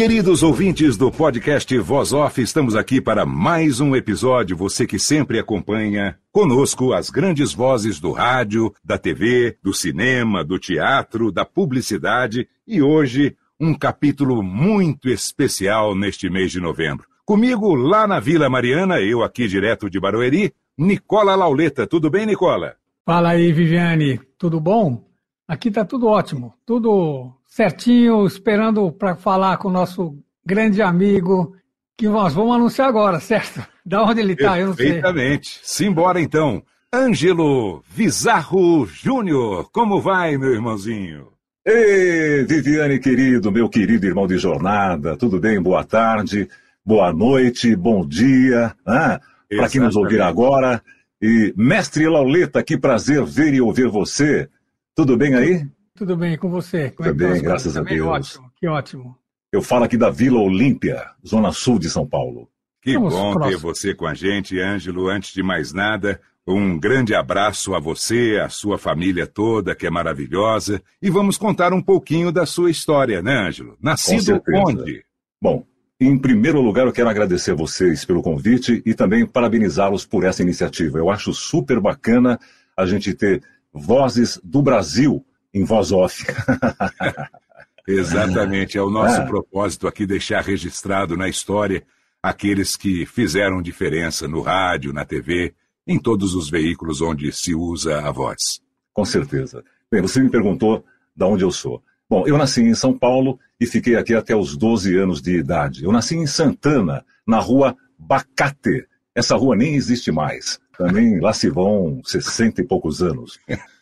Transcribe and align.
Queridos 0.00 0.42
ouvintes 0.42 0.96
do 0.96 1.12
podcast 1.12 1.76
Voz 1.76 2.14
Off, 2.14 2.40
estamos 2.40 2.74
aqui 2.74 3.02
para 3.02 3.26
mais 3.26 3.80
um 3.80 3.94
episódio. 3.94 4.56
Você 4.56 4.86
que 4.86 4.98
sempre 4.98 5.38
acompanha 5.38 6.18
conosco 6.32 6.94
as 6.94 7.10
grandes 7.10 7.52
vozes 7.52 8.00
do 8.00 8.10
rádio, 8.10 8.72
da 8.82 8.96
TV, 8.96 9.58
do 9.62 9.74
cinema, 9.74 10.42
do 10.42 10.58
teatro, 10.58 11.30
da 11.30 11.44
publicidade 11.44 12.48
e 12.66 12.80
hoje 12.80 13.36
um 13.60 13.74
capítulo 13.74 14.42
muito 14.42 15.06
especial 15.06 15.94
neste 15.94 16.30
mês 16.30 16.50
de 16.50 16.62
novembro. 16.62 17.06
Comigo 17.26 17.74
lá 17.74 18.06
na 18.06 18.18
Vila 18.18 18.48
Mariana, 18.48 19.02
eu 19.02 19.22
aqui 19.22 19.46
direto 19.46 19.90
de 19.90 20.00
Barueri, 20.00 20.54
Nicola 20.78 21.34
Lauleta. 21.34 21.86
Tudo 21.86 22.08
bem, 22.08 22.24
Nicola? 22.24 22.74
Fala 23.04 23.32
aí, 23.32 23.52
Viviane. 23.52 24.18
Tudo 24.38 24.58
bom? 24.58 25.04
Aqui 25.46 25.70
tá 25.70 25.84
tudo 25.84 26.06
ótimo. 26.06 26.54
Tudo 26.64 27.34
certinho, 27.50 28.24
esperando 28.24 28.90
para 28.92 29.16
falar 29.16 29.58
com 29.58 29.68
o 29.68 29.72
nosso 29.72 30.16
grande 30.46 30.80
amigo, 30.80 31.54
que 31.98 32.08
nós 32.08 32.32
vamos 32.32 32.54
anunciar 32.54 32.88
agora, 32.88 33.20
certo? 33.20 33.60
Da 33.84 34.04
onde 34.04 34.20
ele 34.20 34.34
está, 34.34 34.58
eu 34.58 34.68
não 34.68 34.74
sei. 34.74 34.92
Perfeitamente. 34.92 35.58
Simbora 35.64 36.20
então. 36.20 36.62
Ângelo 36.94 37.82
Vizarro 37.88 38.86
Júnior, 38.86 39.68
como 39.72 40.00
vai, 40.00 40.36
meu 40.36 40.52
irmãozinho? 40.52 41.28
Ei, 41.66 42.44
Viviane 42.44 43.00
querido, 43.00 43.50
meu 43.50 43.68
querido 43.68 44.06
irmão 44.06 44.26
de 44.28 44.38
jornada, 44.38 45.16
tudo 45.16 45.40
bem? 45.40 45.60
Boa 45.60 45.82
tarde, 45.82 46.48
boa 46.84 47.12
noite, 47.12 47.74
bom 47.74 48.06
dia. 48.06 48.74
Ah, 48.86 49.18
Para 49.48 49.68
quem 49.68 49.80
nos 49.80 49.96
ouvir 49.96 50.20
agora. 50.20 50.80
E 51.20 51.52
mestre 51.56 52.08
Lauleta, 52.08 52.62
que 52.62 52.78
prazer 52.78 53.24
ver 53.24 53.54
e 53.54 53.60
ouvir 53.60 53.88
você. 53.88 54.48
Tudo 54.94 55.16
bem 55.16 55.34
aí? 55.34 55.66
Tudo 56.00 56.16
bem 56.16 56.34
com 56.38 56.48
você? 56.48 56.90
Como 56.92 57.06
é 57.06 57.12
Tudo 57.12 57.26
é 57.26 57.32
bem, 57.32 57.42
graças 57.42 57.76
a 57.76 57.82
Deus. 57.82 58.08
Ótimo, 58.08 58.50
que 58.56 58.66
ótimo. 58.66 59.18
Eu 59.52 59.60
falo 59.60 59.84
aqui 59.84 59.98
da 59.98 60.08
Vila 60.08 60.40
Olímpia, 60.40 61.10
zona 61.28 61.52
sul 61.52 61.78
de 61.78 61.90
São 61.90 62.06
Paulo. 62.06 62.48
Que 62.80 62.94
Vamos 62.94 63.12
bom 63.12 63.38
ter 63.40 63.58
você 63.58 63.94
com 63.94 64.06
a 64.06 64.14
gente, 64.14 64.58
Ângelo. 64.58 65.10
Antes 65.10 65.34
de 65.34 65.42
mais 65.42 65.74
nada, 65.74 66.18
um 66.46 66.78
grande 66.78 67.14
abraço 67.14 67.74
a 67.74 67.78
você, 67.78 68.40
a 68.42 68.48
sua 68.48 68.78
família 68.78 69.26
toda, 69.26 69.74
que 69.74 69.86
é 69.86 69.90
maravilhosa. 69.90 70.82
E 71.02 71.10
vamos 71.10 71.36
contar 71.36 71.74
um 71.74 71.82
pouquinho 71.82 72.32
da 72.32 72.46
sua 72.46 72.70
história, 72.70 73.20
né, 73.20 73.36
Ângelo? 73.36 73.76
Nascido 73.78 74.42
onde? 74.54 75.04
Bom, 75.38 75.66
em 76.00 76.16
primeiro 76.16 76.62
lugar, 76.62 76.86
eu 76.86 76.94
quero 76.94 77.10
agradecer 77.10 77.50
a 77.50 77.56
vocês 77.56 78.06
pelo 78.06 78.22
convite 78.22 78.82
e 78.86 78.94
também 78.94 79.26
parabenizá-los 79.26 80.06
por 80.06 80.24
essa 80.24 80.40
iniciativa. 80.40 80.96
Eu 80.96 81.10
acho 81.10 81.34
super 81.34 81.78
bacana 81.78 82.40
a 82.74 82.86
gente 82.86 83.12
ter 83.12 83.42
vozes 83.70 84.40
do 84.42 84.62
Brasil 84.62 85.22
em 85.52 85.64
voz 85.64 85.92
off. 85.92 86.24
Exatamente, 87.86 88.78
é 88.78 88.82
o 88.82 88.90
nosso 88.90 89.20
é. 89.20 89.26
propósito 89.26 89.88
aqui 89.88 90.06
deixar 90.06 90.42
registrado 90.42 91.16
na 91.16 91.28
história 91.28 91.82
aqueles 92.22 92.76
que 92.76 93.06
fizeram 93.06 93.62
diferença 93.62 94.28
no 94.28 94.42
rádio, 94.42 94.92
na 94.92 95.04
TV, 95.04 95.54
em 95.86 95.98
todos 95.98 96.34
os 96.34 96.50
veículos 96.50 97.00
onde 97.00 97.32
se 97.32 97.54
usa 97.54 98.00
a 98.00 98.10
voz. 98.10 98.60
Com 98.92 99.04
certeza. 99.04 99.64
Bem, 99.90 100.02
você 100.02 100.20
me 100.20 100.30
perguntou 100.30 100.84
de 101.16 101.24
onde 101.24 101.42
eu 101.42 101.50
sou. 101.50 101.82
Bom, 102.08 102.26
eu 102.26 102.36
nasci 102.36 102.60
em 102.60 102.74
São 102.74 102.96
Paulo 102.96 103.38
e 103.58 103.66
fiquei 103.66 103.96
aqui 103.96 104.14
até 104.14 104.34
os 104.34 104.56
12 104.56 104.96
anos 104.96 105.22
de 105.22 105.36
idade. 105.36 105.84
Eu 105.84 105.92
nasci 105.92 106.16
em 106.16 106.26
Santana, 106.26 107.04
na 107.26 107.38
rua 107.38 107.76
Bacate. 107.98 108.86
Essa 109.14 109.36
rua 109.36 109.56
nem 109.56 109.74
existe 109.74 110.12
mais. 110.12 110.60
Também 110.76 111.20
lá 111.20 111.32
se 111.32 111.48
vão 111.50 112.00
60 112.04 112.62
e 112.62 112.66
poucos 112.66 113.02
anos. 113.02 113.38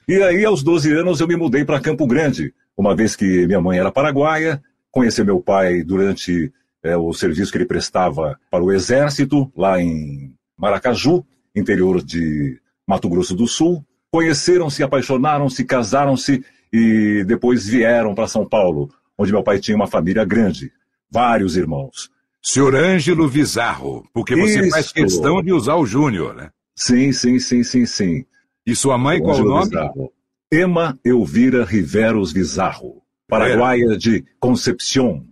E 0.09 0.23
aí, 0.23 0.43
aos 0.43 0.63
12 0.63 0.91
anos, 0.95 1.21
eu 1.21 1.29
me 1.29 1.37
mudei 1.37 1.67
para 1.67 1.79
Campo 1.79 2.07
Grande, 2.07 2.55
uma 2.75 2.97
vez 2.97 3.15
que 3.15 3.47
minha 3.47 3.61
mãe 3.61 3.79
era 3.79 3.93
paraguaia, 3.93 4.59
conheci 4.91 5.23
meu 5.23 5.39
pai 5.39 5.83
durante 5.83 6.51
é, 6.83 6.97
o 6.97 7.13
serviço 7.13 7.53
que 7.53 7.59
ele 7.59 7.67
prestava 7.67 8.41
para 8.51 8.65
o 8.65 8.73
Exército, 8.73 9.53
lá 9.55 9.79
em 9.79 10.33
Maracaju, 10.57 11.23
interior 11.55 12.03
de 12.03 12.59
Mato 12.87 13.07
Grosso 13.07 13.35
do 13.35 13.47
Sul. 13.47 13.85
Conheceram-se, 14.11 14.83
apaixonaram-se, 14.83 15.63
casaram-se 15.63 16.43
e 16.73 17.23
depois 17.27 17.67
vieram 17.67 18.15
para 18.15 18.27
São 18.27 18.49
Paulo, 18.49 18.91
onde 19.19 19.31
meu 19.31 19.43
pai 19.43 19.59
tinha 19.59 19.77
uma 19.77 19.87
família 19.87 20.25
grande, 20.25 20.73
vários 21.11 21.55
irmãos. 21.55 22.11
Senhor 22.43 22.75
Ângelo 22.75 23.29
Vizarro, 23.29 24.09
porque 24.15 24.35
você 24.35 24.61
Isso. 24.61 24.71
faz 24.71 24.91
questão 24.91 25.43
de 25.43 25.53
usar 25.53 25.75
o 25.75 25.85
Júnior, 25.85 26.35
né? 26.35 26.49
Sim, 26.75 27.13
sim, 27.13 27.39
sim, 27.39 27.63
sim, 27.63 27.85
sim. 27.85 28.25
E 28.69 28.77
sua 28.77 28.99
mãe, 28.99 29.19
qual 29.19 29.41
o 29.41 29.45
nome? 29.45 29.71
Bizarro. 29.71 30.13
Emma 30.53 30.99
Elvira 31.03 31.65
Riveros 31.65 32.35
Bizarro, 32.35 33.01
paraguaia 33.27 33.95
é. 33.95 33.97
de 33.97 34.23
Concepción. 34.39 35.25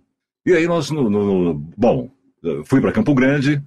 E 0.43 0.53
aí 0.53 0.65
nós, 0.65 0.89
no, 0.89 1.07
no, 1.07 1.53
bom, 1.77 2.09
fui 2.65 2.81
para 2.81 2.91
Campo 2.91 3.13
Grande 3.13 3.61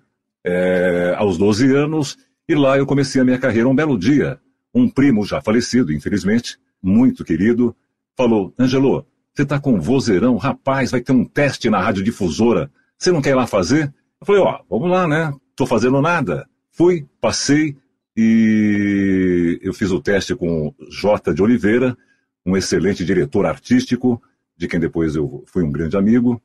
é, 0.44 1.14
aos 1.16 1.38
12 1.38 1.72
anos 1.72 2.19
e 2.48 2.54
lá 2.56 2.78
eu 2.78 2.84
comecei 2.84 3.20
a 3.20 3.25
minha 3.25 3.38
carreira. 3.38 3.69
Um 3.69 3.75
belo 3.75 3.97
dia, 3.97 4.41
um 4.75 4.88
primo 4.88 5.25
já 5.25 5.41
falecido, 5.41 5.92
infelizmente, 5.92 6.59
muito 6.82 7.25
querido, 7.25 7.72
falou, 8.16 8.53
Angelo, 8.59 9.06
você 9.32 9.42
está 9.42 9.60
com 9.60 9.75
um 9.75 9.80
vozeirão, 9.80 10.36
rapaz, 10.36 10.91
vai 10.91 11.00
ter 11.00 11.12
um 11.12 11.25
teste 11.25 11.70
na 11.70 11.80
radiodifusora, 11.80 12.69
você 12.98 13.12
não 13.12 13.22
quer 13.22 13.30
ir 13.30 13.34
lá 13.36 13.47
fazer? 13.47 13.94
Eu 14.20 14.26
falei, 14.26 14.42
ó, 14.42 14.59
vamos 14.69 14.91
lá, 14.91 15.06
né? 15.06 15.32
Tô 15.54 15.64
fazendo 15.64 16.03
nada. 16.03 16.48
Fui, 16.72 17.06
passei, 17.20 17.76
e 18.16 19.29
eu 19.62 19.72
fiz 19.72 19.91
o 19.91 20.00
teste 20.00 20.34
com 20.34 20.75
J. 20.91 21.33
de 21.33 21.43
Oliveira, 21.43 21.97
um 22.44 22.56
excelente 22.56 23.05
diretor 23.05 23.47
artístico, 23.47 24.21
de 24.56 24.69
quem 24.69 24.78
depois 24.78 25.16
eu 25.16 25.43
fui 25.47 25.62
um 25.62 25.72
grande 25.72 25.97
amigo. 25.97 26.41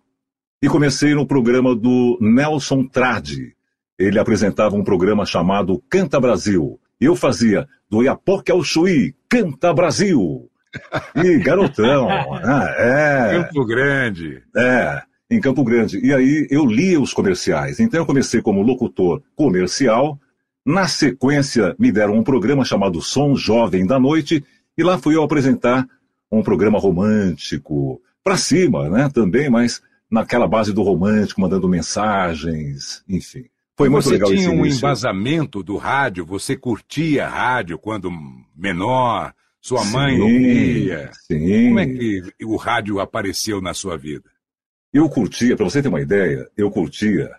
E 0.62 0.70
comecei 0.70 1.14
no 1.14 1.28
programa 1.28 1.76
do 1.76 2.18
Nelson 2.22 2.88
Tradi. 2.88 3.56
Ele 4.00 4.20
apresentava 4.20 4.76
um 4.76 4.84
programa 4.84 5.26
chamado 5.26 5.84
Canta 5.90 6.20
Brasil. 6.20 6.80
E 7.00 7.06
eu 7.06 7.16
fazia 7.16 7.68
do 7.90 8.02
Iapoque 8.04 8.52
ao 8.52 8.64
Chuí, 8.64 9.14
Canta 9.30 9.74
Brasil. 9.74 10.50
E 11.16 11.38
garotão, 11.38 12.10
ah, 12.10 12.76
é. 12.78 13.44
Campo 13.44 13.66
Grande. 13.66 14.44
É, 14.54 15.02
em 15.30 15.40
Campo 15.40 15.64
Grande. 15.64 16.06
E 16.06 16.14
aí 16.14 16.48
eu 16.52 16.66
lia 16.66 17.00
os 17.00 17.14
comerciais. 17.14 17.80
Então 17.80 18.02
eu 18.02 18.06
comecei 18.06 18.42
como 18.42 18.62
locutor 18.62 19.22
comercial 19.36 20.20
na 20.66 20.88
sequência, 20.88 21.76
me 21.78 21.92
deram 21.92 22.16
um 22.16 22.24
programa 22.24 22.66
chamado 22.66 23.02
Som 23.02 23.36
Jovem 23.36 23.86
da 23.86 24.00
Noite, 24.00 24.44
e 24.78 24.84
lá 24.84 24.98
fui 24.98 25.16
eu 25.16 25.24
apresentar 25.24 25.88
um 26.32 26.42
programa 26.42 26.80
romântico, 26.80 28.02
para 28.24 28.38
cima, 28.38 28.90
né, 28.90 29.10
também, 29.14 29.50
mas 29.50 29.82
naquela 30.10 30.48
base 30.48 30.74
do 30.74 30.82
romântico, 30.82 31.40
mandando 31.40 31.70
mensagens, 31.70 33.04
enfim. 33.08 33.46
Foi 33.78 33.90
muito 33.90 34.06
você 34.06 34.12
legal 34.12 34.30
Você 34.30 34.38
tinha 34.38 34.52
um 34.52 34.66
embasamento 34.66 35.62
do 35.62 35.78
rádio, 35.78 36.26
você 36.26 36.56
curtia 36.56 37.28
rádio 37.28 37.78
quando 37.78 38.10
menor, 38.56 39.34
sua 39.62 39.84
sim, 39.84 39.92
mãe 39.92 40.20
ouvia. 40.20 41.12
Sim. 41.28 41.68
Como 41.68 41.80
é 41.80 41.86
que 41.86 42.24
o 42.44 42.56
rádio 42.56 43.00
apareceu 43.00 43.62
na 43.62 43.74
sua 43.74 43.98
vida? 43.98 44.30
Eu 44.94 45.10
curtia, 45.10 45.56
para 45.56 45.66
você 45.66 45.82
ter 45.82 45.90
uma 45.90 46.02
ideia, 46.02 46.50
eu 46.56 46.72
curtia 46.72 47.30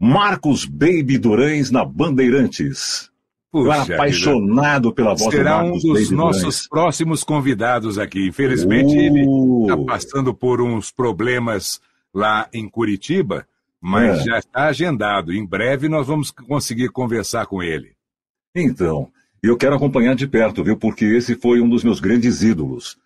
Marcos 0.00 0.64
Baby 0.64 1.18
Durães 1.18 1.70
na 1.70 1.84
Bandeirantes. 1.84 3.10
Puxa, 3.50 3.66
Eu 3.66 3.72
era 3.72 3.94
apaixonado 3.94 4.92
pela 4.92 5.14
voz 5.14 5.34
Será 5.34 5.58
do 5.58 5.64
Marcos 5.64 5.84
um 5.84 5.92
dos 5.92 6.02
Baby 6.04 6.14
nossos 6.14 6.42
Durães. 6.42 6.68
próximos 6.68 7.24
convidados 7.24 7.98
aqui. 7.98 8.26
Infelizmente, 8.28 8.94
uh. 8.94 9.00
ele 9.00 9.62
está 9.62 9.76
passando 9.84 10.34
por 10.34 10.60
uns 10.60 10.90
problemas 10.90 11.80
lá 12.14 12.48
em 12.52 12.68
Curitiba. 12.68 13.46
mas 13.80 14.20
é. 14.20 14.24
já 14.24 14.38
está 14.38 14.66
agendado. 14.66 15.32
Em 15.32 15.46
breve 15.46 15.88
nós 15.88 16.06
vamos 16.06 16.30
conseguir 16.30 16.88
conversar 16.88 17.46
com 17.46 17.62
ele. 17.62 17.92
Então, 18.54 19.08
eu 19.42 19.56
quero 19.56 19.76
acompanhar 19.76 20.14
de 20.14 20.26
perto, 20.26 20.64
viu? 20.64 20.76
Porque 20.76 21.04
esse 21.04 21.36
foi 21.36 21.60
um 21.60 21.68
dos 21.68 21.84
meus 21.84 22.00
grandes 22.00 22.42
ídolos. 22.42 22.98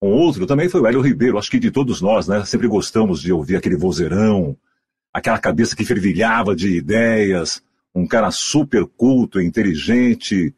Um 0.00 0.10
outro 0.10 0.46
também 0.46 0.68
foi 0.68 0.80
o 0.80 0.86
Hélio 0.86 1.00
Ribeiro, 1.00 1.38
acho 1.38 1.50
que 1.50 1.58
de 1.58 1.70
todos 1.72 2.00
nós, 2.00 2.28
né? 2.28 2.44
Sempre 2.44 2.68
gostamos 2.68 3.20
de 3.20 3.32
ouvir 3.32 3.56
aquele 3.56 3.76
vozeirão, 3.76 4.56
aquela 5.18 5.38
cabeça 5.38 5.76
que 5.76 5.84
fervilhava 5.84 6.54
de 6.54 6.76
ideias, 6.76 7.62
um 7.94 8.06
cara 8.06 8.30
super 8.30 8.86
culto, 8.86 9.40
inteligente. 9.40 10.54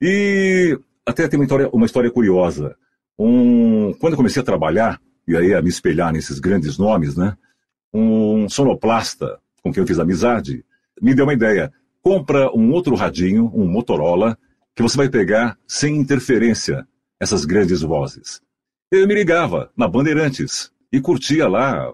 E 0.00 0.78
até 1.06 1.28
tem 1.28 1.38
uma 1.38 1.44
história, 1.44 1.68
uma 1.70 1.86
história 1.86 2.10
curiosa. 2.10 2.76
Um, 3.18 3.92
quando 3.94 4.12
eu 4.12 4.16
comecei 4.16 4.40
a 4.40 4.44
trabalhar, 4.44 5.00
e 5.26 5.36
aí 5.36 5.54
a 5.54 5.60
me 5.60 5.68
espelhar 5.68 6.12
nesses 6.12 6.38
grandes 6.38 6.78
nomes, 6.78 7.16
né? 7.16 7.36
Um 7.92 8.48
sonoplasta 8.48 9.38
com 9.62 9.72
quem 9.72 9.82
eu 9.82 9.86
fiz 9.86 9.98
amizade 9.98 10.64
me 11.00 11.14
deu 11.14 11.24
uma 11.24 11.34
ideia. 11.34 11.72
Compra 12.02 12.50
um 12.56 12.72
outro 12.72 12.94
radinho, 12.94 13.50
um 13.54 13.66
Motorola, 13.66 14.38
que 14.74 14.82
você 14.82 14.96
vai 14.96 15.08
pegar 15.08 15.58
sem 15.66 15.96
interferência 15.96 16.86
essas 17.20 17.44
grandes 17.44 17.82
vozes. 17.82 18.40
Eu 18.90 19.06
me 19.06 19.14
ligava 19.14 19.70
na 19.76 19.88
Bandeirantes 19.88 20.70
e 20.92 21.00
curtia 21.00 21.48
lá 21.48 21.92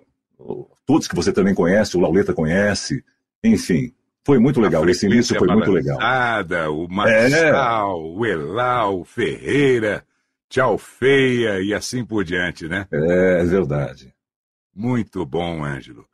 todos 0.86 1.08
que 1.08 1.14
você 1.14 1.32
também 1.32 1.54
conhece, 1.54 1.96
o 1.96 2.00
Lauleta 2.00 2.32
conhece, 2.32 3.04
enfim. 3.42 3.92
Foi 4.24 4.38
muito 4.38 4.60
legal, 4.60 4.88
esse 4.88 5.06
início 5.06 5.36
foi 5.38 5.48
muito 5.48 5.70
legal. 5.70 5.98
O 6.72 6.88
Marçal, 6.88 7.98
é. 7.98 8.02
o 8.02 8.24
Elau, 8.24 9.00
o 9.00 9.04
Ferreira, 9.04 10.02
Tchau 10.48 10.78
Feia 10.78 11.60
e 11.60 11.74
assim 11.74 12.04
por 12.04 12.24
diante, 12.24 12.66
né? 12.66 12.86
É, 12.90 13.40
é 13.42 13.44
verdade. 13.44 14.14
Muito 14.74 15.26
bom, 15.26 15.62
Ângelo. 15.62 16.06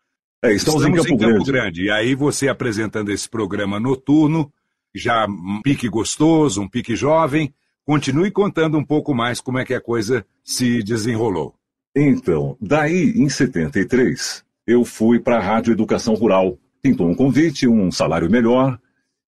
É, 0.43 0.53
estamos, 0.53 0.83
estamos, 0.83 0.99
em 0.99 1.03
Campo, 1.03 1.15
em 1.15 1.19
Campo 1.19 1.45
Grande. 1.45 1.53
Grande. 1.53 1.85
E 1.85 1.91
aí 1.91 2.15
você 2.15 2.49
apresentando 2.49 3.13
esse 3.13 3.29
programa 3.29 3.79
noturno, 3.79 4.53
já 4.93 5.27
um 5.27 5.61
pique 5.63 5.89
gostoso, 5.89 6.63
um 6.63 6.69
pique 6.69 6.97
jovem, 6.97 7.55
Continue 7.91 8.31
contando 8.31 8.79
um 8.79 8.85
pouco 8.85 9.13
mais 9.13 9.41
como 9.41 9.59
é 9.59 9.65
que 9.65 9.75
a 9.75 9.81
coisa 9.81 10.25
se 10.45 10.81
desenrolou. 10.81 11.55
Então, 11.93 12.57
daí, 12.61 13.13
em 13.17 13.29
73, 13.29 14.45
eu 14.67 14.85
fui 14.85 15.19
para 15.19 15.37
a 15.37 15.41
Rádio 15.41 15.73
Educação 15.73 16.15
Rural. 16.15 16.59
Pintou 16.83 17.09
um 17.09 17.15
convite, 17.15 17.69
um 17.69 17.91
salário 17.91 18.31
melhor, 18.31 18.79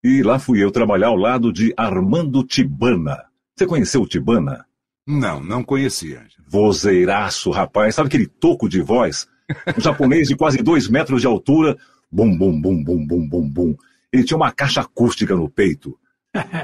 e 0.02 0.23
lá 0.23 0.38
fui 0.38 0.62
eu 0.62 0.70
trabalhar 0.70 1.08
ao 1.08 1.17
lado 1.17 1.52
de 1.52 1.73
Armando 1.76 2.43
Tibana. 2.44 3.25
Você 3.56 3.67
conheceu 3.67 4.02
o 4.02 4.06
Tibana? 4.06 4.64
Não, 5.06 5.43
não 5.43 5.62
conhecia. 5.62 6.23
Vozeiraço, 6.49 7.50
rapaz. 7.50 7.94
Sabe 7.94 8.08
aquele 8.08 8.26
toco 8.26 8.69
de 8.69 8.81
voz? 8.81 9.29
Um 9.76 9.81
japonês 9.81 10.29
de 10.29 10.37
quase 10.37 10.58
dois 10.58 10.88
metros 10.88 11.20
de 11.20 11.26
altura. 11.26 11.76
Bum, 12.11 12.37
bum, 12.37 12.61
bum, 12.61 12.82
bum, 12.82 13.06
bum, 13.06 13.28
bum, 13.28 13.49
bum. 13.49 13.76
Ele 14.12 14.25
tinha 14.25 14.37
uma 14.37 14.52
caixa 14.52 14.81
acústica 14.81 15.35
no 15.35 15.49
peito. 15.49 15.99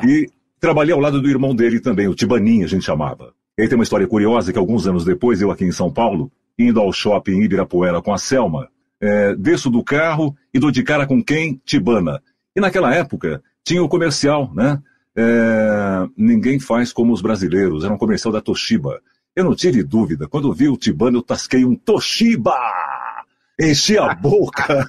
E 0.07 0.31
Trabalhei 0.61 0.93
ao 0.93 1.01
lado 1.01 1.21
do 1.21 1.29
irmão 1.29 1.55
dele 1.55 1.79
também, 1.79 2.09
o 2.09 2.15
Tibaninha, 2.15 2.65
a 2.65 2.69
gente 2.69 2.85
chamava. 2.85 3.33
Ele 3.57 3.69
tem 3.69 3.79
uma 3.79 3.85
história 3.85 4.07
curiosa 4.09 4.53
que 4.53 4.59
alguns 4.59 4.89
anos 4.89 5.05
depois, 5.05 5.41
eu 5.41 5.53
aqui 5.53 5.65
em 5.65 5.73
São 5.73 5.93
Paulo, 5.93 6.33
indo 6.59 6.81
ao 6.81 6.93
shopping 6.93 7.41
Ibirapuera 7.43 8.03
com 8.03 8.13
a 8.13 8.19
Selma, 8.19 8.69
é, 9.01 9.35
desço 9.37 9.71
do 9.71 9.85
carro 9.85 10.37
e 10.53 10.59
dou 10.59 10.71
de 10.71 10.83
cara 10.83 11.07
com 11.07 11.23
quem? 11.23 11.61
Tibana. 11.65 12.21
E 12.57 12.61
naquela 12.61 12.93
época 12.95 13.43
tinha 13.65 13.83
o 13.83 13.89
comercial, 13.89 14.53
né? 14.55 14.83
É, 15.17 16.07
ninguém 16.17 16.59
faz 16.59 16.93
como 16.93 17.13
os 17.13 17.21
brasileiros, 17.21 17.85
era 17.85 17.93
um 17.93 17.99
comercial 17.99 18.33
da 18.33 18.41
Toshiba. 18.41 19.01
Eu 19.35 19.45
não 19.45 19.55
tive 19.55 19.83
dúvida, 19.83 20.27
quando 20.27 20.53
vi 20.53 20.69
o 20.69 20.77
Tibana 20.77 21.19
eu 21.19 21.23
tasquei 21.23 21.65
um 21.65 21.77
Toshiba! 21.77 22.57
Enchi 23.61 23.99
a 23.99 24.15
boca! 24.15 24.89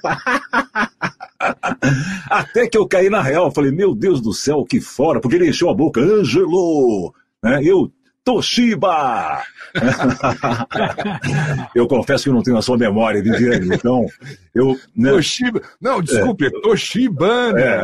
Até 2.30 2.68
que 2.68 2.78
eu 2.78 2.86
caí 2.86 3.08
na 3.08 3.22
real, 3.22 3.50
falei, 3.50 3.70
meu 3.70 3.94
Deus 3.94 4.20
do 4.20 4.32
céu, 4.32 4.64
que 4.64 4.80
fora, 4.80 5.20
porque 5.20 5.36
ele 5.36 5.48
encheu 5.48 5.70
a 5.70 5.74
boca, 5.74 6.00
Ângelo, 6.00 7.12
né? 7.42 7.60
Eu, 7.62 7.90
Toshiba! 8.24 9.42
eu 11.74 11.86
confesso 11.86 12.24
que 12.24 12.30
não 12.30 12.42
tenho 12.42 12.58
a 12.58 12.62
sua 12.62 12.76
memória, 12.76 13.22
Viviane, 13.22 13.74
então 13.74 14.06
eu... 14.54 14.78
Né? 14.94 15.10
Toshiba, 15.10 15.62
não, 15.80 16.02
desculpe, 16.02 16.46
é, 16.46 16.50
Toshiba, 16.50 17.52
né? 17.52 17.80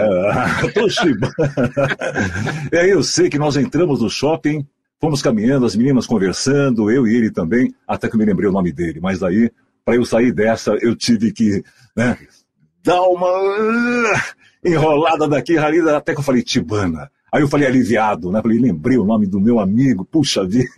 É, 0.65 0.69
Toshiba. 0.73 1.33
aí 2.73 2.91
eu 2.91 3.03
sei 3.03 3.31
que 3.31 3.39
nós 3.39 3.57
entramos 3.57 4.01
no 4.01 4.11
shopping, 4.11 4.67
fomos 5.01 5.23
caminhando, 5.23 5.67
as 5.67 5.77
meninas 5.77 6.07
conversando, 6.07 6.91
eu 6.91 7.07
e 7.07 7.17
ele 7.17 7.31
também, 7.31 7.75
até 7.87 8.09
que 8.09 8.15
eu 8.15 8.19
me 8.19 8.27
lembrei 8.27 8.49
o 8.49 8.53
nome 8.53 8.73
dele, 8.73 9.01
mas 9.01 9.21
daí, 9.21 9.51
para 9.85 9.97
eu 9.97 10.05
sair 10.05 10.33
dessa, 10.33 10.73
eu 10.83 10.95
tive 10.95 11.33
que, 11.33 11.63
né, 11.97 12.19
dá 12.85 13.01
uma 13.03 14.13
enrolada 14.65 15.29
daqui, 15.29 15.57
até 15.59 16.13
que 16.13 16.21
eu 16.21 16.25
falei 16.25 16.43
Tibana. 16.43 17.11
Aí 17.37 17.43
eu 17.43 17.49
falei 17.49 17.69
aliviado, 17.69 18.33
né? 18.33 18.41
Falei, 18.41 18.59
lembrei 18.59 18.97
o 18.97 19.05
nome 19.05 19.27
do 19.27 19.39
meu 19.39 19.61
amigo, 19.61 20.07
puxa 20.07 20.43
vida. 20.47 20.71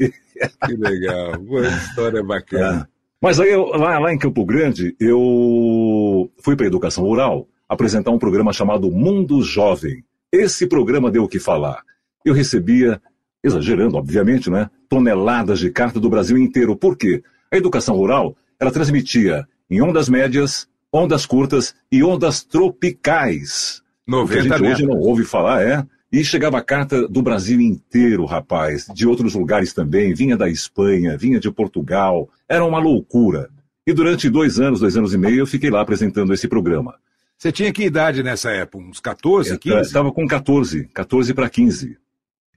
Que 0.66 0.76
legal, 0.76 1.38
boa 1.38 1.68
história 1.68 2.20
bacana. 2.20 2.82
É. 2.82 2.98
Mas 3.22 3.38
aí, 3.38 3.52
eu, 3.52 3.66
lá, 3.66 3.96
lá 4.00 4.12
em 4.12 4.18
Campo 4.18 4.44
Grande, 4.44 4.96
eu 4.98 6.28
fui 6.42 6.56
para 6.56 6.66
a 6.66 6.68
educação 6.68 7.04
rural 7.04 7.46
apresentar 7.68 8.10
um 8.10 8.18
programa 8.18 8.52
chamado 8.52 8.90
Mundo 8.90 9.40
Jovem. 9.40 10.02
Esse 10.32 10.66
programa 10.66 11.12
deu 11.12 11.22
o 11.22 11.28
que 11.28 11.38
falar. 11.38 11.80
Eu 12.24 12.34
recebia, 12.34 13.00
exagerando, 13.40 13.96
obviamente, 13.96 14.50
né? 14.50 14.68
Toneladas 14.88 15.60
de 15.60 15.70
carta 15.70 16.00
do 16.00 16.10
Brasil 16.10 16.36
inteiro. 16.36 16.74
Por 16.74 16.96
quê? 16.96 17.22
A 17.52 17.56
educação 17.56 17.94
rural, 17.94 18.36
ela 18.58 18.72
transmitia 18.72 19.46
em 19.70 19.80
ondas 19.80 20.08
médias, 20.08 20.66
ondas 20.92 21.24
curtas 21.24 21.72
e 21.90 22.02
ondas 22.02 22.42
tropicais. 22.42 23.80
90 24.04 24.24
o 24.24 24.42
que 24.42 24.52
a 24.52 24.58
gente 24.58 24.72
hoje 24.72 24.86
não 24.86 24.98
ouve 24.98 25.22
falar, 25.22 25.62
é. 25.62 25.86
E 26.10 26.24
chegava 26.24 26.62
carta 26.62 27.06
do 27.06 27.20
Brasil 27.20 27.60
inteiro, 27.60 28.24
rapaz, 28.24 28.86
de 28.94 29.06
outros 29.06 29.34
lugares 29.34 29.74
também, 29.74 30.14
vinha 30.14 30.36
da 30.36 30.48
Espanha, 30.48 31.18
vinha 31.18 31.38
de 31.38 31.50
Portugal, 31.50 32.30
era 32.48 32.64
uma 32.64 32.78
loucura. 32.78 33.50
E 33.86 33.92
durante 33.92 34.30
dois 34.30 34.58
anos, 34.58 34.80
dois 34.80 34.96
anos 34.96 35.12
e 35.12 35.18
meio, 35.18 35.40
eu 35.40 35.46
fiquei 35.46 35.70
lá 35.70 35.82
apresentando 35.82 36.32
esse 36.32 36.48
programa. 36.48 36.94
Você 37.36 37.52
tinha 37.52 37.72
que 37.72 37.84
idade 37.84 38.22
nessa 38.22 38.50
época? 38.50 38.84
Uns 38.84 39.00
14, 39.00 39.58
15? 39.58 39.80
Estava 39.80 40.10
com 40.10 40.26
14, 40.26 40.88
14 40.92 41.34
para 41.34 41.48
15. 41.48 41.96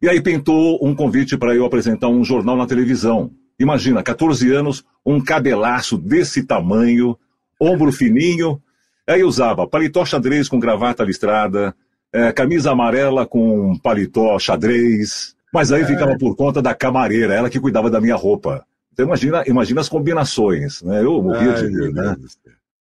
E 0.02 0.10
aí 0.10 0.20
pintou 0.22 0.80
um 0.82 0.96
convite 0.96 1.38
para 1.38 1.54
eu 1.54 1.66
apresentar 1.66 2.08
um 2.08 2.24
jornal 2.24 2.58
na 2.58 2.66
televisão. 2.66 3.32
Imagina, 3.60 4.02
14 4.02 4.52
anos, 4.52 4.84
um 5.06 5.22
cabelaço 5.22 5.98
desse 5.98 6.44
tamanho, 6.44 7.16
ombro 7.60 7.92
fininho. 7.92 8.60
Aí 9.08 9.24
usava 9.24 9.68
paletó 9.68 10.04
xadrez 10.04 10.50
com 10.50 10.60
gravata 10.60 11.04
listrada, 11.04 11.76
é, 12.14 12.32
camisa 12.32 12.72
amarela 12.72 13.26
com 13.26 13.78
paletó 13.80 14.38
xadrez. 14.40 15.36
Mas 15.54 15.72
aí 15.72 15.82
é. 15.82 15.86
ficava 15.86 16.18
por 16.18 16.36
conta 16.36 16.62
da 16.62 16.74
camareira, 16.74 17.34
ela 17.34 17.50
que 17.50 17.60
cuidava 17.60 17.90
da 17.90 18.00
minha 18.00 18.16
roupa. 18.16 18.66
Então 18.94 19.06
imagina, 19.06 19.44
imagina 19.48 19.82
as 19.82 19.90
combinações, 19.90 20.82
né? 20.82 21.04
Eu 21.04 21.22
morria 21.22 21.54
de 21.54 21.68
rir, 21.68 21.94
né? 21.94 22.16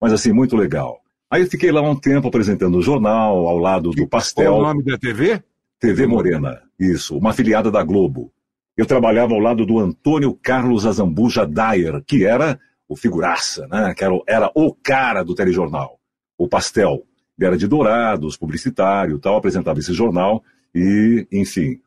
Mas 0.01 0.13
assim, 0.13 0.32
muito 0.32 0.56
legal. 0.56 1.00
Aí 1.32 1.44
eu 1.44 1.50
fiquei 1.50 1.72
lá 1.72 1.82
um 1.82 1.96
tempo 1.96 2.27
apresentando 2.27 2.77
o 2.77 2.82
jornal, 2.82 3.48
ao 3.48 3.58
lado 3.58 3.92
do 3.92 4.08
pastel. 4.08 4.54
Qual 4.54 4.60
o 4.60 4.63
nome 4.63 4.84
da 4.84 4.98
TV? 4.98 5.42
TV 5.80 6.08
Morena, 6.08 6.62
isso, 6.80 7.18
uma 7.18 7.30
afiliada 7.30 7.72
da 7.72 7.84
Globo. 7.84 8.32
Eu 8.75 8.86
trabalhava 8.86 9.34
ao 9.34 9.39
lado 9.39 9.65
do 9.65 9.80
Antônio 9.80 10.38
Carlos 10.42 10.86
Azambuja 10.86 11.46
Dyer, 11.46 12.04
que 12.06 12.25
era 12.25 12.60
o 12.88 12.96
figuraça, 12.96 13.68
né? 13.68 13.94
que 13.96 14.04
era, 14.04 14.20
era 14.27 14.51
o 14.56 14.74
cara 14.74 15.24
do 15.24 15.36
telejornal, 15.36 16.00
o 16.38 16.48
pastel. 16.48 17.04
Era 17.39 17.58
de 17.58 17.67
Dourados, 17.67 18.38
publicitário 18.38 19.19
tal, 19.19 19.38
apresentava 19.38 19.79
esse 19.79 19.93
jornal 19.93 20.43
e, 20.74 21.27
enfim, 21.31 21.79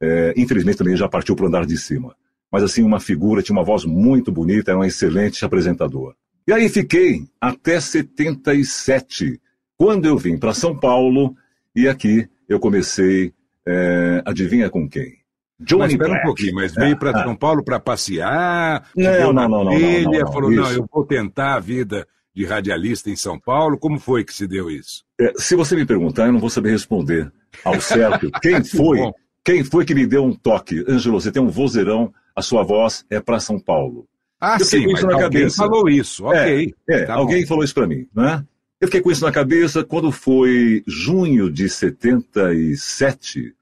é, 0.00 0.34
infelizmente 0.36 0.78
também 0.78 0.96
já 0.96 1.08
partiu 1.08 1.36
para 1.36 1.44
o 1.44 1.48
andar 1.48 1.66
de 1.66 1.76
cima. 1.76 2.14
Mas 2.50 2.62
assim, 2.62 2.82
uma 2.82 2.98
figura, 2.98 3.42
tinha 3.42 3.56
uma 3.56 3.64
voz 3.64 3.84
muito 3.84 4.32
bonita, 4.32 4.70
era 4.70 4.80
um 4.80 4.84
excelente 4.84 5.44
apresentador. 5.44 6.14
E 6.46 6.52
aí 6.52 6.68
fiquei 6.68 7.24
até 7.40 7.78
77, 7.78 9.40
quando 9.76 10.06
eu 10.06 10.16
vim 10.16 10.36
para 10.36 10.54
São 10.54 10.76
Paulo 10.76 11.36
e 11.74 11.86
aqui 11.86 12.28
eu 12.48 12.58
comecei, 12.58 13.32
é, 13.66 14.22
adivinha 14.24 14.68
com 14.68 14.88
quem? 14.88 15.20
Johnny 15.60 15.82
mas 15.82 15.92
espera 15.92 16.12
um 16.14 16.22
pouquinho, 16.22 16.54
mas 16.54 16.74
veio 16.74 16.98
para 16.98 17.10
ah, 17.10 17.22
São 17.22 17.36
Paulo 17.36 17.62
para 17.62 17.78
passear, 17.78 18.88
não, 18.96 19.32
não, 19.32 19.48
não, 19.48 19.64
não, 19.64 20.32
falou, 20.32 20.50
não, 20.50 20.72
eu 20.72 20.88
vou 20.90 21.04
tentar 21.04 21.54
a 21.54 21.60
vida 21.60 22.08
de 22.34 22.44
radialista 22.44 23.10
em 23.10 23.16
São 23.16 23.38
Paulo. 23.38 23.78
Como 23.78 23.98
foi 23.98 24.24
que 24.24 24.34
se 24.34 24.46
deu 24.46 24.70
isso? 24.70 25.04
É, 25.20 25.32
se 25.36 25.54
você 25.54 25.76
me 25.76 25.84
perguntar, 25.84 26.26
eu 26.26 26.32
não 26.32 26.40
vou 26.40 26.50
saber 26.50 26.70
responder 26.70 27.32
ao 27.64 27.78
certo. 27.80 28.30
Quem 28.40 28.62
foi? 28.64 28.98
Quem 29.44 29.64
foi 29.64 29.84
que 29.84 29.94
me 29.94 30.06
deu 30.06 30.24
um 30.24 30.34
toque? 30.34 30.84
Ângelo, 30.88 31.20
você 31.20 31.32
tem 31.32 31.42
um 31.42 31.48
vozeirão, 31.48 32.12
a 32.34 32.42
sua 32.42 32.62
voz 32.62 33.04
é 33.10 33.20
para 33.20 33.40
São 33.40 33.58
Paulo. 33.58 34.06
Ah, 34.40 34.56
eu 34.58 34.64
sim, 34.64 34.86
mas 34.86 35.04
alguém 35.04 35.20
cabeça. 35.20 35.56
falou 35.56 35.88
isso, 35.88 36.24
ok. 36.24 36.74
É, 36.88 36.94
é 36.94 37.04
tá 37.04 37.14
alguém 37.14 37.42
bom. 37.42 37.48
falou 37.48 37.64
isso 37.64 37.74
para 37.74 37.86
mim, 37.86 38.06
né? 38.14 38.44
Eu 38.80 38.88
fiquei 38.88 39.02
com 39.02 39.10
isso 39.10 39.24
na 39.24 39.30
cabeça 39.30 39.84
quando 39.84 40.10
foi 40.10 40.82
junho 40.86 41.50
de 41.50 41.68
77, 41.68 43.54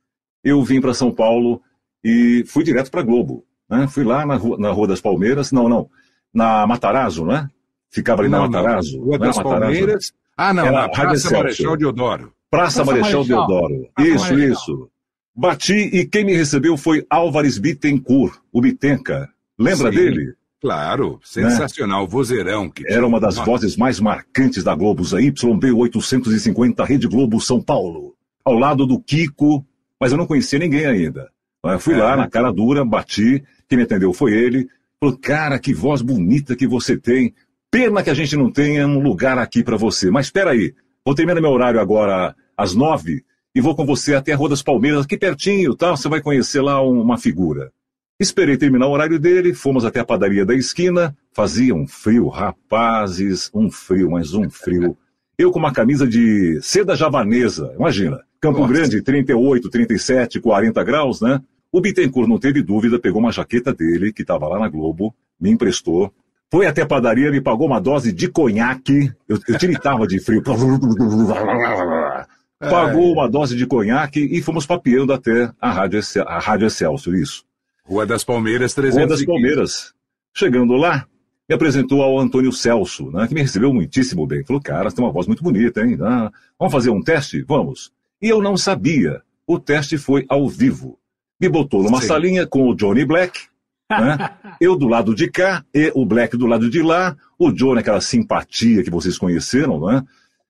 eu 0.44 0.62
vim 0.62 0.80
para 0.80 0.94
São 0.94 1.10
Paulo 1.10 1.60
e 2.04 2.44
fui 2.46 2.62
direto 2.62 2.88
para 2.88 3.02
Globo. 3.02 3.44
Né? 3.68 3.88
Fui 3.88 4.04
lá 4.04 4.24
na 4.24 4.36
rua, 4.36 4.56
na 4.56 4.70
rua, 4.70 4.86
das 4.86 5.00
Palmeiras, 5.00 5.50
não, 5.50 5.68
não, 5.68 5.90
na 6.32 6.64
Matarazzo, 6.68 7.24
né? 7.24 7.50
Ficava 7.90 8.22
ali 8.22 8.30
não, 8.30 8.48
na 8.48 8.62
Matarazzo. 8.62 9.00
Rua 9.00 9.16
é 9.16 9.18
das. 9.18 9.36
Palmeiras, 9.36 10.12
Ah, 10.36 10.52
não, 10.52 10.70
na 10.70 10.88
Praça 10.88 11.30
Marechal 11.30 11.76
Deodoro. 11.76 12.32
Praça, 12.50 12.82
Praça 12.82 12.84
Marechal, 12.84 13.24
Marechal 13.24 13.24
Deodoro. 13.24 13.88
Praça 13.94 14.10
isso, 14.10 14.32
Marechal. 14.32 14.52
isso. 14.52 14.90
Bati 15.34 15.74
e 15.74 16.04
quem 16.04 16.24
me 16.24 16.34
recebeu 16.34 16.76
foi 16.76 17.06
Álvares 17.08 17.58
Bittencourt, 17.58 18.38
o 18.52 18.60
Bitenca. 18.60 19.28
Lembra 19.58 19.90
Sim, 19.90 19.96
dele? 19.96 20.34
Claro, 20.60 21.20
sensacional, 21.22 22.02
né? 22.02 22.08
vozeirão. 22.08 22.68
Que 22.68 22.84
Era 22.92 23.06
uma 23.06 23.20
das 23.20 23.36
Nossa. 23.36 23.48
vozes 23.48 23.76
mais 23.76 24.00
marcantes 24.00 24.64
da 24.64 24.74
Globo, 24.74 25.04
a 25.14 25.20
YB 25.20 25.72
850 25.72 26.84
Rede 26.84 27.06
Globo 27.06 27.40
São 27.40 27.62
Paulo. 27.62 28.14
Ao 28.44 28.54
lado 28.54 28.84
do 28.84 28.98
Kiko, 28.98 29.64
mas 30.00 30.10
eu 30.10 30.18
não 30.18 30.26
conhecia 30.26 30.58
ninguém 30.58 30.86
ainda. 30.86 31.30
Eu 31.64 31.78
fui 31.78 31.94
é, 31.94 31.98
lá, 31.98 32.16
na 32.16 32.28
cara 32.28 32.52
dura, 32.52 32.84
bati, 32.84 33.42
quem 33.68 33.76
me 33.78 33.84
atendeu 33.84 34.12
foi 34.12 34.32
ele. 34.32 34.68
Falou, 34.98 35.16
cara, 35.16 35.58
que 35.58 35.72
voz 35.72 36.02
bonita 36.02 36.56
que 36.56 36.66
você 36.66 36.96
tem. 36.96 37.32
Pena 37.70 38.02
que 38.02 38.10
a 38.10 38.14
gente 38.14 38.36
não 38.36 38.50
tenha 38.50 38.86
um 38.86 39.00
lugar 39.00 39.38
aqui 39.38 39.62
para 39.62 39.76
você. 39.76 40.10
Mas 40.10 40.26
espera 40.26 40.52
aí, 40.52 40.74
vou 41.04 41.14
terminar 41.14 41.40
meu 41.40 41.50
horário 41.50 41.80
agora 41.80 42.34
às 42.56 42.74
nove 42.74 43.24
e 43.54 43.60
vou 43.60 43.74
com 43.74 43.84
você 43.84 44.14
até 44.14 44.32
a 44.32 44.36
Rua 44.36 44.50
das 44.50 44.62
Palmeiras, 44.62 45.04
aqui 45.04 45.18
pertinho, 45.18 45.74
tá? 45.74 45.90
Você 45.90 46.08
vai 46.08 46.20
conhecer 46.20 46.60
lá 46.60 46.80
uma 46.82 47.18
figura. 47.18 47.72
Esperei 48.20 48.56
terminar 48.56 48.86
o 48.86 48.90
horário 48.90 49.18
dele, 49.18 49.54
fomos 49.54 49.84
até 49.84 50.00
a 50.00 50.04
padaria 50.04 50.44
da 50.44 50.54
esquina, 50.54 51.16
fazia 51.32 51.74
um 51.74 51.86
frio, 51.86 52.28
rapazes, 52.28 53.50
um 53.54 53.70
frio, 53.70 54.10
mas 54.10 54.34
um 54.34 54.48
frio. 54.50 54.96
Eu 55.38 55.52
com 55.52 55.58
uma 55.58 55.72
camisa 55.72 56.06
de 56.06 56.58
seda 56.62 56.96
javanesa, 56.96 57.72
imagina, 57.78 58.20
Campo 58.40 58.60
Nossa. 58.60 58.72
Grande, 58.72 59.02
38, 59.02 59.68
37, 59.68 60.40
40 60.40 60.84
graus, 60.84 61.20
né? 61.20 61.40
O 61.70 61.80
Bittencourt 61.80 62.28
não 62.28 62.38
teve 62.38 62.62
dúvida, 62.62 62.98
pegou 62.98 63.20
uma 63.20 63.32
jaqueta 63.32 63.74
dele, 63.74 64.12
que 64.12 64.22
estava 64.22 64.48
lá 64.48 64.58
na 64.58 64.68
Globo, 64.68 65.14
me 65.40 65.50
emprestou, 65.50 66.12
foi 66.50 66.66
até 66.66 66.82
a 66.82 66.86
padaria, 66.86 67.30
me 67.30 67.40
pagou 67.40 67.66
uma 67.66 67.80
dose 67.80 68.12
de 68.12 68.28
conhaque, 68.28 69.12
eu, 69.28 69.38
eu 69.46 69.58
tiritava 69.58 70.06
de 70.06 70.18
frio. 70.18 70.42
Pagou 72.58 73.12
uma 73.12 73.28
dose 73.28 73.54
de 73.54 73.66
conhaque 73.66 74.18
e 74.18 74.42
fomos 74.42 74.66
papeando 74.66 75.12
até 75.12 75.48
a 75.60 75.70
Rádio, 75.70 76.00
a 76.26 76.40
Rádio 76.40 76.66
Excelsior, 76.66 77.14
isso. 77.14 77.44
Rua 77.84 78.04
das 78.04 78.24
Palmeiras, 78.24 78.74
315. 78.74 78.98
Rua 78.98 79.16
das 79.16 79.24
Palmeiras. 79.24 79.94
Chegando 80.34 80.74
lá, 80.74 81.06
me 81.48 81.54
apresentou 81.54 82.02
ao 82.02 82.18
Antônio 82.18 82.52
Celso, 82.52 83.10
né, 83.12 83.28
que 83.28 83.34
me 83.34 83.42
recebeu 83.42 83.72
muitíssimo 83.72 84.26
bem. 84.26 84.44
Falou, 84.44 84.60
cara, 84.60 84.90
você 84.90 84.96
tem 84.96 85.04
uma 85.04 85.12
voz 85.12 85.26
muito 85.26 85.42
bonita, 85.42 85.82
hein? 85.82 85.96
Ah, 86.02 86.30
vamos 86.58 86.72
fazer 86.72 86.90
um 86.90 87.00
teste? 87.00 87.42
Vamos. 87.42 87.92
E 88.20 88.28
eu 88.28 88.42
não 88.42 88.56
sabia. 88.56 89.22
O 89.46 89.58
teste 89.58 89.96
foi 89.96 90.26
ao 90.28 90.48
vivo. 90.48 90.98
Me 91.40 91.48
botou 91.48 91.82
numa 91.82 92.00
Sim. 92.00 92.08
salinha 92.08 92.46
com 92.46 92.68
o 92.68 92.74
Johnny 92.74 93.04
Black, 93.04 93.42
né? 93.90 94.30
eu 94.60 94.76
do 94.76 94.86
lado 94.86 95.14
de 95.14 95.30
cá 95.30 95.64
e 95.74 95.90
o 95.94 96.04
Black 96.04 96.36
do 96.36 96.46
lado 96.46 96.68
de 96.68 96.82
lá, 96.82 97.16
o 97.38 97.50
Johnny, 97.50 97.80
aquela 97.80 98.00
simpatia 98.00 98.82
que 98.82 98.90
vocês 98.90 99.16
conheceram, 99.16 99.80
né? 99.86 100.04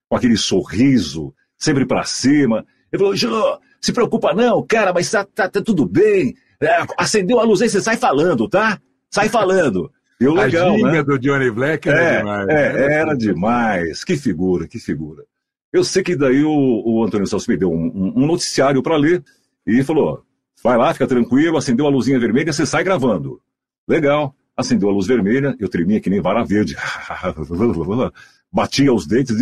com 0.09 0.15
aquele 0.15 0.37
sorriso, 0.37 1.33
sempre 1.57 1.85
para 1.85 2.03
cima. 2.03 2.65
Ele 2.91 2.99
falou, 2.99 3.15
Jô, 3.15 3.59
se 3.79 3.93
preocupa 3.93 4.33
não, 4.33 4.65
cara, 4.65 4.91
mas 4.91 5.09
tá, 5.09 5.23
tá, 5.23 5.47
tá 5.47 5.61
tudo 5.61 5.85
bem. 5.85 6.35
É, 6.61 6.85
acendeu 6.97 7.39
a 7.39 7.43
luz 7.43 7.61
aí, 7.61 7.69
você 7.69 7.79
sai 7.79 7.95
falando, 7.95 8.49
tá? 8.49 8.79
Sai 9.09 9.29
falando. 9.29 9.91
Eu, 10.19 10.33
legal, 10.33 10.75
a 10.75 10.91
né? 10.91 11.03
do 11.03 11.17
Johnny 11.17 11.49
Black 11.49 11.87
era 11.87 12.01
é, 12.01 12.17
demais. 12.17 12.47
É, 12.49 12.93
era 12.93 13.13
demais. 13.15 14.03
Que 14.03 14.17
figura, 14.17 14.67
que 14.67 14.77
figura. 14.77 15.23
Eu 15.71 15.83
sei 15.83 16.03
que 16.03 16.15
daí 16.15 16.43
o, 16.43 16.83
o 16.85 17.03
Antônio 17.05 17.27
Celso 17.27 17.49
me 17.49 17.55
deu 17.55 17.71
um, 17.71 17.85
um, 17.85 18.23
um 18.23 18.25
noticiário 18.25 18.83
para 18.83 18.97
ler 18.97 19.23
e 19.65 19.81
falou: 19.83 20.25
vai 20.63 20.77
lá, 20.77 20.93
fica 20.93 21.07
tranquilo, 21.07 21.57
acendeu 21.57 21.85
a 21.85 21.89
luzinha 21.89 22.19
vermelha, 22.19 22.53
você 22.53 22.65
sai 22.65 22.83
gravando. 22.83 23.41
Legal. 23.87 24.35
Acendeu 24.55 24.89
a 24.89 24.91
luz 24.91 25.07
vermelha, 25.07 25.55
eu 25.57 25.69
tremia 25.69 26.01
que 26.01 26.09
nem 26.09 26.19
vara 26.19 26.43
verde. 26.43 26.75
Batia 28.51 28.91
os 28.93 29.07
dentes, 29.07 29.37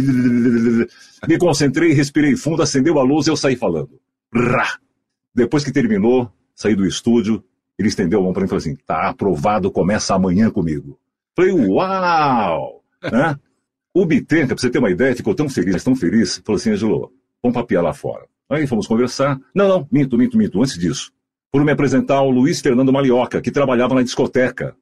me 1.27 1.37
concentrei, 1.39 1.91
respirei 1.91 2.35
fundo, 2.35 2.61
acendeu 2.61 2.99
a 2.99 3.03
luz 3.03 3.25
e 3.25 3.31
eu 3.31 3.37
saí 3.37 3.55
falando. 3.55 3.99
Depois 5.33 5.63
que 5.63 5.71
terminou, 5.71 6.31
saí 6.53 6.75
do 6.75 6.85
estúdio, 6.85 7.43
ele 7.79 7.87
estendeu 7.87 8.19
a 8.19 8.23
mão 8.23 8.33
para 8.33 8.41
mim 8.41 8.45
e 8.45 8.49
falou 8.49 8.59
assim: 8.59 8.75
tá 8.75 9.09
aprovado, 9.09 9.71
começa 9.71 10.13
amanhã 10.13 10.51
comigo. 10.51 10.99
Falei, 11.35 11.51
uau! 11.51 12.83
né? 13.11 13.39
O 13.93 14.05
Bitenca, 14.05 14.47
para 14.53 14.57
você 14.57 14.69
ter 14.69 14.77
uma 14.79 14.91
ideia, 14.91 15.15
ficou 15.15 15.33
tão 15.33 15.49
feliz, 15.49 15.83
tão 15.83 15.95
feliz, 15.95 16.41
falou 16.45 16.57
assim: 16.57 16.71
Angelo, 16.71 17.11
vamos 17.41 17.55
papiar 17.55 17.83
lá 17.83 17.93
fora. 17.93 18.27
Aí 18.49 18.65
fomos 18.65 18.87
conversar. 18.87 19.39
Não, 19.53 19.67
não, 19.67 19.87
minto, 19.91 20.17
minto, 20.17 20.37
minto. 20.37 20.61
Antes 20.61 20.77
disso, 20.77 21.11
foram 21.51 21.65
me 21.65 21.71
apresentar 21.71 22.15
ao 22.15 22.29
Luiz 22.29 22.61
Fernando 22.61 22.93
Malioca, 22.93 23.41
que 23.41 23.51
trabalhava 23.51 23.95
na 23.95 24.03
discoteca. 24.03 24.75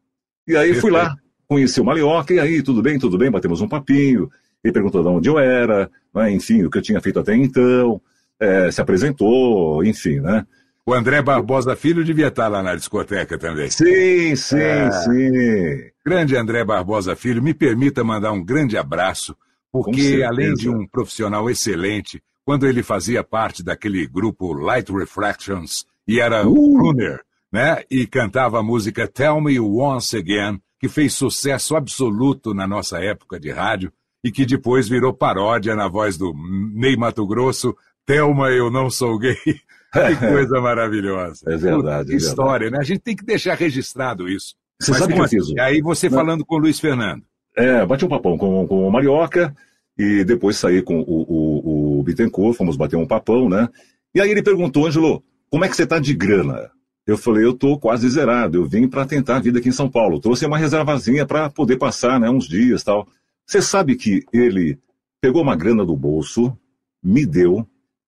E 0.47 0.55
aí 0.55 0.75
fui 0.75 0.91
lá, 0.91 1.15
conheci 1.47 1.81
o 1.81 1.85
Malioca, 1.85 2.33
e 2.33 2.39
aí, 2.39 2.61
tudo 2.61 2.81
bem, 2.81 2.99
tudo 2.99 3.17
bem, 3.17 3.31
batemos 3.31 3.61
um 3.61 3.67
papinho. 3.67 4.29
Ele 4.63 4.73
perguntou 4.73 5.01
de 5.01 5.07
onde 5.07 5.29
eu 5.29 5.39
era, 5.39 5.89
né, 6.13 6.31
enfim, 6.31 6.63
o 6.63 6.69
que 6.69 6.77
eu 6.77 6.81
tinha 6.81 7.01
feito 7.01 7.19
até 7.19 7.35
então, 7.35 8.01
é, 8.39 8.71
se 8.71 8.81
apresentou, 8.81 9.83
enfim, 9.83 10.19
né? 10.19 10.45
O 10.87 10.93
André 10.93 11.19
Barbosa 11.21 11.75
Filho 11.75 12.03
devia 12.03 12.27
estar 12.27 12.47
lá 12.47 12.61
na 12.61 12.75
discoteca 12.75 13.39
também. 13.39 13.71
Sim, 13.71 14.35
sim, 14.35 14.59
é. 14.59 14.91
sim. 14.91 15.91
Grande 16.05 16.37
André 16.37 16.63
Barbosa 16.63 17.15
Filho, 17.15 17.41
me 17.41 17.55
permita 17.55 18.03
mandar 18.03 18.31
um 18.31 18.43
grande 18.43 18.77
abraço, 18.77 19.35
porque 19.71 20.23
além 20.23 20.53
de 20.53 20.69
um 20.69 20.85
profissional 20.87 21.49
excelente, 21.49 22.21
quando 22.45 22.67
ele 22.67 22.83
fazia 22.83 23.23
parte 23.23 23.63
daquele 23.63 24.05
grupo 24.05 24.53
Light 24.53 24.91
Refractions 24.91 25.85
e 26.07 26.19
era 26.19 26.47
uh. 26.47 26.51
o 26.51 26.77
crooner, 26.77 27.21
né? 27.51 27.83
E 27.89 28.05
cantava 28.05 28.59
a 28.59 28.63
música 28.63 29.07
Tell 29.07 29.41
Me 29.41 29.59
Once 29.59 30.15
Again, 30.15 30.61
que 30.79 30.87
fez 30.87 31.13
sucesso 31.13 31.75
absoluto 31.75 32.53
na 32.53 32.67
nossa 32.67 32.99
época 32.99 33.39
de 33.39 33.51
rádio 33.51 33.91
e 34.23 34.31
que 34.31 34.45
depois 34.45 34.87
virou 34.87 35.13
paródia 35.13 35.75
na 35.75 35.87
voz 35.87 36.17
do 36.17 36.33
Ney 36.73 36.95
Mato 36.95 37.25
Grosso, 37.27 37.75
Thelma, 38.05 38.49
eu 38.49 38.71
não 38.71 38.89
sou 38.89 39.17
gay. 39.17 39.35
que 39.45 40.27
coisa 40.27 40.59
maravilhosa. 40.59 41.41
É 41.47 41.57
verdade. 41.57 42.09
Que 42.09 42.13
é 42.13 42.17
história, 42.17 42.69
verdade. 42.69 42.71
né? 42.71 42.79
A 42.79 42.83
gente 42.83 43.01
tem 43.01 43.15
que 43.15 43.25
deixar 43.25 43.55
registrado 43.55 44.29
isso. 44.29 44.55
Você 44.81 44.91
Mas 44.91 44.99
sabe 44.99 45.13
que 45.13 45.19
eu 45.19 45.27
fiz? 45.27 45.49
E 45.49 45.59
aí 45.59 45.81
você 45.81 46.09
não. 46.09 46.17
falando 46.17 46.45
com 46.45 46.55
o 46.55 46.57
Luiz 46.59 46.79
Fernando. 46.79 47.23
É, 47.55 47.85
bati 47.85 48.03
um 48.03 48.09
papão 48.09 48.37
com, 48.37 48.67
com 48.67 48.87
o 48.87 48.91
Marioca 48.91 49.55
e 49.97 50.23
depois 50.25 50.57
saí 50.57 50.81
com 50.81 50.99
o, 50.99 51.03
o, 51.03 51.74
o 51.74 51.74
Bittencourt, 52.05 52.57
fomos 52.57 52.77
bater 52.77 52.95
um 52.95 53.07
papão, 53.07 53.49
né? 53.49 53.67
E 54.13 54.21
aí 54.21 54.31
ele 54.31 54.41
perguntou, 54.41 54.85
Ângelo, 54.87 55.23
como 55.49 55.65
é 55.65 55.69
que 55.69 55.75
você 55.75 55.85
tá 55.85 55.99
de 55.99 56.13
grana? 56.13 56.71
Eu 57.05 57.17
falei, 57.17 57.45
eu 57.45 57.53
tô 57.53 57.77
quase 57.77 58.09
zerado, 58.09 58.57
eu 58.57 58.65
vim 58.65 58.87
para 58.87 59.05
tentar 59.05 59.37
a 59.37 59.39
vida 59.39 59.59
aqui 59.59 59.69
em 59.69 59.73
São 59.73 59.89
Paulo. 59.89 60.19
Trouxe 60.19 60.45
uma 60.45 60.57
reservazinha 60.57 61.25
para 61.25 61.49
poder 61.49 61.77
passar, 61.77 62.19
né, 62.19 62.29
uns 62.29 62.47
dias 62.47 62.83
tal. 62.83 63.07
Você 63.45 63.61
sabe 63.61 63.95
que 63.95 64.23
ele 64.33 64.79
pegou 65.21 65.41
uma 65.41 65.55
grana 65.55 65.85
do 65.85 65.95
bolso, 65.95 66.57
me 67.03 67.25
deu, 67.25 67.67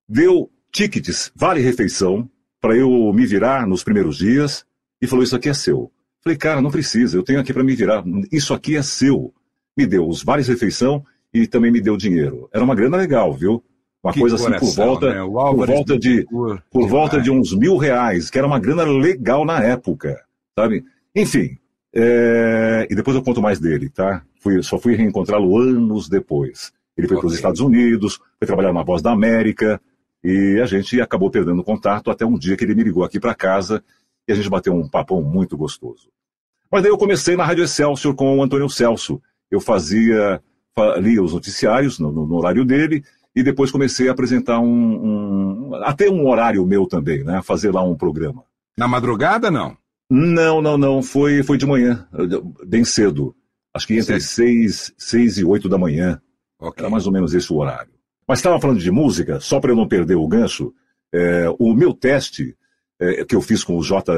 deu 0.09 0.49
tickets, 0.71 1.31
vale 1.35 1.61
refeição, 1.61 2.29
para 2.59 2.75
eu 2.75 2.89
me 3.13 3.25
virar 3.25 3.67
nos 3.67 3.83
primeiros 3.83 4.17
dias, 4.17 4.65
e 5.01 5.05
falou, 5.05 5.23
isso 5.23 5.35
aqui 5.35 5.49
é 5.49 5.53
seu. 5.53 5.91
Falei, 6.23 6.37
cara, 6.37 6.61
não 6.61 6.71
precisa, 6.71 7.17
eu 7.17 7.23
tenho 7.23 7.39
aqui 7.39 7.53
para 7.53 7.63
me 7.63 7.75
virar, 7.75 8.03
isso 8.31 8.53
aqui 8.53 8.75
é 8.75 8.81
seu. 8.81 9.33
Me 9.77 9.85
deu 9.85 10.07
os 10.07 10.23
vales 10.23 10.47
refeição 10.47 11.05
e 11.31 11.45
também 11.45 11.71
me 11.71 11.79
deu 11.79 11.95
dinheiro. 11.95 12.49
Era 12.51 12.63
uma 12.63 12.75
grana 12.75 12.97
legal, 12.97 13.31
viu? 13.33 13.63
Uma 14.03 14.13
que 14.13 14.19
coisa 14.19 14.35
assim 14.35 14.51
por 14.59 14.73
volta, 14.73 15.13
né? 15.13 15.21
por 15.21 15.67
volta 15.67 15.97
de, 15.97 16.23
por, 16.25 16.63
por 16.71 16.87
volta 16.87 17.21
de 17.21 17.31
uns 17.31 17.53
mil 17.53 17.77
reais, 17.77 18.29
que 18.29 18.37
era 18.37 18.47
uma 18.47 18.59
grana 18.59 18.83
legal 18.83 19.43
na 19.43 19.61
época, 19.61 20.23
sabe? 20.57 20.85
Enfim, 21.15 21.57
é... 21.93 22.87
e 22.89 22.95
depois 22.95 23.15
eu 23.15 23.23
conto 23.23 23.41
mais 23.41 23.59
dele, 23.59 23.89
tá? 23.89 24.23
Fui, 24.39 24.61
só 24.61 24.77
fui 24.77 24.95
reencontrá-lo 24.95 25.57
anos 25.57 26.07
depois. 26.07 26.71
Ele 26.95 27.07
foi 27.07 27.17
okay. 27.17 27.21
para 27.21 27.27
os 27.27 27.35
Estados 27.35 27.59
Unidos, 27.59 28.19
foi 28.39 28.47
trabalhar 28.47 28.71
na 28.71 28.83
Voz 28.83 29.01
da 29.01 29.11
América, 29.11 29.81
e 30.23 30.59
a 30.61 30.65
gente 30.65 30.99
acabou 30.99 31.29
perdendo 31.29 31.63
contato 31.63 32.09
até 32.09 32.25
um 32.25 32.37
dia 32.37 32.57
que 32.57 32.63
ele 32.63 32.75
me 32.75 32.83
ligou 32.83 33.03
aqui 33.03 33.19
para 33.19 33.35
casa 33.35 33.83
e 34.27 34.31
a 34.31 34.35
gente 34.35 34.49
bateu 34.49 34.73
um 34.73 34.87
papão 34.87 35.21
muito 35.21 35.55
gostoso. 35.55 36.09
Mas 36.71 36.83
daí 36.83 36.91
eu 36.91 36.97
comecei 36.97 37.35
na 37.35 37.45
Rádio 37.45 37.63
Excelsior 37.63 38.13
com 38.13 38.37
o 38.37 38.43
Antônio 38.43 38.69
Celso. 38.69 39.21
Eu 39.49 39.61
fazia, 39.61 40.41
lia 40.97 41.23
os 41.23 41.33
noticiários 41.33 41.97
no, 41.97 42.11
no 42.11 42.35
horário 42.35 42.65
dele, 42.65 43.03
e 43.37 43.43
depois 43.43 43.69
comecei 43.69 44.09
a 44.09 44.13
apresentar 44.13 44.59
um, 44.59 45.69
um, 45.69 45.75
até 45.83 46.09
um 46.09 46.27
horário 46.27 46.65
meu 46.65 46.87
também, 46.87 47.23
né? 47.23 47.39
Fazer 47.43 47.71
lá 47.71 47.83
um 47.83 47.93
programa. 47.93 48.43
Na 48.75 48.87
madrugada, 48.87 49.51
não? 49.51 49.77
Não, 50.09 50.59
não, 50.59 50.75
não. 50.75 51.03
Foi, 51.03 51.43
foi 51.43 51.55
de 51.55 51.67
manhã, 51.67 52.07
bem 52.65 52.83
cedo. 52.83 53.35
Acho 53.75 53.85
que 53.85 53.95
entre 53.95 54.19
seis, 54.19 54.91
seis 54.97 55.37
e 55.37 55.45
oito 55.45 55.69
da 55.69 55.77
manhã. 55.77 56.19
Okay. 56.59 56.83
Era 56.83 56.89
mais 56.89 57.05
ou 57.05 57.13
menos 57.13 57.35
esse 57.35 57.53
o 57.53 57.57
horário. 57.57 57.91
Mas 58.27 58.39
estava 58.39 58.59
falando 58.59 58.79
de 58.79 58.89
música, 58.89 59.39
só 59.39 59.59
para 59.59 59.71
eu 59.71 59.75
não 59.75 59.87
perder 59.87 60.15
o 60.15 60.27
gancho, 60.27 60.73
é, 61.13 61.45
o 61.59 61.75
meu 61.75 61.93
teste 61.93 62.57
é, 62.99 63.23
que 63.23 63.35
eu 63.35 63.41
fiz 63.41 63.63
com 63.63 63.77
o 63.77 63.83
J. 63.83 64.11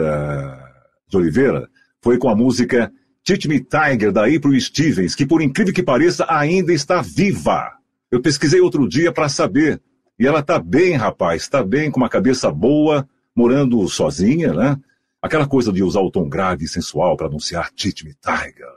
de 1.10 1.18
Oliveira 1.18 1.68
foi 2.02 2.18
com 2.18 2.30
a 2.30 2.36
música 2.36 2.90
Teach 3.26 3.50
Me 3.50 3.60
Tiger, 3.60 4.14
da 4.14 4.28
April 4.34 4.58
Stevens, 4.62 5.14
que 5.14 5.26
por 5.26 5.42
incrível 5.42 5.74
que 5.74 5.84
pareça 5.84 6.26
ainda 6.30 6.72
está 6.72 7.02
viva. 7.02 7.79
Eu 8.12 8.22
pesquisei 8.22 8.60
outro 8.60 8.88
dia 8.88 9.12
para 9.12 9.30
saber. 9.30 9.82
E 10.18 10.28
ela 10.28 10.44
tá 10.44 10.60
bem, 10.60 10.96
rapaz, 10.96 11.48
tá 11.48 11.64
bem, 11.64 11.90
com 11.90 12.00
uma 12.00 12.10
cabeça 12.10 12.52
boa, 12.52 13.08
morando 13.36 13.88
sozinha, 13.88 14.54
né? 14.54 14.78
Aquela 15.22 15.48
coisa 15.48 15.72
de 15.72 15.84
usar 15.84 16.02
o 16.02 16.12
tom 16.12 16.28
grave 16.28 16.66
e 16.66 16.68
sensual 16.68 17.16
para 17.16 17.28
anunciar 17.28 17.72
Teach 17.72 18.06
Me 18.06 18.14
Tiger, 18.14 18.68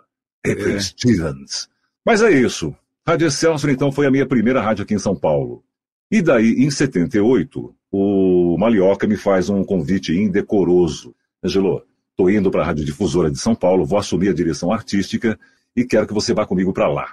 April 0.46 0.76
é. 0.76 0.80
Stevens. 0.80 1.68
Mas 2.04 2.22
é 2.22 2.30
isso. 2.30 2.74
Rádio 3.06 3.26
Excelsior, 3.26 3.72
então, 3.72 3.90
foi 3.90 4.06
a 4.06 4.10
minha 4.10 4.26
primeira 4.26 4.60
rádio 4.60 4.84
aqui 4.84 4.94
em 4.94 4.98
São 4.98 5.16
Paulo. 5.16 5.64
E 6.10 6.22
daí, 6.22 6.64
em 6.64 6.70
78, 6.70 7.74
o 7.90 8.56
Malioca 8.58 9.06
me 9.06 9.16
faz 9.16 9.48
um 9.48 9.64
convite 9.64 10.12
indecoroso. 10.12 11.14
Angelo, 11.42 11.84
estou 12.10 12.30
indo 12.30 12.50
para 12.50 12.62
a 12.62 12.66
Rádio 12.66 12.84
Difusora 12.84 13.30
de 13.30 13.38
São 13.38 13.54
Paulo, 13.54 13.84
vou 13.84 13.98
assumir 13.98 14.28
a 14.28 14.34
direção 14.34 14.72
artística 14.72 15.38
e 15.74 15.84
quero 15.84 16.06
que 16.06 16.14
você 16.14 16.32
vá 16.32 16.46
comigo 16.46 16.72
para 16.72 16.88
lá. 16.88 17.12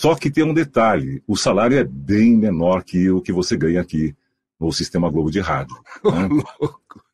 Só 0.00 0.14
que 0.14 0.30
tem 0.30 0.42
um 0.42 0.54
detalhe: 0.54 1.22
o 1.26 1.36
salário 1.36 1.76
é 1.76 1.84
bem 1.84 2.34
menor 2.34 2.82
que 2.82 3.10
o 3.10 3.20
que 3.20 3.30
você 3.30 3.54
ganha 3.54 3.82
aqui 3.82 4.16
no 4.58 4.72
Sistema 4.72 5.10
Globo 5.10 5.30
de 5.30 5.40
Rádio. 5.40 5.76
Né? 6.02 6.42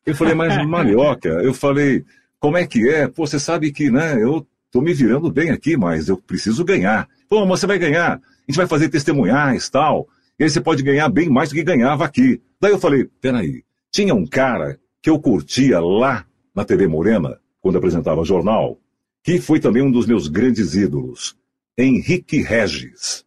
eu 0.05 0.15
falei, 0.15 0.33
mas 0.33 0.65
Malioca, 0.65 1.27
eu 1.27 1.53
falei, 1.53 2.05
como 2.39 2.55
é 2.55 2.65
que 2.65 2.87
é? 2.87 3.05
Pô, 3.09 3.27
você 3.27 3.37
sabe 3.37 3.73
que, 3.73 3.91
né, 3.91 4.23
eu 4.23 4.47
tô 4.71 4.79
me 4.79 4.93
virando 4.93 5.29
bem 5.29 5.49
aqui, 5.49 5.75
mas 5.75 6.07
eu 6.07 6.15
preciso 6.15 6.63
ganhar. 6.63 7.09
Pô, 7.27 7.45
mas 7.45 7.59
você 7.59 7.67
vai 7.67 7.77
ganhar. 7.77 8.13
A 8.13 8.21
gente 8.47 8.55
vai 8.55 8.67
fazer 8.67 8.87
testemunhais 8.87 9.69
tal. 9.69 10.07
E 10.39 10.45
aí 10.45 10.49
você 10.49 10.61
pode 10.61 10.81
ganhar 10.81 11.09
bem 11.09 11.27
mais 11.27 11.49
do 11.49 11.55
que 11.55 11.63
ganhava 11.65 12.05
aqui. 12.05 12.41
Daí 12.61 12.71
eu 12.71 12.79
falei, 12.79 13.09
peraí, 13.19 13.65
tinha 13.91 14.15
um 14.15 14.25
cara 14.25 14.79
que 15.01 15.09
eu 15.09 15.19
curtia 15.19 15.81
lá 15.81 16.25
na 16.55 16.63
TV 16.63 16.87
Morena, 16.87 17.37
quando 17.59 17.77
apresentava 17.77 18.23
jornal, 18.23 18.79
que 19.21 19.41
foi 19.41 19.59
também 19.59 19.83
um 19.83 19.91
dos 19.91 20.05
meus 20.05 20.29
grandes 20.29 20.73
ídolos, 20.73 21.35
Henrique 21.77 22.41
Regis. 22.41 23.23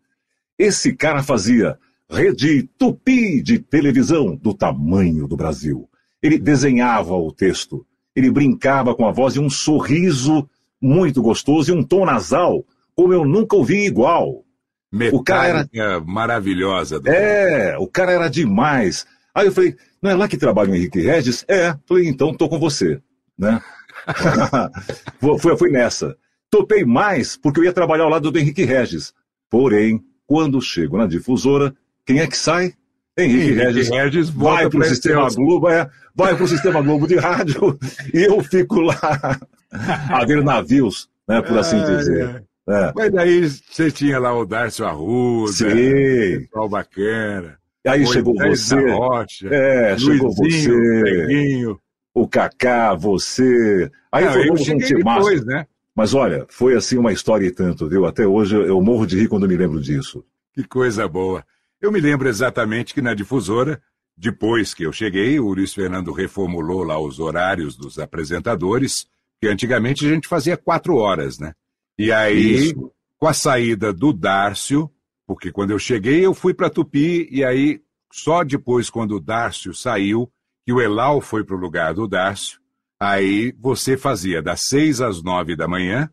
Esse 0.59 0.95
cara 0.95 1.23
fazia 1.23 1.79
rede 2.11 2.69
tupi 2.77 3.41
de 3.41 3.59
televisão 3.59 4.35
do 4.35 4.53
tamanho 4.53 5.29
do 5.29 5.37
Brasil. 5.37 5.89
Ele 6.23 6.39
desenhava 6.39 7.15
o 7.15 7.33
texto, 7.33 7.87
ele 8.15 8.31
brincava 8.31 8.95
com 8.95 9.07
a 9.07 9.13
voz 9.13 9.37
e 9.37 9.39
um 9.39 9.49
sorriso 9.49 10.49
muito 10.81 11.23
gostoso 11.23 11.71
e 11.71 11.75
um 11.75 11.83
tom 11.83 12.05
nasal 12.05 12.65
como 12.95 13.15
eu 13.15 13.25
nunca 13.25 13.57
ouvi 13.57 13.87
igual. 13.87 14.45
Metálica 14.93 15.17
o 15.17 15.25
cara 15.25 15.69
era 15.73 16.01
maravilhosa. 16.01 17.01
É, 17.07 17.67
cara. 17.71 17.81
o 17.81 17.87
cara 17.87 18.13
era 18.13 18.29
demais. 18.29 19.07
Aí 19.35 19.47
eu 19.47 19.53
falei, 19.53 19.77
não 20.03 20.11
é 20.11 20.15
lá 20.15 20.27
que 20.27 20.37
trabalha 20.37 20.71
o 20.71 20.75
Henrique 20.75 21.01
Regis? 21.01 21.45
É. 21.49 21.77
Falei, 21.87 22.09
então 22.09 22.35
tô 22.35 22.49
com 22.49 22.59
você, 22.59 23.01
né? 23.39 23.63
fui, 25.41 25.57
fui 25.57 25.71
nessa. 25.71 26.17
Topei 26.51 26.85
mais 26.85 27.37
porque 27.37 27.61
eu 27.61 27.65
ia 27.65 27.73
trabalhar 27.73 28.05
ao 28.05 28.11
lado 28.11 28.31
do 28.31 28.39
Henrique 28.39 28.65
Regis. 28.65 29.15
Porém, 29.49 30.03
quando 30.27 30.61
chego 30.61 30.97
na 30.97 31.07
difusora, 31.07 31.75
quem 32.05 32.19
é 32.19 32.27
que 32.27 32.37
sai? 32.37 32.75
Henrique, 33.17 33.45
Henrique 33.45 33.55
Regis, 33.55 33.89
Regis 33.89 34.31
vai 34.31 34.69
para 34.69 34.81
o 34.81 34.85
Sistema 34.85 35.29
Globo, 35.29 35.69
é, 35.69 35.89
vai 36.15 36.35
para 36.35 36.45
o 36.45 36.49
Sistema 36.49 36.81
Globo 36.83 37.07
de 37.07 37.17
rádio 37.17 37.79
e 38.15 38.23
eu 38.23 38.43
fico 38.43 38.81
lá 38.81 38.99
a 39.71 40.25
ver 40.25 40.43
navios, 40.43 41.09
né, 41.29 41.41
por 41.43 41.59
assim 41.59 41.83
dizer. 41.85 42.45
É. 42.69 42.93
Mas 42.95 43.13
daí 43.13 43.49
você 43.49 43.91
tinha 43.91 44.19
lá 44.19 44.37
o 44.37 44.47
Darcio 44.47 44.87
Arruda, 44.87 45.53
Sim. 45.53 46.41
pessoal 46.41 46.69
bacana. 46.69 47.59
E 47.85 47.89
aí 47.89 48.07
chegou 48.07 48.35
você. 48.35 48.91
Rocha, 48.91 49.49
é, 49.49 49.99
chegou 49.99 50.33
você. 50.35 51.03
Peguinho. 51.03 51.81
O 52.15 52.29
Kaká, 52.29 52.95
você. 52.95 53.91
Aí 54.13 54.25
Não, 54.25 54.33
formamos 54.33 54.69
um 54.69 54.77
depois, 54.77 55.45
né? 55.45 55.67
Mas 56.01 56.15
olha, 56.15 56.47
foi 56.49 56.75
assim 56.75 56.97
uma 56.97 57.13
história 57.13 57.47
e 57.47 57.51
tanto, 57.51 57.87
viu? 57.87 58.07
Até 58.07 58.27
hoje 58.27 58.57
eu 58.57 58.81
morro 58.81 59.05
de 59.05 59.21
rir 59.21 59.29
quando 59.29 59.47
me 59.47 59.55
lembro 59.55 59.79
disso. 59.83 60.25
Que 60.55 60.65
coisa 60.65 61.07
boa. 61.07 61.45
Eu 61.79 61.93
me 61.93 62.01
lembro 62.01 62.27
exatamente 62.27 62.95
que 62.95 63.03
na 63.03 63.13
difusora, 63.13 63.83
depois 64.17 64.73
que 64.73 64.83
eu 64.83 64.93
cheguei, 64.93 65.39
o 65.39 65.53
Luiz 65.53 65.75
Fernando 65.75 66.11
reformulou 66.11 66.85
lá 66.85 66.99
os 66.99 67.21
horários 67.21 67.77
dos 67.77 67.99
apresentadores, 67.99 69.09
que 69.39 69.47
antigamente 69.47 70.07
a 70.07 70.09
gente 70.09 70.27
fazia 70.27 70.57
quatro 70.57 70.97
horas, 70.97 71.39
né? 71.39 71.53
E 71.99 72.11
aí, 72.11 72.69
Isso. 72.69 72.91
com 73.19 73.27
a 73.27 73.35
saída 73.35 73.93
do 73.93 74.11
Dárcio, 74.11 74.91
porque 75.27 75.53
quando 75.53 75.73
eu 75.73 75.79
cheguei 75.79 76.25
eu 76.25 76.33
fui 76.33 76.55
para 76.55 76.71
Tupi, 76.71 77.29
e 77.31 77.45
aí 77.45 77.79
só 78.11 78.43
depois, 78.43 78.89
quando 78.89 79.17
o 79.17 79.21
Dárcio 79.21 79.75
saiu, 79.75 80.33
que 80.65 80.73
o 80.73 80.81
Elau 80.81 81.21
foi 81.21 81.45
para 81.45 81.57
o 81.57 81.61
lugar 81.61 81.93
do 81.93 82.09
Dárcio, 82.09 82.59
aí 83.01 83.55
você 83.59 83.97
fazia 83.97 84.43
das 84.43 84.61
seis 84.61 85.01
às 85.01 85.23
nove 85.23 85.57
da 85.57 85.67
manhã, 85.67 86.11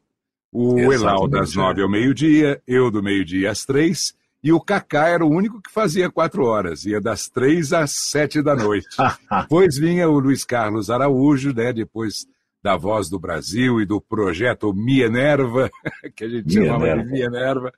o 0.52 0.80
Exatamente, 0.80 1.04
Elau 1.04 1.28
das 1.28 1.52
é. 1.52 1.56
nove 1.58 1.82
ao 1.82 1.90
meio-dia, 1.90 2.62
eu 2.66 2.90
do 2.90 3.04
meio-dia 3.04 3.52
às 3.52 3.66
três, 3.66 4.16
e 4.42 4.54
o 4.54 4.62
Kaká 4.62 5.10
era 5.10 5.26
o 5.26 5.30
único 5.30 5.62
que 5.62 5.70
fazia 5.70 6.10
quatro 6.10 6.46
horas, 6.46 6.86
ia 6.86 7.02
das 7.02 7.28
três 7.28 7.74
às 7.74 7.92
sete 7.92 8.42
da 8.42 8.56
noite. 8.56 8.88
depois 9.42 9.78
vinha 9.78 10.08
o 10.08 10.18
Luiz 10.18 10.46
Carlos 10.46 10.90
Araújo, 10.90 11.54
né, 11.54 11.74
depois 11.74 12.26
da 12.64 12.78
Voz 12.78 13.10
do 13.10 13.20
Brasil 13.20 13.82
e 13.82 13.86
do 13.86 14.00
projeto 14.00 14.74
Mienerva, 14.74 15.70
que 16.16 16.24
a 16.24 16.30
gente 16.30 16.54
chamava 16.54 17.04
de 17.04 17.12
Mienerva, 17.12 17.74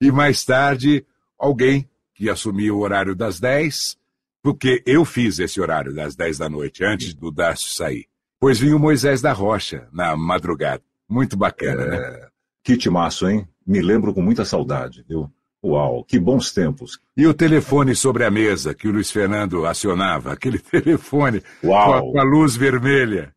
e 0.00 0.12
mais 0.12 0.44
tarde 0.44 1.04
alguém 1.38 1.88
que 2.14 2.30
assumia 2.30 2.72
o 2.72 2.80
horário 2.80 3.16
das 3.16 3.40
10, 3.40 3.96
porque 4.42 4.82
eu 4.86 5.04
fiz 5.04 5.38
esse 5.38 5.60
horário 5.60 5.94
das 5.94 6.14
10 6.14 6.38
da 6.38 6.48
noite, 6.48 6.84
antes 6.84 7.14
do 7.14 7.30
Dácio 7.30 7.70
sair. 7.70 8.11
Pois 8.42 8.58
vinha 8.58 8.74
o 8.74 8.80
Moisés 8.80 9.22
da 9.22 9.32
Rocha 9.32 9.86
na 9.92 10.16
madrugada. 10.16 10.82
Muito 11.08 11.36
bacana, 11.36 11.86
né? 11.86 11.96
é... 11.96 12.10
né? 12.10 12.26
Que 12.64 12.76
timaço, 12.76 13.28
hein? 13.28 13.46
Me 13.64 13.80
lembro 13.80 14.12
com 14.12 14.20
muita 14.20 14.44
saudade, 14.44 15.04
viu? 15.08 15.30
Uau, 15.64 16.02
que 16.02 16.18
bons 16.18 16.52
tempos. 16.52 16.98
E 17.16 17.24
o 17.24 17.32
telefone 17.32 17.94
sobre 17.94 18.24
a 18.24 18.32
mesa 18.32 18.74
que 18.74 18.88
o 18.88 18.90
Luiz 18.90 19.12
Fernando 19.12 19.64
acionava, 19.64 20.32
aquele 20.32 20.58
telefone 20.82 21.40
Uau. 21.62 21.86
Com, 21.86 21.94
a, 21.94 22.12
com 22.12 22.18
a 22.18 22.24
luz 22.24 22.56
vermelha. 22.56 23.32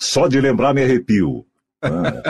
Só 0.00 0.26
de 0.26 0.40
lembrar 0.40 0.72
me 0.72 0.82
arrepio. 0.82 1.44
Ah, 1.82 2.22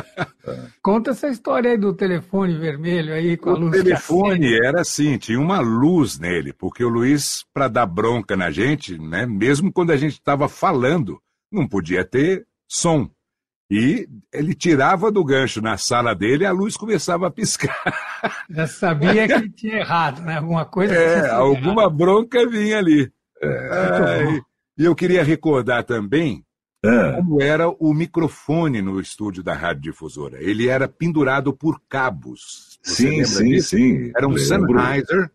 ah. 0.45 0.67
Conta 0.83 1.13
essa 1.13 1.29
história 1.29 1.71
aí 1.71 1.79
do 1.79 1.95
telefone 1.95 2.59
vermelho 2.59 3.15
aí 3.15 3.37
com 3.37 3.51
a 3.51 3.55
o 3.55 3.59
luz. 3.61 3.79
O 3.79 3.85
telefone 3.85 4.59
era 4.67 4.81
assim, 4.81 5.19
tinha 5.19 5.39
uma 5.39 5.61
luz 5.61 6.19
nele, 6.19 6.53
porque 6.53 6.83
o 6.83 6.89
Luiz, 6.89 7.45
para 7.55 7.69
dar 7.69 7.87
bronca 7.87 8.37
na 8.37 8.51
gente, 8.51 8.99
né, 8.99 9.25
mesmo 9.25 9.73
quando 9.73 9.93
a 9.93 9.97
gente 9.97 10.15
estava 10.15 10.49
falando, 10.49 11.23
não 11.51 11.67
podia 11.67 12.05
ter 12.05 12.47
som. 12.67 13.11
E 13.71 14.09
ele 14.33 14.55
tirava 14.55 15.11
do 15.13 15.23
gancho 15.23 15.61
na 15.61 15.77
sala 15.77 16.15
dele 16.15 16.45
e 16.45 16.47
a 16.47 16.53
luz 16.53 16.77
começava 16.77 17.27
a 17.27 17.31
piscar. 17.31 17.77
Já 18.49 18.67
sabia 18.67 19.29
que 19.29 19.51
tinha 19.51 19.79
errado, 19.79 20.23
né? 20.23 20.39
Alguma 20.39 20.65
coisa. 20.65 20.95
É, 20.95 21.31
alguma 21.31 21.83
errado. 21.83 21.97
bronca 21.97 22.49
vinha 22.49 22.79
ali. 22.79 23.13
É, 23.43 24.41
e 24.79 24.85
eu 24.85 24.95
queria 24.95 25.23
recordar 25.23 25.85
também 25.85 26.45
é. 26.83 27.13
como 27.13 27.43
era 27.43 27.69
o 27.69 27.93
microfone 27.93 28.81
no 28.81 29.01
estúdio 29.01 29.43
da 29.43 29.53
Rádio 29.53 29.83
Difusora. 29.83 30.43
Ele 30.43 30.69
era 30.69 30.89
pendurado 30.89 31.53
por 31.53 31.81
cabos. 31.89 32.79
Você 32.83 33.03
sim, 33.03 33.25
sim, 33.25 33.45
disso? 33.51 33.77
sim. 33.77 34.13
Era 34.17 34.27
um 34.27 34.33
lembro. 34.33 34.79
Sennheiser 34.79 35.31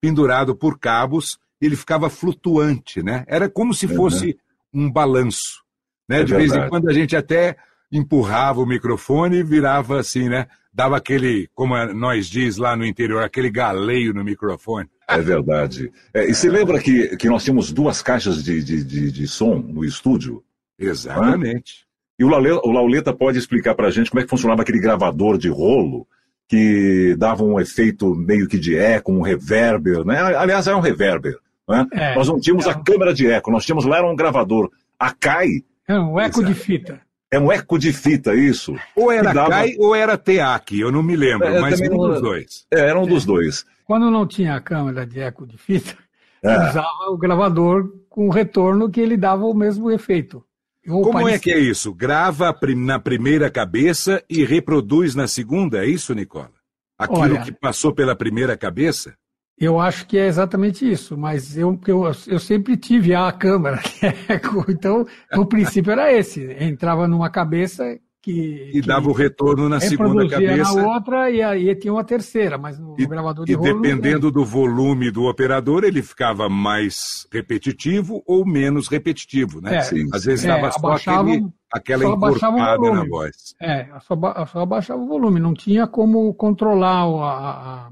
pendurado 0.00 0.54
por 0.54 0.78
cabos, 0.78 1.38
ele 1.60 1.76
ficava 1.76 2.08
flutuante, 2.08 3.02
né? 3.02 3.24
Era 3.26 3.48
como 3.48 3.74
se 3.74 3.88
fosse 3.88 4.26
uhum. 4.26 4.34
Um 4.72 4.90
balanço. 4.90 5.62
Né? 6.08 6.20
É 6.20 6.24
De 6.24 6.32
verdade. 6.32 6.50
vez 6.50 6.66
em 6.66 6.68
quando 6.68 6.88
a 6.88 6.92
gente 6.92 7.16
até 7.16 7.56
empurrava 7.90 8.60
o 8.60 8.66
microfone 8.66 9.38
e 9.38 9.42
virava 9.42 10.00
assim, 10.00 10.28
né? 10.28 10.46
Dava 10.72 10.96
aquele, 10.96 11.48
como 11.54 11.74
nós 11.94 12.26
diz 12.26 12.56
lá 12.56 12.76
no 12.76 12.84
interior, 12.86 13.22
aquele 13.22 13.50
galeio 13.50 14.12
no 14.14 14.22
microfone. 14.22 14.88
É 15.08 15.18
verdade. 15.18 15.90
É, 16.12 16.28
e 16.28 16.34
você 16.34 16.50
lembra 16.50 16.78
que, 16.78 17.16
que 17.16 17.28
nós 17.28 17.42
tínhamos 17.42 17.72
duas 17.72 18.02
caixas 18.02 18.44
de, 18.44 18.62
de, 18.62 18.84
de, 18.84 19.10
de 19.10 19.26
som 19.26 19.56
no 19.56 19.84
estúdio? 19.84 20.44
Exatamente. 20.78 21.86
E 22.18 22.24
o, 22.24 22.28
o 22.28 22.70
Lauleta 22.70 23.12
pode 23.12 23.38
explicar 23.38 23.74
para 23.74 23.88
a 23.88 23.90
gente 23.90 24.10
como 24.10 24.20
é 24.20 24.24
que 24.24 24.30
funcionava 24.30 24.62
aquele 24.62 24.80
gravador 24.80 25.38
de 25.38 25.48
rolo 25.48 26.06
que 26.48 27.14
dava 27.18 27.44
um 27.44 27.60
efeito 27.60 28.14
meio 28.14 28.48
que 28.48 28.58
de 28.58 28.76
eco, 28.76 29.12
um 29.12 29.20
reverber, 29.20 30.04
né? 30.04 30.18
Aliás, 30.18 30.66
era 30.66 30.76
um 30.76 30.80
reverber. 30.80 31.38
Né? 31.68 31.86
É, 31.92 32.14
nós 32.14 32.28
não 32.28 32.40
tínhamos 32.40 32.66
é 32.66 32.70
a 32.70 32.74
câmera 32.74 33.12
de 33.12 33.26
eco, 33.26 33.50
nós 33.50 33.64
tínhamos 33.64 33.84
lá 33.84 33.98
era 33.98 34.06
um 34.06 34.16
gravador. 34.16 34.70
A 34.98 35.12
CAI. 35.12 35.62
É 35.86 35.98
um 35.98 36.18
eco 36.18 36.42
de 36.42 36.54
fita. 36.54 37.00
É 37.30 37.38
um 37.38 37.52
eco 37.52 37.78
de 37.78 37.92
fita, 37.92 38.34
isso. 38.34 38.74
Ou 38.96 39.12
era 39.12 39.32
dava... 39.34 39.50
CAI 39.50 39.76
ou 39.78 39.94
era 39.94 40.16
TEAC, 40.16 40.80
eu 40.80 40.90
não 40.90 41.02
me 41.02 41.14
lembro, 41.14 41.46
é, 41.46 41.60
mas 41.60 41.80
um 41.80 41.96
dos 41.96 42.20
dois. 42.22 42.66
É, 42.70 42.80
era 42.80 42.98
um 42.98 43.06
dos 43.06 43.24
dois. 43.24 43.66
Quando 43.84 44.10
não 44.10 44.26
tinha 44.26 44.54
a 44.54 44.60
câmera 44.60 45.06
de 45.06 45.20
eco 45.20 45.46
de 45.46 45.58
fita, 45.58 45.96
é. 46.42 46.56
usava 46.68 47.10
o 47.10 47.18
gravador 47.18 47.92
com 48.08 48.30
retorno 48.30 48.90
que 48.90 49.00
ele 49.00 49.16
dava 49.16 49.44
o 49.44 49.54
mesmo 49.54 49.90
efeito. 49.90 50.42
Como 50.86 51.28
é 51.28 51.38
que 51.38 51.52
é 51.52 51.58
isso? 51.58 51.92
Grava 51.92 52.54
na 52.76 52.98
primeira 52.98 53.50
cabeça 53.50 54.22
e 54.28 54.42
reproduz 54.44 55.14
na 55.14 55.28
segunda, 55.28 55.84
é 55.84 55.86
isso, 55.86 56.14
Nicola? 56.14 56.50
Aquilo 56.98 57.20
Olha, 57.20 57.42
que 57.42 57.52
passou 57.52 57.94
pela 57.94 58.16
primeira 58.16 58.56
cabeça? 58.56 59.14
Eu 59.60 59.80
acho 59.80 60.06
que 60.06 60.16
é 60.16 60.26
exatamente 60.26 60.88
isso, 60.88 61.16
mas 61.16 61.56
eu, 61.56 61.78
eu, 61.86 62.04
eu 62.28 62.38
sempre 62.38 62.76
tive 62.76 63.14
a 63.14 63.30
câmera, 63.32 63.80
então 64.68 65.04
o 65.34 65.46
princípio 65.46 65.90
era 65.90 66.12
esse, 66.12 66.56
entrava 66.60 67.08
numa 67.08 67.28
cabeça 67.28 67.98
que. 68.22 68.70
E 68.74 68.80
dava 68.80 69.08
o 69.08 69.12
retorno 69.12 69.68
na 69.68 69.80
segunda 69.80 70.28
cabeça. 70.28 70.74
na 70.74 70.94
outra 70.94 71.30
e 71.30 71.42
aí 71.42 71.74
tinha 71.74 71.92
uma 71.92 72.04
terceira, 72.04 72.58
mas 72.58 72.78
no, 72.78 72.94
e, 72.98 73.06
gravador 73.06 73.44
de 73.44 73.52
E 73.52 73.54
rolo, 73.54 73.80
dependendo 73.80 74.30
do 74.30 74.44
volume 74.44 75.10
do 75.10 75.24
operador, 75.24 75.84
ele 75.84 76.02
ficava 76.02 76.48
mais 76.48 77.26
repetitivo 77.32 78.22
ou 78.26 78.46
menos 78.46 78.88
repetitivo, 78.88 79.60
né? 79.60 79.76
É, 79.76 79.80
Sim. 79.82 80.06
Às 80.12 80.24
vezes 80.24 80.44
é, 80.44 80.48
dava 80.48 80.70
só 80.72 80.92
aquele, 80.92 81.46
aquela 81.72 82.04
encorpada 82.04 82.92
na 82.92 83.04
voz. 83.04 83.54
É, 83.60 83.88
só, 84.00 84.46
só 84.46 84.60
abaixava 84.60 85.00
o 85.00 85.08
volume, 85.08 85.40
não 85.40 85.54
tinha 85.54 85.86
como 85.86 86.32
controlar 86.34 87.02
a, 87.02 87.86
a 87.86 87.90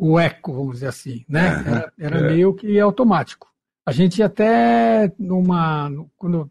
o 0.00 0.18
eco, 0.18 0.52
vamos 0.52 0.74
dizer 0.74 0.86
assim, 0.86 1.24
né? 1.28 1.62
Era, 1.66 1.92
era 1.98 2.18
é. 2.18 2.30
meio 2.30 2.54
que 2.54 2.78
automático. 2.78 3.48
A 3.84 3.90
gente 3.90 4.22
até 4.22 5.12
numa 5.18 5.90
quando 6.16 6.48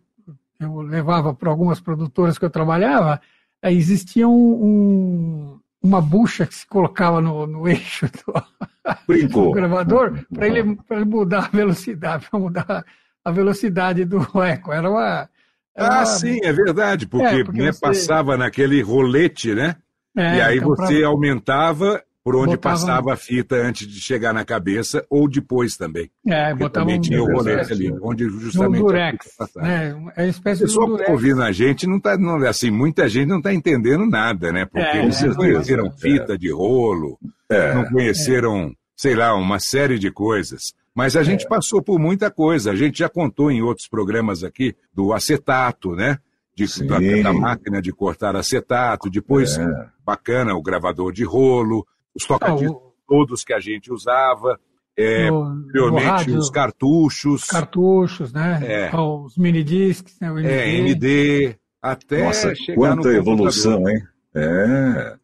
eu 0.60 0.82
levava 0.82 1.34
para 1.34 1.50
algumas 1.50 1.80
produtoras 1.80 2.38
que 2.38 2.44
eu 2.44 2.50
trabalhava, 2.50 3.22
existia 3.64 4.28
um, 4.28 4.34
um, 4.34 5.60
uma 5.82 6.02
bucha 6.02 6.46
que 6.46 6.56
se 6.56 6.68
colocava 6.68 7.22
no, 7.22 7.48
no 7.48 7.68
eixo 7.70 8.08
do, 8.08 9.28
do 9.30 9.52
gravador 9.52 10.26
para 10.34 10.48
ele, 10.48 10.78
ele 10.90 11.06
mudar 11.06 11.46
a 11.46 11.56
velocidade, 11.56 12.28
para 12.30 12.40
mudar 12.40 12.86
a 13.24 13.32
velocidade 13.32 14.04
do 14.04 14.20
eco. 14.44 14.74
Era 14.74 14.90
uma. 14.90 15.30
Era 15.74 15.88
ah, 15.88 15.98
uma... 16.00 16.06
sim, 16.06 16.40
é 16.44 16.52
verdade, 16.52 17.08
porque, 17.08 17.26
é, 17.26 17.44
porque 17.44 17.62
né, 17.62 17.72
você... 17.72 17.80
passava 17.80 18.36
naquele 18.36 18.82
rolete, 18.82 19.54
né? 19.54 19.76
É, 20.18 20.38
e 20.38 20.42
aí 20.42 20.58
então 20.58 20.70
você 20.70 21.00
pra... 21.00 21.08
aumentava 21.08 22.04
por 22.28 22.36
onde 22.36 22.58
botava... 22.58 22.76
passava 22.76 23.14
a 23.14 23.16
fita 23.16 23.56
antes 23.56 23.88
de 23.88 24.02
chegar 24.02 24.34
na 24.34 24.44
cabeça, 24.44 25.06
ou 25.10 25.30
depois 25.30 25.78
também. 25.78 26.12
É, 26.26 26.54
botava 26.54 26.86
também 26.86 26.98
um 26.98 27.02
tinha 27.02 27.24
o 27.24 27.26
rolete 27.26 27.72
ali, 27.72 27.90
onde 28.02 28.26
justamente 28.28 28.82
durex, 28.82 29.40
a 29.40 29.48
fita 29.48 29.62
né? 29.62 30.12
É 30.14 30.24
a 30.24 30.28
espécie 30.28 30.64
o 30.64 30.66
pessoal 30.66 30.98
que 30.98 31.06
tá 31.06 31.12
ouvindo 31.14 31.42
a 31.42 31.54
gente, 31.54 31.88
não 31.88 32.02
tá, 32.02 32.18
não, 32.18 32.36
assim, 32.46 32.70
muita 32.70 33.08
gente 33.08 33.30
não 33.30 33.38
está 33.38 33.54
entendendo 33.54 34.06
nada, 34.06 34.52
né? 34.52 34.66
Porque 34.66 34.86
é, 34.86 35.04
eles 35.04 35.22
não 35.22 35.36
conheceram 35.36 35.86
é. 35.86 35.92
fita 35.92 36.38
de 36.38 36.52
rolo, 36.52 37.18
é. 37.50 37.74
não 37.74 37.86
conheceram, 37.86 38.76
sei 38.94 39.16
lá, 39.16 39.34
uma 39.34 39.58
série 39.58 39.98
de 39.98 40.12
coisas. 40.12 40.74
Mas 40.94 41.16
a 41.16 41.24
gente 41.24 41.46
é. 41.46 41.48
passou 41.48 41.82
por 41.82 41.98
muita 41.98 42.30
coisa. 42.30 42.72
A 42.72 42.76
gente 42.76 43.00
já 43.00 43.08
contou 43.08 43.50
em 43.50 43.62
outros 43.62 43.88
programas 43.88 44.44
aqui 44.44 44.76
do 44.94 45.14
acetato, 45.14 45.96
né? 45.96 46.18
De, 46.54 46.66
da, 46.86 47.00
da, 47.00 47.32
máquina 47.32 47.82
de 47.82 47.94
cortar 47.94 48.36
acetato, 48.36 49.10
depois, 49.10 49.58
é. 49.58 49.66
bacana, 50.04 50.56
o 50.56 50.62
gravador 50.62 51.14
de 51.14 51.24
rolo, 51.24 51.88
os 52.18 52.26
tocadiscos 52.26 52.76
ah, 52.76 52.92
todos 53.08 53.44
que 53.44 53.54
a 53.54 53.60
gente 53.60 53.92
usava, 53.92 54.60
é, 54.98 55.30
realmente 55.74 56.32
os 56.32 56.50
cartuchos. 56.50 57.44
Os 57.44 57.50
cartuchos, 57.50 58.34
né? 58.34 58.60
É. 58.64 58.96
Os 58.96 59.38
minidiscs, 59.38 60.18
né? 60.20 60.32
O 60.32 60.40
MD. 60.40 60.54
É, 60.54 60.76
MD, 60.76 61.56
até 61.82 62.26
Nossa, 62.26 62.54
quanta 62.76 63.10
evolução, 63.10 63.88
hein? 63.88 64.02
É. 64.36 65.16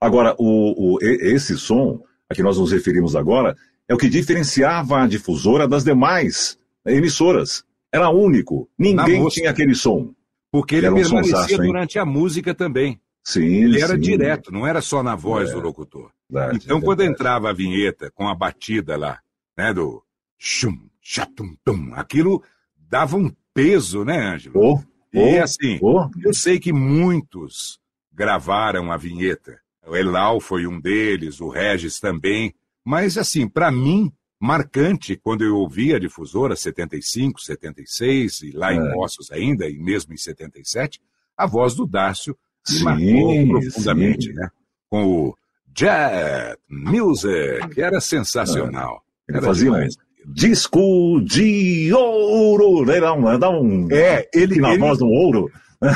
Agora, 0.00 0.34
o, 0.38 0.96
o, 0.96 0.98
esse 1.00 1.56
som 1.56 2.00
a 2.28 2.34
que 2.34 2.42
nós 2.42 2.58
nos 2.58 2.72
referimos 2.72 3.16
agora 3.16 3.56
é 3.88 3.94
o 3.94 3.98
que 3.98 4.08
diferenciava 4.08 5.02
a 5.02 5.06
difusora 5.06 5.66
das 5.66 5.84
demais 5.84 6.58
emissoras. 6.84 7.64
Era 7.90 8.10
único. 8.10 8.68
Ninguém 8.78 9.26
tinha 9.28 9.50
aquele 9.50 9.74
som. 9.74 10.12
Porque 10.50 10.76
ele 10.76 10.90
permanecia 10.90 11.56
durante 11.56 11.98
a 11.98 12.04
música 12.04 12.54
também. 12.54 13.00
Sim, 13.24 13.64
ele 13.64 13.80
era 13.80 13.94
sim. 13.94 14.00
direto, 14.00 14.52
não 14.52 14.66
era 14.66 14.82
só 14.82 15.02
na 15.02 15.14
voz 15.14 15.50
é, 15.50 15.52
do 15.52 15.60
locutor. 15.60 16.10
Verdade, 16.28 16.64
então, 16.64 16.78
é 16.78 16.80
quando 16.80 17.02
entrava 17.02 17.50
a 17.50 17.52
vinheta 17.52 18.10
com 18.10 18.28
a 18.28 18.34
batida 18.34 18.96
lá, 18.96 19.20
né, 19.56 19.72
do 19.72 20.02
chum, 20.36 20.88
chatum, 21.00 21.54
tum, 21.64 21.92
aquilo 21.94 22.42
dava 22.76 23.16
um 23.16 23.30
peso, 23.54 24.04
né, 24.04 24.34
Ângelo? 24.34 24.58
Oh, 24.58 24.80
oh, 25.14 25.18
e 25.18 25.38
assim, 25.38 25.78
oh. 25.80 26.08
eu 26.22 26.34
sei 26.34 26.58
que 26.58 26.72
muitos 26.72 27.78
gravaram 28.12 28.90
a 28.92 28.96
vinheta. 28.96 29.58
O 29.86 29.96
Elau 29.96 30.40
foi 30.40 30.66
um 30.66 30.80
deles, 30.80 31.40
o 31.40 31.48
Regis 31.48 31.98
também. 31.98 32.54
Mas, 32.84 33.16
assim, 33.16 33.48
para 33.48 33.70
mim, 33.70 34.12
marcante, 34.38 35.16
quando 35.16 35.42
eu 35.42 35.56
ouvi 35.56 35.94
a 35.94 35.98
difusora 35.98 36.54
75, 36.54 37.40
76, 37.40 38.42
e 38.42 38.50
lá 38.52 38.72
é. 38.72 38.76
em 38.76 38.92
Mossos 38.92 39.30
ainda, 39.30 39.68
e 39.68 39.78
mesmo 39.78 40.12
em 40.12 40.16
77, 40.16 41.00
a 41.36 41.46
voz 41.46 41.74
do 41.74 41.86
Dácio 41.86 42.36
me 42.68 42.78
sim, 42.78 42.84
marcou 42.84 43.48
profundamente, 43.48 44.26
sim. 44.26 44.34
né? 44.34 44.48
Com 44.90 45.04
o 45.04 45.36
Jet 45.76 46.58
Music, 46.68 47.68
que 47.74 47.80
era 47.80 48.00
sensacional. 48.00 49.02
Ele 49.28 49.38
era 49.38 49.46
fazia 49.46 49.70
demais. 49.70 49.96
um 49.96 50.32
disco 50.32 51.20
de 51.24 51.92
ouro, 51.92 52.84
né? 52.84 53.00
Dá 53.00 53.12
um, 53.12 53.38
dá 53.38 53.50
um 53.50 53.88
é, 53.90 54.28
ele, 54.34 54.60
na 54.60 54.70
ele, 54.70 54.78
voz 54.78 54.98
do 54.98 55.06
ouro. 55.06 55.50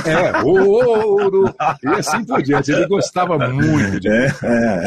É, 0.05 0.43
ouro, 0.43 1.45
e 1.85 1.89
assim 1.89 2.25
por 2.25 2.43
diante. 2.43 2.73
Ele 2.73 2.89
gostava 2.89 3.39
muito 3.49 4.01
de. 4.01 4.09
É, 4.09 4.27
é. 4.43 4.85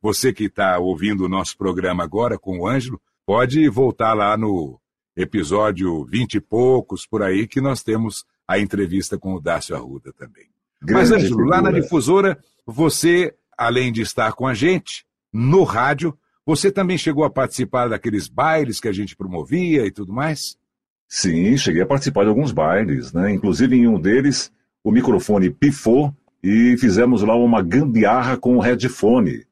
Você 0.00 0.32
que 0.32 0.44
está 0.44 0.78
ouvindo 0.78 1.24
o 1.24 1.28
nosso 1.28 1.56
programa 1.56 2.02
agora 2.02 2.36
com 2.36 2.58
o 2.58 2.66
Ângelo, 2.66 3.00
pode 3.24 3.68
voltar 3.68 4.14
lá 4.14 4.36
no 4.36 4.80
episódio 5.16 6.04
20 6.06 6.34
e 6.34 6.40
poucos, 6.40 7.06
por 7.06 7.22
aí, 7.22 7.46
que 7.46 7.60
nós 7.60 7.82
temos 7.82 8.24
a 8.48 8.58
entrevista 8.58 9.16
com 9.16 9.34
o 9.34 9.40
Dácio 9.40 9.76
Arruda 9.76 10.12
também. 10.12 10.51
Grande 10.84 11.10
Mas, 11.10 11.12
Ângelo, 11.12 11.44
lá 11.44 11.62
na 11.62 11.70
difusora, 11.70 12.38
você, 12.66 13.34
além 13.56 13.92
de 13.92 14.02
estar 14.02 14.32
com 14.32 14.46
a 14.46 14.54
gente, 14.54 15.04
no 15.32 15.62
rádio, 15.62 16.16
você 16.44 16.70
também 16.70 16.98
chegou 16.98 17.24
a 17.24 17.30
participar 17.30 17.88
daqueles 17.88 18.28
bailes 18.28 18.80
que 18.80 18.88
a 18.88 18.92
gente 18.92 19.16
promovia 19.16 19.86
e 19.86 19.90
tudo 19.90 20.12
mais? 20.12 20.56
Sim, 21.08 21.56
cheguei 21.56 21.82
a 21.82 21.86
participar 21.86 22.24
de 22.24 22.30
alguns 22.30 22.52
bailes, 22.52 23.12
né? 23.12 23.32
Inclusive 23.32 23.76
em 23.76 23.86
um 23.86 24.00
deles, 24.00 24.50
o 24.82 24.90
microfone 24.90 25.50
pifou 25.50 26.14
e 26.42 26.76
fizemos 26.78 27.22
lá 27.22 27.36
uma 27.36 27.62
gambiarra 27.62 28.36
com 28.36 28.56
o 28.56 28.60
headphone. 28.60 29.44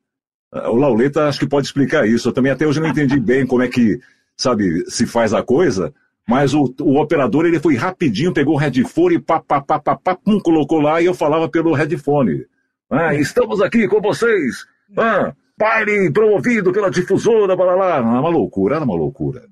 O 0.53 0.75
Lauleta 0.75 1.29
acho 1.29 1.39
que 1.39 1.47
pode 1.47 1.67
explicar 1.67 2.09
isso. 2.09 2.29
Eu 2.29 2.33
também 2.33 2.51
até 2.51 2.67
hoje 2.67 2.81
não 2.81 2.89
entendi 2.89 3.21
bem 3.21 3.47
como 3.47 3.63
é 3.63 3.69
que, 3.69 4.01
sabe, 4.37 4.85
se 4.91 5.07
faz 5.07 5.33
a 5.33 5.43
coisa. 5.43 5.95
Mas 6.31 6.55
o, 6.55 6.73
o 6.81 7.01
operador 7.01 7.45
ele 7.45 7.59
foi 7.59 7.75
rapidinho, 7.75 8.33
pegou 8.33 8.55
o 8.55 8.57
headphone 8.57 9.17
e 9.17 9.19
pá, 9.19 9.41
pá, 9.41 9.61
pá, 9.61 9.81
pá, 9.81 9.97
pá, 9.97 10.15
pum, 10.15 10.39
colocou 10.39 10.81
lá 10.81 11.03
e 11.03 11.07
eu 11.07 11.13
falava 11.13 11.49
pelo 11.49 11.75
headphone. 11.75 12.47
Ah, 12.89 13.13
estamos 13.13 13.61
aqui 13.61 13.89
com 13.89 14.01
vocês. 14.01 14.65
Ah, 14.97 15.33
baile 15.59 16.09
promovido 16.13 16.73
pela 16.73 16.89
difusora, 16.89 17.57
blá, 17.57 17.75
lá. 17.75 17.97
Era 17.97 18.03
uma 18.05 18.29
loucura, 18.29 18.77
era 18.77 18.85
uma 18.85 18.95
loucura. 18.95 19.43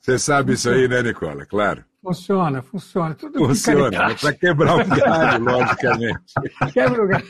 Você 0.00 0.18
sabe 0.18 0.54
isso 0.54 0.68
aí, 0.68 0.88
né, 0.88 1.00
Nicola? 1.00 1.46
Claro. 1.46 1.84
Funciona, 2.02 2.60
funciona. 2.60 3.14
Tudo 3.14 3.46
funciona, 3.46 4.10
é 4.10 4.14
para 4.14 4.32
quebrar 4.32 4.74
o 4.74 4.84
galho, 4.84 5.44
logicamente. 5.44 6.34
Quebra 6.74 7.04
o 7.04 7.06
galho. 7.06 7.26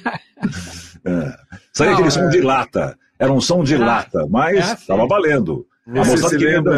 É. 1.04 1.36
Isso 1.70 1.82
aí 1.82 1.90
é 1.90 1.92
aquele 1.92 2.10
som 2.10 2.28
de 2.30 2.40
lata. 2.40 2.98
Era 3.18 3.32
um 3.32 3.42
som 3.42 3.62
de 3.62 3.74
é. 3.74 3.78
lata, 3.78 4.26
mas 4.30 4.72
estava 4.72 5.02
é 5.02 5.06
valendo. 5.06 5.66
Você 5.86 6.16
se, 6.16 6.36
lembra, 6.36 6.76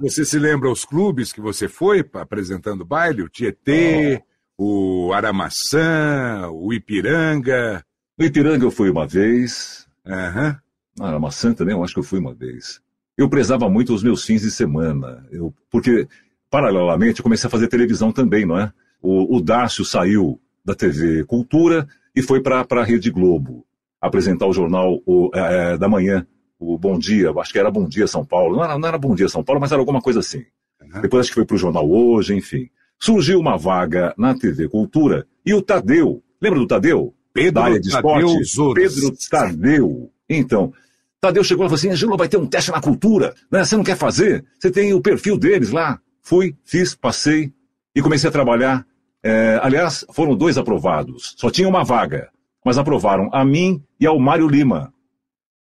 você 0.00 0.24
se 0.24 0.38
lembra 0.38 0.70
os 0.70 0.84
clubes 0.84 1.30
que 1.30 1.42
você 1.42 1.68
foi 1.68 2.02
apresentando 2.14 2.86
baile? 2.86 3.22
O 3.22 3.28
Tietê, 3.28 4.22
oh. 4.56 5.08
o 5.08 5.12
Aramaçã, 5.12 6.48
o 6.50 6.72
Ipiranga? 6.72 7.84
No 8.16 8.24
Ipiranga 8.24 8.64
eu 8.64 8.70
fui 8.70 8.88
uma 8.88 9.06
vez. 9.06 9.86
Uhum. 10.06 11.04
Aramaçã 11.04 11.52
também 11.52 11.74
eu 11.74 11.84
acho 11.84 11.92
que 11.92 12.00
eu 12.00 12.04
fui 12.04 12.18
uma 12.18 12.34
vez. 12.34 12.80
Eu 13.16 13.28
prezava 13.28 13.68
muito 13.68 13.92
os 13.92 14.02
meus 14.02 14.24
fins 14.24 14.40
de 14.40 14.50
semana, 14.50 15.26
eu, 15.30 15.52
porque, 15.70 16.06
paralelamente, 16.50 17.20
eu 17.20 17.22
comecei 17.22 17.48
a 17.48 17.50
fazer 17.50 17.68
televisão 17.68 18.12
também, 18.12 18.46
não 18.46 18.58
é? 18.58 18.72
O, 19.02 19.36
o 19.36 19.40
Dácio 19.40 19.84
saiu 19.84 20.40
da 20.64 20.74
TV 20.74 21.24
Cultura 21.24 21.86
e 22.14 22.22
foi 22.22 22.42
para 22.42 22.66
a 22.68 22.84
Rede 22.84 23.10
Globo 23.10 23.66
apresentar 24.00 24.46
o 24.46 24.52
jornal 24.52 25.00
o, 25.06 25.30
é, 25.34 25.72
é, 25.72 25.78
da 25.78 25.88
manhã, 25.88 26.26
o 26.58 26.78
Bom 26.78 26.98
Dia, 26.98 27.30
acho 27.30 27.52
que 27.52 27.58
era 27.58 27.70
Bom 27.70 27.86
Dia 27.86 28.06
São 28.06 28.24
Paulo, 28.24 28.56
não 28.56 28.64
era, 28.64 28.78
não 28.78 28.88
era 28.88 28.98
Bom 28.98 29.14
Dia 29.14 29.28
São 29.28 29.42
Paulo, 29.42 29.60
mas 29.60 29.72
era 29.72 29.80
alguma 29.80 30.00
coisa 30.00 30.20
assim. 30.20 30.44
Uhum. 30.80 31.00
Depois 31.00 31.20
acho 31.20 31.30
que 31.30 31.34
foi 31.34 31.44
para 31.44 31.54
o 31.54 31.58
jornal 31.58 31.88
Hoje, 31.88 32.34
enfim. 32.34 32.68
Surgiu 32.98 33.38
uma 33.38 33.56
vaga 33.58 34.14
na 34.16 34.34
TV 34.34 34.68
Cultura 34.68 35.26
e 35.44 35.52
o 35.52 35.60
Tadeu, 35.60 36.22
lembra 36.40 36.58
do 36.58 36.66
Tadeu? 36.66 37.14
Pedro 37.32 37.52
da 37.52 37.64
área 37.64 37.80
de 37.80 37.90
Tadeu 37.90 38.40
esporte? 38.40 38.80
Pedro 38.80 39.16
Tadeu. 39.30 40.10
Então, 40.28 40.72
Tadeu 41.20 41.44
chegou 41.44 41.64
e 41.64 41.68
falou 41.68 41.76
assim, 41.76 41.90
Angelo, 41.90 42.16
vai 42.16 42.28
ter 42.28 42.38
um 42.38 42.46
teste 42.46 42.70
na 42.70 42.80
cultura, 42.80 43.34
né? 43.50 43.64
Você 43.64 43.76
não 43.76 43.84
quer 43.84 43.96
fazer? 43.96 44.44
Você 44.58 44.70
tem 44.70 44.94
o 44.94 45.00
perfil 45.00 45.36
deles 45.36 45.70
lá. 45.70 46.00
Fui, 46.22 46.56
fiz, 46.64 46.94
passei 46.94 47.52
e 47.94 48.00
comecei 48.00 48.28
a 48.28 48.32
trabalhar. 48.32 48.86
É, 49.22 49.58
aliás, 49.62 50.04
foram 50.12 50.36
dois 50.36 50.56
aprovados. 50.56 51.34
Só 51.36 51.50
tinha 51.50 51.68
uma 51.68 51.84
vaga, 51.84 52.30
mas 52.64 52.78
aprovaram 52.78 53.28
a 53.32 53.44
mim 53.44 53.82
e 54.00 54.06
ao 54.06 54.18
Mário 54.18 54.48
Lima. 54.48 54.92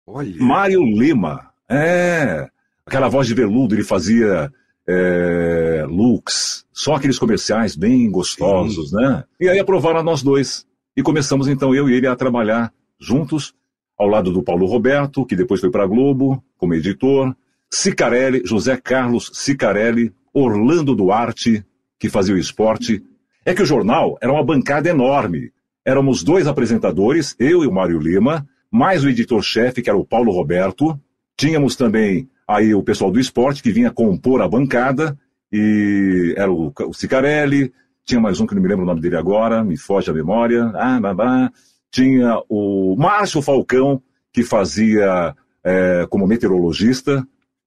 Olha. 0.06 0.34
Mário 0.38 0.82
Lima. 0.84 1.50
É. 1.68 2.48
Aquela 2.86 3.08
voz 3.08 3.26
de 3.26 3.34
veludo, 3.34 3.74
ele 3.74 3.82
fazia 3.82 4.52
é, 4.86 5.84
looks, 5.88 6.64
só 6.72 6.94
aqueles 6.94 7.18
comerciais 7.18 7.74
bem 7.74 8.08
gostosos, 8.10 8.90
Sim. 8.90 8.96
né? 8.96 9.24
E 9.40 9.48
aí 9.48 9.58
aprovaram 9.58 10.02
nós 10.02 10.22
dois. 10.22 10.64
E 10.96 11.02
começamos 11.02 11.48
então 11.48 11.74
eu 11.74 11.90
e 11.90 11.94
ele 11.94 12.06
a 12.06 12.14
trabalhar 12.14 12.72
juntos, 12.98 13.54
ao 13.98 14.06
lado 14.06 14.32
do 14.32 14.42
Paulo 14.42 14.66
Roberto, 14.66 15.24
que 15.26 15.34
depois 15.34 15.60
foi 15.60 15.70
para 15.70 15.84
a 15.84 15.86
Globo 15.86 16.42
como 16.56 16.74
editor, 16.74 17.34
Sicarelli, 17.70 18.42
José 18.44 18.76
Carlos 18.76 19.30
Sicarelli, 19.34 20.12
Orlando 20.32 20.94
Duarte, 20.94 21.64
que 21.98 22.08
fazia 22.08 22.34
o 22.34 22.38
esporte. 22.38 23.02
É 23.44 23.54
que 23.54 23.62
o 23.62 23.66
jornal 23.66 24.16
era 24.20 24.32
uma 24.32 24.44
bancada 24.44 24.88
enorme. 24.88 25.50
Éramos 25.84 26.22
dois 26.22 26.46
apresentadores, 26.46 27.34
eu 27.38 27.64
e 27.64 27.66
o 27.66 27.72
Mário 27.72 27.98
Lima, 27.98 28.46
mais 28.76 29.02
o 29.02 29.08
editor-chefe, 29.08 29.80
que 29.80 29.88
era 29.88 29.98
o 29.98 30.04
Paulo 30.04 30.30
Roberto. 30.30 31.00
Tínhamos 31.34 31.76
também 31.76 32.28
aí 32.46 32.74
o 32.74 32.82
pessoal 32.82 33.10
do 33.10 33.18
esporte, 33.18 33.62
que 33.62 33.72
vinha 33.72 33.90
compor 33.90 34.42
a 34.42 34.48
bancada, 34.48 35.18
e 35.50 36.34
era 36.36 36.52
o, 36.52 36.70
o 36.86 36.92
Cicarelli, 36.92 37.72
tinha 38.04 38.20
mais 38.20 38.38
um 38.38 38.46
que 38.46 38.54
não 38.54 38.60
me 38.60 38.68
lembro 38.68 38.84
o 38.84 38.86
nome 38.86 39.00
dele 39.00 39.16
agora, 39.16 39.64
me 39.64 39.78
foge 39.78 40.10
a 40.10 40.14
memória. 40.14 40.70
Ah, 40.74 41.00
bah. 41.00 41.50
Tinha 41.90 42.40
o 42.50 42.94
Márcio 42.98 43.40
Falcão, 43.40 44.02
que 44.30 44.42
fazia 44.44 45.34
é, 45.64 46.06
como 46.10 46.26
meteorologista. 46.26 47.26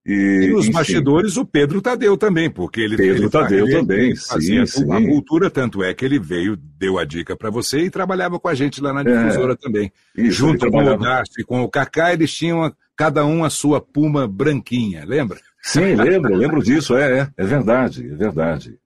E, 0.09 0.45
e 0.45 0.47
nos 0.47 0.65
enfim, 0.65 0.71
bastidores 0.71 1.37
o 1.37 1.45
Pedro 1.45 1.79
Tadeu 1.83 2.17
também, 2.17 2.49
porque 2.49 2.81
ele 2.81 2.97
Pedro 2.97 3.23
ele, 3.23 3.29
Tadeu 3.29 3.67
ele, 3.67 3.75
também, 3.75 4.05
ele 4.07 4.15
sim, 4.15 4.65
sim. 4.65 4.91
A 4.91 5.05
cultura, 5.05 5.51
tanto 5.51 5.83
é 5.83 5.93
que 5.93 6.03
ele 6.03 6.17
veio, 6.17 6.57
deu 6.57 6.97
a 6.97 7.05
dica 7.05 7.37
para 7.37 7.51
você 7.51 7.81
e 7.81 7.91
trabalhava 7.91 8.39
com 8.39 8.47
a 8.47 8.55
gente 8.55 8.81
lá 8.81 8.91
na 8.91 9.03
difusora 9.03 9.53
é, 9.53 9.55
também. 9.55 9.91
Isso, 10.17 10.31
Junto 10.31 10.67
com 10.71 10.83
o 10.83 10.97
Darcy 10.97 11.41
e 11.41 11.43
com 11.43 11.61
o 11.61 11.69
Cacá, 11.69 12.11
eles 12.11 12.33
tinham 12.33 12.63
a, 12.63 12.73
cada 12.97 13.23
um 13.23 13.43
a 13.43 13.51
sua 13.51 13.79
puma 13.79 14.27
branquinha, 14.27 15.05
lembra? 15.05 15.37
Sim, 15.61 15.93
lembro, 15.93 16.35
lembro 16.35 16.63
disso, 16.63 16.97
é, 16.97 17.19
é, 17.19 17.29
é 17.37 17.45
verdade, 17.45 18.11
é 18.11 18.15
verdade. 18.15 18.79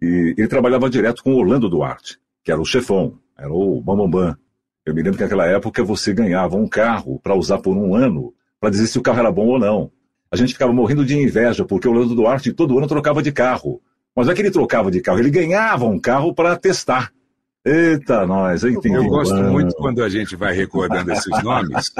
E 0.00 0.34
ele 0.38 0.46
trabalhava 0.46 0.88
direto 0.88 1.24
com 1.24 1.32
o 1.32 1.38
Orlando 1.38 1.68
Duarte, 1.68 2.20
que 2.44 2.52
era 2.52 2.60
o 2.60 2.64
chefão, 2.64 3.18
era 3.36 3.52
o 3.52 3.82
Bambambam. 3.82 4.36
Eu 4.86 4.94
me 4.94 5.02
lembro 5.02 5.18
que 5.18 5.24
naquela 5.24 5.46
época 5.46 5.82
você 5.82 6.14
ganhava 6.14 6.56
um 6.56 6.68
carro 6.68 7.18
para 7.18 7.34
usar 7.34 7.58
por 7.58 7.76
um 7.76 7.96
ano, 7.96 8.32
para 8.60 8.70
dizer 8.70 8.86
se 8.86 8.96
o 8.96 9.02
carro 9.02 9.18
era 9.18 9.32
bom 9.32 9.48
ou 9.48 9.58
não. 9.58 9.90
A 10.30 10.36
gente 10.36 10.52
ficava 10.52 10.72
morrendo 10.72 11.04
de 11.04 11.16
inveja, 11.16 11.64
porque 11.64 11.88
o 11.88 11.92
Orlando 11.92 12.14
Duarte 12.14 12.52
todo 12.52 12.76
ano 12.76 12.86
trocava 12.86 13.22
de 13.22 13.32
carro. 13.32 13.80
Mas 14.14 14.26
não 14.26 14.32
é 14.32 14.34
que 14.34 14.42
ele 14.42 14.50
trocava 14.50 14.90
de 14.90 15.00
carro, 15.00 15.18
ele 15.18 15.30
ganhava 15.30 15.86
um 15.86 15.98
carro 15.98 16.34
para 16.34 16.56
testar. 16.56 17.12
Eita, 17.64 18.26
nós, 18.26 18.64
enfim. 18.64 18.94
Eu 18.94 19.04
gosto 19.04 19.34
muito 19.34 19.74
quando 19.74 20.02
a 20.02 20.08
gente 20.08 20.34
vai 20.36 20.54
recordando 20.54 21.12
esses 21.12 21.42
nomes. 21.42 21.92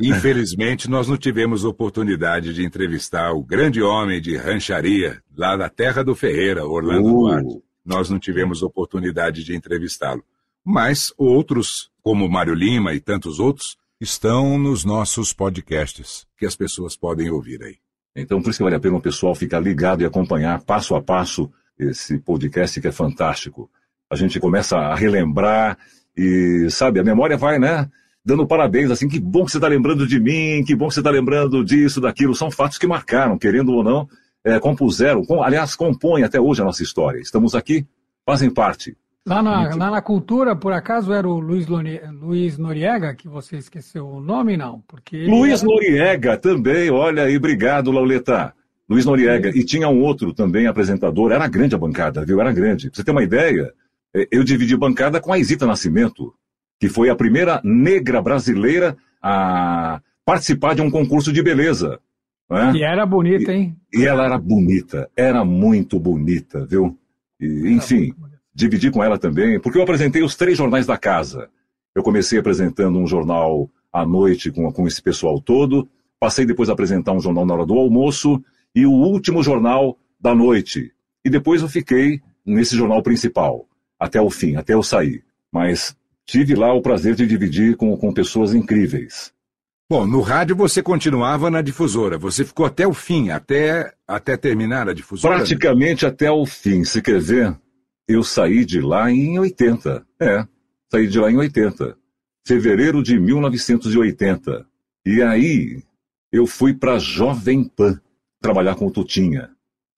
Infelizmente, 0.00 0.90
nós 0.90 1.06
não 1.06 1.16
tivemos 1.16 1.64
oportunidade 1.64 2.52
de 2.52 2.64
entrevistar 2.64 3.32
o 3.32 3.42
grande 3.42 3.82
homem 3.82 4.20
de 4.20 4.36
rancharia, 4.36 5.22
lá 5.36 5.56
da 5.56 5.68
terra 5.68 6.02
do 6.02 6.14
Ferreira, 6.14 6.66
Orlando 6.66 7.06
uh. 7.06 7.20
Duarte. 7.20 7.62
Nós 7.84 8.10
não 8.10 8.18
tivemos 8.18 8.62
oportunidade 8.62 9.44
de 9.44 9.54
entrevistá-lo. 9.54 10.24
Mas 10.64 11.12
outros, 11.16 11.90
como 12.02 12.28
Mário 12.28 12.54
Lima 12.54 12.94
e 12.94 13.00
tantos 13.00 13.38
outros, 13.40 13.76
estão 14.00 14.58
nos 14.58 14.84
nossos 14.84 15.32
podcasts, 15.32 16.26
que 16.42 16.46
as 16.46 16.56
pessoas 16.56 16.96
podem 16.96 17.30
ouvir 17.30 17.62
aí. 17.62 17.76
Então, 18.16 18.42
por 18.42 18.50
isso 18.50 18.58
que 18.58 18.64
vale 18.64 18.74
a 18.74 18.80
pena 18.80 18.96
o 18.96 19.00
pessoal 19.00 19.32
ficar 19.32 19.60
ligado 19.60 20.02
e 20.02 20.04
acompanhar 20.04 20.60
passo 20.64 20.96
a 20.96 21.00
passo 21.00 21.48
esse 21.78 22.18
podcast 22.18 22.80
que 22.80 22.88
é 22.88 22.90
fantástico. 22.90 23.70
A 24.10 24.16
gente 24.16 24.40
começa 24.40 24.76
a 24.76 24.92
relembrar 24.92 25.78
e, 26.16 26.66
sabe, 26.68 26.98
a 26.98 27.04
memória 27.04 27.36
vai, 27.36 27.60
né? 27.60 27.88
Dando 28.24 28.44
parabéns, 28.44 28.90
assim, 28.90 29.08
que 29.08 29.20
bom 29.20 29.44
que 29.44 29.52
você 29.52 29.58
está 29.58 29.68
lembrando 29.68 30.04
de 30.04 30.18
mim, 30.18 30.64
que 30.66 30.74
bom 30.74 30.88
que 30.88 30.94
você 30.94 31.00
está 31.00 31.10
lembrando 31.10 31.64
disso, 31.64 32.00
daquilo. 32.00 32.34
São 32.34 32.50
fatos 32.50 32.76
que 32.76 32.88
marcaram, 32.88 33.38
querendo 33.38 33.72
ou 33.72 33.84
não, 33.84 34.08
é, 34.44 34.58
compuseram, 34.58 35.24
com, 35.24 35.44
aliás, 35.44 35.76
compõem 35.76 36.24
até 36.24 36.40
hoje 36.40 36.60
a 36.60 36.64
nossa 36.64 36.82
história. 36.82 37.20
Estamos 37.20 37.54
aqui, 37.54 37.86
fazem 38.26 38.50
parte 38.50 38.96
Lá 39.24 39.40
na, 39.40 39.74
lá 39.76 39.90
na 39.90 40.02
cultura, 40.02 40.56
por 40.56 40.72
acaso, 40.72 41.12
era 41.12 41.28
o 41.28 41.38
Luiz, 41.38 41.66
Luiz 41.68 42.58
Noriega, 42.58 43.14
que 43.14 43.28
você 43.28 43.56
esqueceu 43.56 44.04
o 44.04 44.20
nome, 44.20 44.56
não? 44.56 44.82
Porque 44.88 45.26
Luiz 45.26 45.62
era... 45.62 45.70
Noriega 45.70 46.36
também, 46.36 46.90
olha 46.90 47.22
aí, 47.22 47.36
obrigado, 47.36 47.92
Lauleta. 47.92 48.52
Luiz 48.88 49.06
Noriega. 49.06 49.50
E 49.50 49.64
tinha 49.64 49.88
um 49.88 50.00
outro 50.02 50.34
também 50.34 50.66
apresentador, 50.66 51.30
era 51.30 51.46
grande 51.46 51.74
a 51.74 51.78
bancada, 51.78 52.24
viu? 52.24 52.40
Era 52.40 52.52
grande. 52.52 52.90
Pra 52.90 52.96
você 52.96 53.04
ter 53.04 53.12
uma 53.12 53.22
ideia, 53.22 53.72
é, 54.12 54.26
eu 54.32 54.42
dividi 54.42 54.76
bancada 54.76 55.20
com 55.20 55.32
a 55.32 55.38
Isita 55.38 55.66
Nascimento, 55.66 56.34
que 56.80 56.88
foi 56.88 57.08
a 57.08 57.14
primeira 57.14 57.60
negra 57.62 58.20
brasileira 58.20 58.96
a 59.22 60.00
participar 60.24 60.74
de 60.74 60.82
um 60.82 60.90
concurso 60.90 61.32
de 61.32 61.44
beleza. 61.44 62.00
Né? 62.50 62.72
E 62.74 62.82
era 62.82 63.06
bonita, 63.06 63.52
hein? 63.52 63.76
E, 63.94 64.00
e 64.00 64.04
ela 64.04 64.24
era 64.24 64.36
bonita, 64.36 65.08
era 65.16 65.44
muito 65.44 66.00
bonita, 66.00 66.66
viu? 66.66 66.98
E, 67.40 67.72
enfim 67.72 68.12
dividi 68.54 68.90
com 68.90 69.02
ela 69.02 69.18
também, 69.18 69.58
porque 69.60 69.78
eu 69.78 69.82
apresentei 69.82 70.22
os 70.22 70.36
três 70.36 70.58
jornais 70.58 70.86
da 70.86 70.96
casa. 70.96 71.48
Eu 71.94 72.02
comecei 72.02 72.38
apresentando 72.38 72.98
um 72.98 73.06
jornal 73.06 73.70
à 73.92 74.06
noite 74.06 74.50
com, 74.50 74.70
com 74.72 74.86
esse 74.86 75.02
pessoal 75.02 75.40
todo, 75.40 75.88
passei 76.18 76.46
depois 76.46 76.68
a 76.68 76.72
apresentar 76.72 77.12
um 77.12 77.20
jornal 77.20 77.44
na 77.44 77.54
hora 77.54 77.66
do 77.66 77.74
almoço 77.74 78.42
e 78.74 78.86
o 78.86 78.92
último 78.92 79.42
jornal 79.42 79.98
da 80.20 80.34
noite. 80.34 80.92
E 81.24 81.30
depois 81.30 81.62
eu 81.62 81.68
fiquei 81.68 82.20
nesse 82.44 82.76
jornal 82.76 83.02
principal, 83.02 83.66
até 83.98 84.20
o 84.20 84.30
fim, 84.30 84.56
até 84.56 84.74
eu 84.74 84.82
sair. 84.82 85.24
Mas 85.50 85.96
tive 86.24 86.54
lá 86.54 86.72
o 86.72 86.82
prazer 86.82 87.14
de 87.14 87.26
dividir 87.26 87.76
com, 87.76 87.96
com 87.96 88.12
pessoas 88.12 88.54
incríveis. 88.54 89.32
Bom, 89.90 90.06
no 90.06 90.22
rádio 90.22 90.56
você 90.56 90.82
continuava 90.82 91.50
na 91.50 91.60
difusora. 91.60 92.16
Você 92.16 92.44
ficou 92.44 92.64
até 92.64 92.86
o 92.86 92.94
fim, 92.94 93.28
até, 93.28 93.92
até 94.08 94.38
terminar 94.38 94.88
a 94.88 94.94
difusora? 94.94 95.36
Praticamente 95.36 96.06
até 96.06 96.30
o 96.30 96.46
fim. 96.46 96.82
Se 96.82 97.02
quer 97.02 97.20
ver, 97.20 97.54
eu 98.08 98.22
saí 98.22 98.64
de 98.64 98.80
lá 98.80 99.10
em 99.10 99.38
80. 99.38 100.06
É, 100.20 100.46
saí 100.90 101.06
de 101.06 101.18
lá 101.18 101.30
em 101.30 101.36
80. 101.36 101.96
Fevereiro 102.46 103.02
de 103.02 103.18
1980. 103.18 104.66
E 105.06 105.22
aí 105.22 105.82
eu 106.30 106.46
fui 106.46 106.74
para 106.74 106.98
Jovem 106.98 107.64
Pan 107.64 108.00
trabalhar 108.40 108.74
com 108.74 108.86
o 108.86 108.90
Tutinha. 108.90 109.50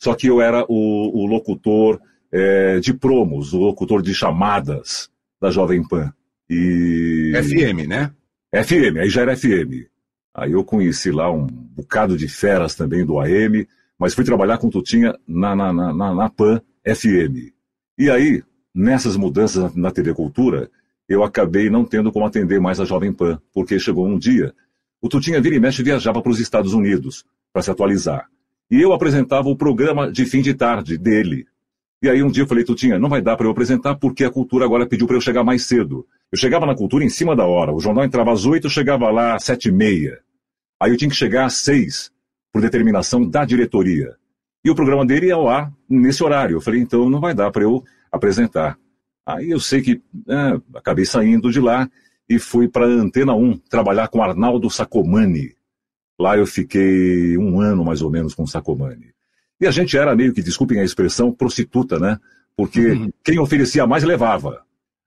Só 0.02 0.14
que 0.14 0.26
eu 0.26 0.40
era 0.40 0.64
o, 0.68 1.22
o 1.22 1.26
locutor 1.26 2.00
é, 2.30 2.78
de 2.80 2.92
promos, 2.92 3.52
o 3.52 3.58
locutor 3.58 4.02
de 4.02 4.12
chamadas 4.12 5.10
da 5.40 5.50
Jovem 5.50 5.86
Pan. 5.86 6.12
E... 6.50 7.32
FM, 7.34 7.88
né? 7.88 8.12
FM, 8.52 8.98
aí 9.00 9.08
já 9.08 9.22
era 9.22 9.36
FM. 9.36 9.88
Aí 10.34 10.52
eu 10.52 10.64
conheci 10.64 11.10
lá 11.10 11.30
um 11.30 11.46
bocado 11.46 12.16
de 12.16 12.28
feras 12.28 12.74
também 12.74 13.06
do 13.06 13.20
AM, 13.20 13.66
mas 13.98 14.14
fui 14.14 14.24
trabalhar 14.24 14.58
com 14.58 14.66
o 14.66 14.70
Tutinha 14.70 15.14
na, 15.26 15.54
na, 15.54 15.72
na, 15.72 16.14
na 16.14 16.28
PAN 16.28 16.60
FM. 16.84 17.53
E 17.96 18.10
aí, 18.10 18.42
nessas 18.74 19.16
mudanças 19.16 19.74
na 19.74 19.90
TV 19.90 20.12
Cultura, 20.12 20.68
eu 21.08 21.22
acabei 21.22 21.70
não 21.70 21.84
tendo 21.84 22.10
como 22.10 22.26
atender 22.26 22.60
mais 22.60 22.80
a 22.80 22.84
Jovem 22.84 23.12
Pan, 23.12 23.40
porque 23.52 23.78
chegou 23.78 24.06
um 24.06 24.18
dia, 24.18 24.52
o 25.00 25.08
Tutinha 25.08 25.40
vira 25.40 25.54
e 25.54 25.60
mexe 25.60 25.82
viajava 25.82 26.20
para 26.20 26.32
os 26.32 26.40
Estados 26.40 26.72
Unidos 26.72 27.24
para 27.52 27.62
se 27.62 27.70
atualizar. 27.70 28.28
E 28.68 28.80
eu 28.80 28.92
apresentava 28.92 29.48
o 29.48 29.56
programa 29.56 30.10
de 30.10 30.24
fim 30.24 30.42
de 30.42 30.54
tarde 30.54 30.98
dele. 30.98 31.46
E 32.02 32.08
aí 32.08 32.22
um 32.22 32.30
dia 32.30 32.42
eu 32.42 32.48
falei, 32.48 32.64
Tutinha, 32.64 32.98
não 32.98 33.08
vai 33.08 33.22
dar 33.22 33.36
para 33.36 33.46
eu 33.46 33.50
apresentar 33.50 33.94
porque 33.94 34.24
a 34.24 34.30
Cultura 34.30 34.64
agora 34.64 34.86
pediu 34.86 35.06
para 35.06 35.16
eu 35.16 35.20
chegar 35.20 35.44
mais 35.44 35.64
cedo. 35.64 36.04
Eu 36.32 36.38
chegava 36.38 36.66
na 36.66 36.74
Cultura 36.74 37.04
em 37.04 37.08
cima 37.08 37.36
da 37.36 37.46
hora, 37.46 37.72
o 37.72 37.78
jornal 37.78 38.04
entrava 38.04 38.32
às 38.32 38.44
oito, 38.44 38.68
chegava 38.68 39.08
lá 39.10 39.36
às 39.36 39.44
sete 39.44 39.68
e 39.68 39.72
meia. 39.72 40.18
Aí 40.82 40.90
eu 40.90 40.96
tinha 40.96 41.08
que 41.08 41.16
chegar 41.16 41.44
às 41.44 41.54
seis, 41.54 42.10
por 42.52 42.60
determinação 42.60 43.28
da 43.28 43.44
diretoria. 43.44 44.16
E 44.64 44.70
o 44.70 44.74
programa 44.74 45.04
dele 45.04 45.26
ia 45.26 45.34
ao 45.34 45.48
ar 45.48 45.72
nesse 45.88 46.24
horário. 46.24 46.56
Eu 46.56 46.60
falei, 46.60 46.80
então 46.80 47.10
não 47.10 47.20
vai 47.20 47.34
dar 47.34 47.50
para 47.50 47.62
eu 47.62 47.84
apresentar. 48.10 48.78
Aí 49.26 49.50
eu 49.50 49.60
sei 49.60 49.82
que 49.82 50.02
é, 50.28 50.60
acabei 50.74 51.04
saindo 51.04 51.50
de 51.50 51.60
lá 51.60 51.88
e 52.28 52.38
fui 52.38 52.68
para 52.68 52.86
a 52.86 52.88
Antena 52.88 53.34
1 53.34 53.58
trabalhar 53.68 54.08
com 54.08 54.22
Arnaldo 54.22 54.70
Sacomani. 54.70 55.54
Lá 56.18 56.36
eu 56.36 56.46
fiquei 56.46 57.36
um 57.36 57.60
ano 57.60 57.84
mais 57.84 58.00
ou 58.00 58.10
menos 58.10 58.34
com 58.34 58.46
Sacomani. 58.46 59.12
E 59.60 59.66
a 59.66 59.70
gente 59.70 59.96
era 59.96 60.14
meio 60.14 60.32
que, 60.32 60.42
desculpem 60.42 60.80
a 60.80 60.84
expressão, 60.84 61.32
prostituta, 61.32 61.98
né? 61.98 62.18
Porque 62.56 62.92
uhum. 62.92 63.10
quem 63.22 63.38
oferecia 63.38 63.86
mais 63.86 64.04
levava. 64.04 64.62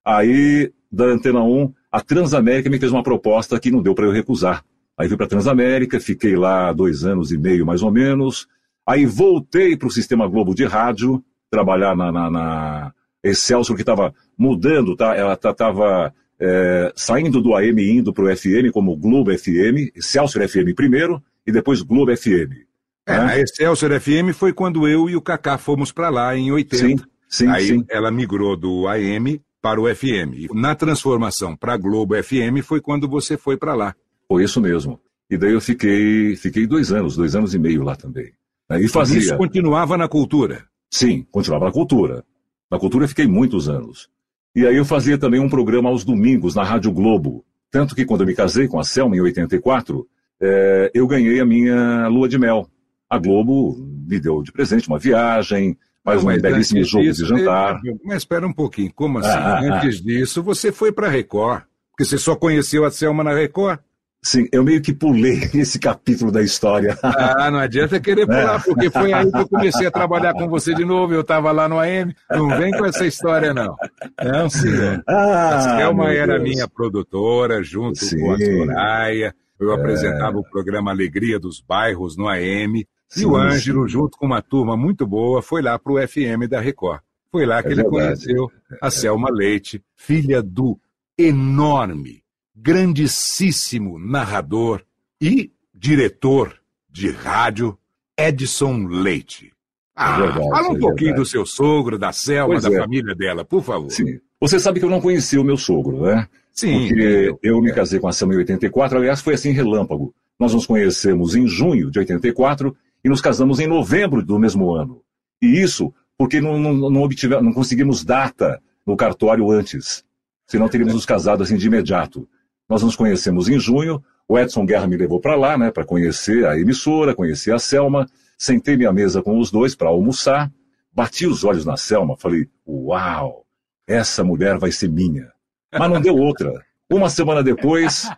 Aí, 0.06 0.72
da 0.91 1.06
Antena 1.06 1.43
1, 1.43 1.74
a 1.91 2.02
Transamérica 2.02 2.70
me 2.70 2.80
fez 2.80 2.91
uma 2.91 3.04
proposta 3.04 3.60
que 3.60 3.72
não 3.72 3.82
deu 3.82 3.93
para 3.93 4.06
eu 4.06 4.12
recusar. 4.12 4.63
Aí 4.98 5.08
fui 5.08 5.17
para 5.17 5.26
a 5.26 5.30
Transamérica, 5.30 6.00
fiquei 6.00 6.36
lá 6.36 6.74
dois 6.74 7.06
anos 7.06 7.32
e 7.32 7.38
meio 7.38 7.65
mais 7.65 7.84
ou 7.84 7.91
menos. 7.91 8.48
Aí 8.88 9.06
voltei 9.06 9.76
para 9.76 9.89
o 9.89 9.91
Sistema 9.91 10.28
Globo 10.28 10.56
de 10.56 10.63
rádio, 10.63 11.21
trabalhar 11.52 11.95
na, 11.95 12.10
na, 12.10 12.30
na 12.30 12.93
Excelsior, 13.21 13.76
que 13.76 13.82
estava 13.82 14.13
mudando, 14.38 14.95
tá? 14.95 15.13
ela 15.13 15.34
estava 15.34 16.13
é, 16.39 16.93
saindo 16.95 17.41
do 17.41 17.54
AM 17.54 17.82
e 17.82 17.97
indo 17.97 18.13
para 18.13 18.23
o 18.23 18.36
FM, 18.36 18.71
como 18.71 18.95
Globo 18.95 19.38
FM, 19.38 19.91
Excelsior 19.93 20.47
FM 20.47 20.73
primeiro, 20.73 21.21
e 21.45 21.52
depois 21.52 21.82
Globo 21.82 22.15
FM. 22.15 22.65
É, 23.06 23.17
né? 23.17 23.34
A 23.34 23.39
Excelsior 23.39 24.00
FM 24.00 24.34
foi 24.34 24.54
quando 24.54 24.88
eu 24.88 25.10
e 25.10 25.15
o 25.15 25.21
Kaká 25.21 25.58
fomos 25.58 25.91
para 25.91 26.10
lá, 26.10 26.36
em 26.38 26.52
80. 26.52 27.04
Sim, 27.04 27.10
sim, 27.28 27.47
Aí 27.47 27.67
sim. 27.67 27.86
ela 27.89 28.10
migrou 28.10 28.56
do 28.56 28.88
AM 28.88 29.41
para 29.62 29.82
o 29.82 29.93
FM. 29.93 30.54
Na 30.54 30.76
transformação 30.76 31.56
para 31.58 31.76
Globo 31.76 32.15
FM 32.21 32.63
foi 32.63 32.80
quando 32.80 33.08
você 33.08 33.36
foi 33.38 33.58
para 33.58 33.76
lá. 33.76 33.95
Foi 34.28 34.43
isso 34.43 34.62
mesmo. 34.62 35.00
E 35.30 35.38
daí 35.38 35.52
eu 35.52 35.60
fiquei, 35.60 36.38
fiquei 36.38 36.65
dois 36.65 36.91
anos, 36.91 37.17
dois 37.17 37.36
anos 37.36 37.54
e 37.54 37.60
meio 37.60 37.84
lá 37.84 37.95
também. 37.95 38.32
E 38.71 38.88
fazia. 38.88 39.19
Isso 39.19 39.38
continuava 39.38 39.97
na 39.97 40.08
cultura? 40.08 40.65
Sim, 40.89 41.25
continuava 41.32 41.65
na 41.65 41.71
cultura. 41.71 42.23
Na 42.69 42.77
cultura 42.77 43.08
fiquei 43.08 43.27
muitos 43.27 43.69
anos. 43.69 44.10
E 44.56 44.65
aí 44.65 44.75
eu 44.75 44.86
fazia 44.86 45.17
também 45.17 45.39
um 45.39 45.49
programa 45.49 45.89
aos 45.89 46.03
domingos 46.03 46.56
na 46.56 46.63
Rádio 46.63 46.91
Globo. 46.91 47.45
Tanto 47.71 47.95
que 47.95 48.06
quando 48.06 48.21
eu 48.21 48.27
me 48.27 48.36
casei 48.36 48.67
com 48.67 48.80
a 48.80 48.84
Selma 48.84 49.15
em 49.15 49.21
84, 49.21 50.08
é, 50.41 50.91
eu 50.93 51.08
ganhei 51.08 51.39
a 51.39 51.45
minha 51.45 52.08
lua 52.08 52.27
de 52.27 52.38
mel. 52.38 52.67
A 53.10 53.17
Globo 53.17 53.77
me 53.77 54.19
deu 54.19 54.41
de 54.41 54.51
presente 54.51 54.88
uma 54.88 54.99
viagem, 54.99 55.77
mais 56.03 56.23
um 56.23 56.27
belíssimo 56.39 56.84
jogo 56.84 57.03
disso, 57.03 57.23
de 57.23 57.30
jantar. 57.30 57.80
Mas 58.03 58.17
espera 58.17 58.47
um 58.47 58.53
pouquinho, 58.53 58.91
como 58.93 59.19
assim? 59.19 59.30
Ah, 59.30 59.60
ah 59.60 59.62
antes 59.62 59.99
ah. 59.99 60.03
disso, 60.03 60.43
você 60.43 60.71
foi 60.71 60.91
para 60.91 61.08
Record. 61.08 61.63
Porque 61.91 62.06
você 62.06 62.17
só 62.17 62.36
conheceu 62.36 62.86
a 62.86 62.91
Selma 62.91 63.23
na 63.23 63.34
Record? 63.34 63.80
Sim, 64.28 64.46
eu 64.52 64.62
meio 64.62 64.82
que 64.82 64.94
pulei 64.94 65.40
esse 65.56 65.80
capítulo 65.80 66.34
da 66.34 66.42
história. 66.42 67.00
Ah, 67.02 67.50
não 67.50 67.60
adianta 67.60 67.98
querer 67.98 68.26
pular, 68.26 68.60
é. 68.60 68.60
porque 68.60 68.90
foi 68.90 69.13
aí 69.13 69.32
que 69.32 69.38
eu 69.38 69.48
comecei 69.48 69.88
a 69.88 69.92
trabalhar 69.92 70.34
com 70.34 70.50
você 70.50 70.74
de 70.74 70.84
novo. 70.84 71.13
Eu 71.13 71.22
estava 71.22 71.50
lá 71.54 71.70
no 71.70 71.80
AM. 71.80 72.13
Não 72.30 72.50
vem 72.50 72.72
com 72.72 72.86
essa 72.86 73.08
história, 73.08 73.54
não. 73.54 73.78
Não, 74.22 74.50
senhor. 74.50 75.02
Ah, 75.08 75.56
a 75.56 75.62
Selma 75.62 76.12
era 76.12 76.34
Deus. 76.34 76.44
minha 76.44 76.68
produtora, 76.68 77.63
junto 77.63 78.04
Sim. 78.04 78.20
com 78.20 78.34
a 78.34 78.38
Soraya. 78.38 79.36
Eu 79.58 79.72
é. 79.72 79.76
apresentava 79.76 80.38
o 80.38 80.44
programa 80.44 80.92
Alegria 80.92 81.40
dos 81.40 81.62
Bairros 81.62 82.18
no 82.18 82.28
AM. 82.28 82.86
Sim, 83.08 83.22
e 83.22 83.26
o 83.26 83.38
Ângelo, 83.38 83.88
junto 83.88 84.18
com 84.18 84.26
uma 84.26 84.42
turma 84.42 84.76
muito 84.76 85.08
boa, 85.08 85.42
foi 85.42 85.62
lá 85.62 85.80
para 85.80 85.94
o 85.94 86.06
FM 86.06 86.50
da 86.50 86.60
Record. 86.60 87.00
Foi 87.32 87.46
lá 87.46 87.63
que 87.63 87.70
é 87.70 87.72
ele 87.72 87.84
verdade. 87.84 88.26
conheceu 88.26 88.52
a 88.82 88.92
Selma 88.92 89.30
Leite, 89.32 89.82
filha 89.96 90.44
do 90.44 90.78
enorme, 91.18 92.22
grandíssimo 92.58 94.00
narrador 94.00 94.84
e 95.22 95.52
diretor 95.74 96.60
de 96.89 97.12
rádio 97.12 97.78
Edson 98.17 98.88
Leite. 98.88 99.48
É 99.48 99.52
ah, 99.96 100.15
é 100.15 100.22
verdade, 100.22 100.50
fala 100.50 100.70
um 100.70 100.76
é 100.76 100.80
pouquinho 100.80 101.10
verdade. 101.10 101.15
do 101.15 101.26
seu 101.26 101.46
sogro, 101.46 101.98
da 101.98 102.12
Selma, 102.12 102.54
pois 102.54 102.63
da 102.63 102.74
é. 102.74 102.80
família 102.80 103.15
dela, 103.15 103.46
por 103.46 103.63
favor. 103.63 103.91
Sim. 103.91 104.20
Você 104.39 104.60
sabe 104.60 104.80
que 104.80 104.86
eu 104.86 104.89
não 104.89 105.02
conheci 105.02 105.38
o 105.38 105.43
meu 105.43 105.58
sogro, 105.58 106.02
né? 106.02 106.28
Sim. 106.52 106.88
Porque 106.88 107.36
eu 107.41 107.62
me 107.62 107.72
casei 107.72 108.00
com 108.00 108.08
a 108.08 108.13
Selma 108.13 108.34
em 108.34 108.38
84, 108.38 108.98
aliás, 108.98 109.22
foi 109.22 109.36
assim 109.36 109.52
relâmpago. 109.52 110.13
Nós 110.39 110.54
nos 110.54 110.65
conhecemos 110.65 111.36
em 111.36 111.48
junho 111.48 111.89
de 111.89 112.00
84 112.00 112.76
e 113.04 113.10
nos 113.10 113.22
casamos 113.22 113.60
em 113.60 113.67
novembro 113.67 114.24
do 114.24 114.38
mesmo 114.38 114.74
ano. 114.74 115.02
E 115.41 115.62
isso 115.62 115.93
porque 116.17 116.41
não, 116.41 116.60
não, 116.60 116.74
não, 116.74 117.02
obtive, 117.04 117.39
não 117.41 117.54
conseguimos 117.54 118.04
data 118.04 118.60
no 118.86 118.98
cartório 118.98 119.52
antes. 119.52 120.04
Senão 120.48 120.67
teríamos 120.67 120.96
nos 120.96 121.06
casado 121.06 121.43
assim 121.43 121.58
de 121.58 121.67
imediato. 121.67 122.28
Nós 122.69 122.84
nos 122.84 122.95
conhecemos 122.95 123.47
em 123.47 123.60
junho, 123.60 124.03
o 124.27 124.38
Edson 124.38 124.65
Guerra 124.65 124.88
me 124.88 124.97
levou 124.97 125.21
para 125.21 125.36
lá, 125.36 125.58
né, 125.58 125.71
para 125.71 125.86
conhecer 125.86 126.45
a 126.45 126.60
emissora, 126.60 127.15
conhecer 127.15 127.53
a 127.53 127.60
Selma. 127.60 128.08
Sentei 128.38 128.75
minha 128.75 128.91
mesa 128.91 129.21
com 129.21 129.39
os 129.39 129.49
dois 129.49 129.73
para 129.73 129.88
almoçar, 129.88 130.51
bati 130.91 131.25
os 131.25 131.43
olhos 131.43 131.65
na 131.65 131.77
Selma, 131.77 132.17
falei: 132.17 132.47
Uau, 132.67 133.45
essa 133.88 134.23
mulher 134.23 134.58
vai 134.58 134.71
ser 134.71 134.89
minha. 134.89 135.32
Mas 135.71 135.89
não 135.89 136.01
deu 136.01 136.15
outra. 136.15 136.62
Uma 136.89 137.10
semana 137.10 137.41
depois, 137.41 138.10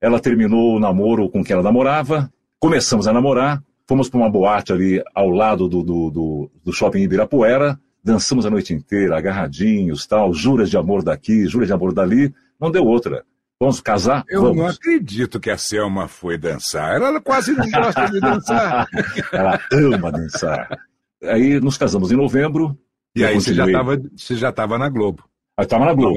ela 0.00 0.18
terminou 0.18 0.76
o 0.76 0.80
namoro 0.80 1.28
com 1.28 1.44
quem 1.44 1.54
ela 1.54 1.62
namorava, 1.62 2.32
começamos 2.58 3.06
a 3.06 3.12
namorar, 3.12 3.62
fomos 3.86 4.08
para 4.08 4.18
uma 4.18 4.30
boate 4.30 4.72
ali 4.72 5.02
ao 5.14 5.28
lado 5.28 5.68
do, 5.68 5.82
do, 5.82 6.10
do, 6.10 6.50
do 6.64 6.72
shopping 6.72 7.00
Ibirapuera, 7.00 7.78
dançamos 8.02 8.46
a 8.46 8.50
noite 8.50 8.72
inteira, 8.72 9.16
agarradinhos, 9.16 10.06
tal, 10.06 10.32
juras 10.32 10.70
de 10.70 10.76
amor 10.76 11.02
daqui, 11.02 11.46
juras 11.46 11.68
de 11.68 11.74
amor 11.74 11.92
dali, 11.92 12.34
não 12.58 12.70
deu 12.70 12.84
outra. 12.84 13.24
Vamos 13.60 13.78
casar? 13.82 14.24
Eu 14.26 14.40
Vamos. 14.40 14.56
não 14.56 14.66
acredito 14.66 15.38
que 15.38 15.50
a 15.50 15.58
Selma 15.58 16.08
foi 16.08 16.38
dançar. 16.38 16.96
Ela 16.96 17.20
quase 17.20 17.52
não 17.52 17.70
gosta 17.70 18.06
de 18.10 18.18
dançar. 18.18 18.88
Ela 19.30 19.60
ama 19.70 20.10
dançar. 20.10 20.78
Aí 21.24 21.60
nos 21.60 21.76
casamos 21.76 22.10
em 22.10 22.16
novembro. 22.16 22.74
E 23.14 23.22
aí 23.22 23.34
você 23.34 23.52
já, 23.52 23.70
tava, 23.70 24.00
você 24.16 24.34
já 24.34 24.48
estava 24.48 24.78
na 24.78 24.88
Globo. 24.88 25.22
Eu 25.58 25.64
estava 25.64 25.84
na 25.84 25.92
Globo. 25.92 26.16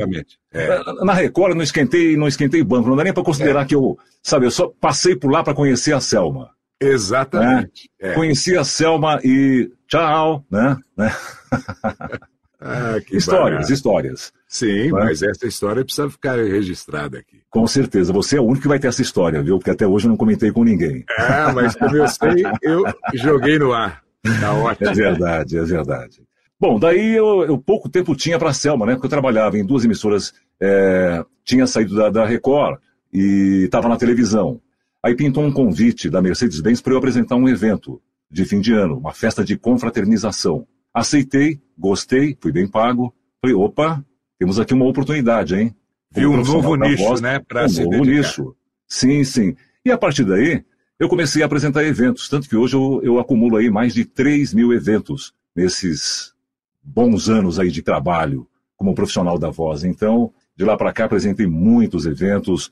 É. 0.53 1.03
Na 1.03 1.11
Record 1.11 1.53
não 1.53 1.63
esquentei, 1.63 2.15
não 2.15 2.29
esquentei 2.29 2.63
banco. 2.63 2.87
Não 2.87 2.95
dá 2.95 3.03
nem 3.03 3.13
para 3.13 3.23
considerar 3.23 3.63
é. 3.63 3.65
que 3.65 3.75
eu, 3.75 3.97
sabe, 4.21 4.45
eu 4.45 4.51
só 4.51 4.71
passei 4.79 5.13
por 5.13 5.29
lá 5.29 5.43
para 5.43 5.53
conhecer 5.53 5.93
a 5.93 5.99
Selma. 5.99 6.49
Exatamente. 6.79 7.91
Né? 8.01 8.11
É. 8.11 8.13
Conheci 8.13 8.57
a 8.57 8.63
Selma 8.63 9.19
e 9.21 9.69
tchau, 9.85 10.45
né? 10.49 10.77
né? 10.95 11.13
Ah, 12.65 12.97
histórias, 13.11 13.51
barato. 13.51 13.73
histórias. 13.73 14.33
Sim, 14.47 14.83
né? 14.83 14.91
mas 14.91 15.21
essa 15.21 15.45
história 15.45 15.83
precisa 15.83 16.09
ficar 16.09 16.37
registrada 16.37 17.19
aqui. 17.19 17.41
Com 17.49 17.67
certeza, 17.67 18.13
você 18.13 18.37
é 18.37 18.41
o 18.41 18.45
único 18.45 18.61
que 18.61 18.67
vai 18.69 18.79
ter 18.79 18.87
essa 18.87 19.01
história, 19.01 19.43
viu? 19.43 19.57
Porque 19.57 19.71
até 19.71 19.85
hoje 19.85 20.05
eu 20.05 20.09
não 20.09 20.17
comentei 20.17 20.49
com 20.51 20.63
ninguém. 20.63 21.03
Ah, 21.17 21.51
mas 21.53 21.75
como 21.75 21.97
eu 21.97 22.07
sei, 22.07 22.43
eu 22.61 22.83
joguei 23.15 23.59
no 23.59 23.73
ar. 23.73 24.01
Tá 24.39 24.53
ótimo. 24.53 24.89
É 24.89 24.93
verdade, 24.93 25.57
é 25.57 25.63
verdade. 25.63 26.23
Bom, 26.57 26.79
daí 26.79 27.13
eu, 27.13 27.43
eu 27.43 27.57
pouco 27.57 27.89
tempo 27.89 28.15
tinha 28.15 28.39
para 28.39 28.51
a 28.51 28.53
Selma, 28.53 28.85
né? 28.85 28.93
Porque 28.93 29.07
eu 29.07 29.09
trabalhava 29.09 29.57
em 29.57 29.65
duas 29.65 29.83
emissoras, 29.83 30.33
é, 30.61 31.21
tinha 31.43 31.67
saído 31.67 31.93
da, 31.95 32.09
da 32.09 32.25
Record 32.25 32.79
e 33.11 33.63
estava 33.65 33.89
na 33.89 33.97
televisão. 33.97 34.61
Aí 35.03 35.13
pintou 35.13 35.43
um 35.43 35.51
convite 35.51 36.09
da 36.09 36.21
Mercedes-Benz 36.21 36.79
para 36.79 36.93
eu 36.93 36.97
apresentar 36.97 37.35
um 37.35 37.49
evento 37.49 38.01
de 38.31 38.45
fim 38.45 38.61
de 38.61 38.71
ano, 38.71 38.97
uma 38.97 39.11
festa 39.11 39.43
de 39.43 39.57
confraternização. 39.57 40.65
Aceitei, 40.93 41.59
gostei, 41.77 42.37
fui 42.39 42.51
bem 42.51 42.67
pago. 42.67 43.13
Falei, 43.41 43.55
opa, 43.55 44.03
temos 44.37 44.59
aqui 44.59 44.73
uma 44.73 44.85
oportunidade, 44.85 45.55
hein? 45.55 45.75
Viu 46.11 46.31
um 46.31 46.43
novo 46.43 46.75
nicho, 46.75 47.03
voz, 47.03 47.21
né? 47.21 47.39
Para 47.39 47.65
um 47.65 47.69
se 47.69 47.83
novo 47.83 48.03
dedicar. 48.03 48.17
nicho. 48.17 48.55
Sim, 48.87 49.23
sim. 49.23 49.55
E 49.83 49.91
a 49.91 49.97
partir 49.97 50.23
daí, 50.23 50.63
eu 50.99 51.09
comecei 51.09 51.41
a 51.41 51.45
apresentar 51.45 51.83
eventos, 51.83 52.29
tanto 52.29 52.47
que 52.47 52.55
hoje 52.55 52.75
eu, 52.75 53.01
eu 53.03 53.19
acumulo 53.19 53.57
aí 53.57 53.69
mais 53.69 53.93
de 53.93 54.05
3 54.05 54.53
mil 54.53 54.71
eventos 54.71 55.33
nesses 55.55 56.33
bons 56.83 57.29
anos 57.29 57.59
aí 57.59 57.71
de 57.71 57.81
trabalho 57.81 58.47
como 58.77 58.93
profissional 58.93 59.39
da 59.39 59.49
voz. 59.49 59.83
Então, 59.83 60.31
de 60.55 60.63
lá 60.63 60.77
para 60.77 60.93
cá, 60.93 61.05
apresentei 61.05 61.47
muitos 61.47 62.05
eventos, 62.05 62.71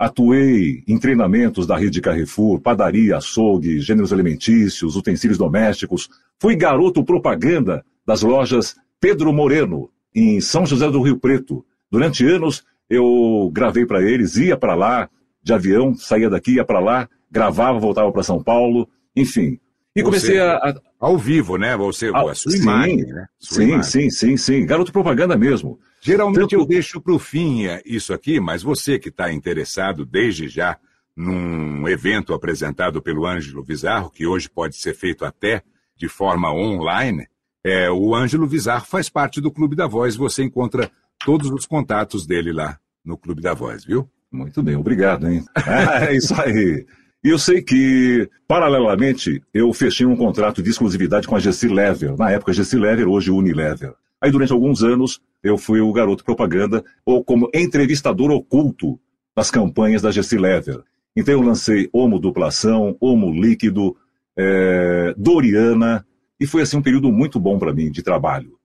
Atuei 0.00 0.82
em 0.88 0.98
treinamentos 0.98 1.66
da 1.66 1.76
rede 1.76 2.00
Carrefour, 2.00 2.58
padaria, 2.58 3.18
açougue, 3.18 3.80
gêneros 3.80 4.14
alimentícios, 4.14 4.96
utensílios 4.96 5.36
domésticos. 5.36 6.08
Fui 6.38 6.56
garoto 6.56 7.04
propaganda 7.04 7.84
das 8.06 8.22
lojas 8.22 8.76
Pedro 8.98 9.30
Moreno, 9.30 9.90
em 10.14 10.40
São 10.40 10.64
José 10.64 10.90
do 10.90 11.02
Rio 11.02 11.18
Preto. 11.18 11.62
Durante 11.90 12.24
anos, 12.26 12.64
eu 12.88 13.50
gravei 13.52 13.84
para 13.84 14.02
eles, 14.02 14.36
ia 14.36 14.56
para 14.56 14.74
lá, 14.74 15.06
de 15.42 15.52
avião, 15.52 15.94
saía 15.94 16.30
daqui, 16.30 16.54
ia 16.54 16.64
para 16.64 16.80
lá, 16.80 17.06
gravava, 17.30 17.78
voltava 17.78 18.10
para 18.10 18.22
São 18.22 18.42
Paulo, 18.42 18.88
enfim. 19.14 19.60
E 19.94 20.02
comecei 20.02 20.36
Você, 20.36 20.40
a, 20.40 20.54
a, 20.56 20.74
Ao 20.98 21.18
vivo, 21.18 21.58
né? 21.58 21.76
Você, 21.76 22.10
a, 22.14 22.34
sua 22.34 22.52
sim, 22.52 22.62
imagem, 22.62 23.04
né? 23.04 23.26
Sua 23.38 23.56
sim, 23.56 23.68
imagem. 23.68 23.82
sim, 23.82 24.10
sim, 24.10 24.36
sim. 24.38 24.64
Garoto 24.64 24.92
propaganda 24.92 25.36
mesmo. 25.36 25.78
Geralmente 26.00 26.54
eu 26.54 26.64
deixo 26.64 27.00
para 27.00 27.12
o 27.12 27.18
fim 27.18 27.66
é, 27.66 27.82
isso 27.84 28.12
aqui, 28.12 28.40
mas 28.40 28.62
você 28.62 28.98
que 28.98 29.10
está 29.10 29.32
interessado 29.32 30.06
desde 30.06 30.48
já 30.48 30.78
num 31.14 31.86
evento 31.86 32.32
apresentado 32.32 33.02
pelo 33.02 33.26
Ângelo 33.26 33.62
Vizarro, 33.62 34.10
que 34.10 34.26
hoje 34.26 34.48
pode 34.48 34.76
ser 34.76 34.94
feito 34.94 35.24
até 35.24 35.62
de 35.96 36.08
forma 36.08 36.50
online, 36.52 37.26
é, 37.62 37.90
o 37.90 38.14
Ângelo 38.14 38.46
Vizarro 38.46 38.86
faz 38.86 39.10
parte 39.10 39.40
do 39.40 39.50
Clube 39.50 39.76
da 39.76 39.86
Voz. 39.86 40.16
Você 40.16 40.42
encontra 40.42 40.90
todos 41.24 41.50
os 41.50 41.66
contatos 41.66 42.26
dele 42.26 42.52
lá 42.52 42.78
no 43.04 43.18
Clube 43.18 43.42
da 43.42 43.52
Voz, 43.52 43.84
viu? 43.84 44.08
Muito 44.32 44.62
bem, 44.62 44.76
obrigado, 44.76 45.28
hein? 45.28 45.44
é 46.00 46.16
isso 46.16 46.34
aí. 46.40 46.86
E 47.22 47.28
eu 47.28 47.38
sei 47.38 47.60
que, 47.60 48.30
paralelamente, 48.48 49.42
eu 49.52 49.70
fechei 49.74 50.06
um 50.06 50.16
contrato 50.16 50.62
de 50.62 50.70
exclusividade 50.70 51.28
com 51.28 51.36
a 51.36 51.38
Gessi 51.38 51.68
Lever. 51.68 52.16
Na 52.16 52.30
época, 52.30 52.52
Gessi 52.52 52.78
Lever, 52.78 53.06
hoje 53.06 53.30
Unilever. 53.30 53.92
Aí, 54.20 54.30
durante 54.30 54.52
alguns 54.52 54.82
anos, 54.82 55.20
eu 55.42 55.56
fui 55.56 55.80
o 55.80 55.92
garoto 55.92 56.24
propaganda, 56.24 56.84
ou 57.04 57.24
como 57.24 57.50
entrevistador 57.54 58.30
oculto 58.30 59.00
nas 59.34 59.50
campanhas 59.50 60.02
da 60.02 60.10
Gessi 60.10 60.36
Lever. 60.36 60.82
Então, 61.16 61.32
eu 61.32 61.40
lancei 61.40 61.88
Homo 61.92 62.18
Duplação, 62.18 62.96
Homo 63.00 63.32
Líquido, 63.32 63.96
é, 64.36 65.14
Doriana, 65.16 66.06
e 66.38 66.46
foi 66.46 66.62
assim 66.62 66.76
um 66.76 66.82
período 66.82 67.10
muito 67.10 67.40
bom 67.40 67.58
para 67.58 67.72
mim 67.72 67.90
de 67.90 68.02
trabalho. 68.02 68.58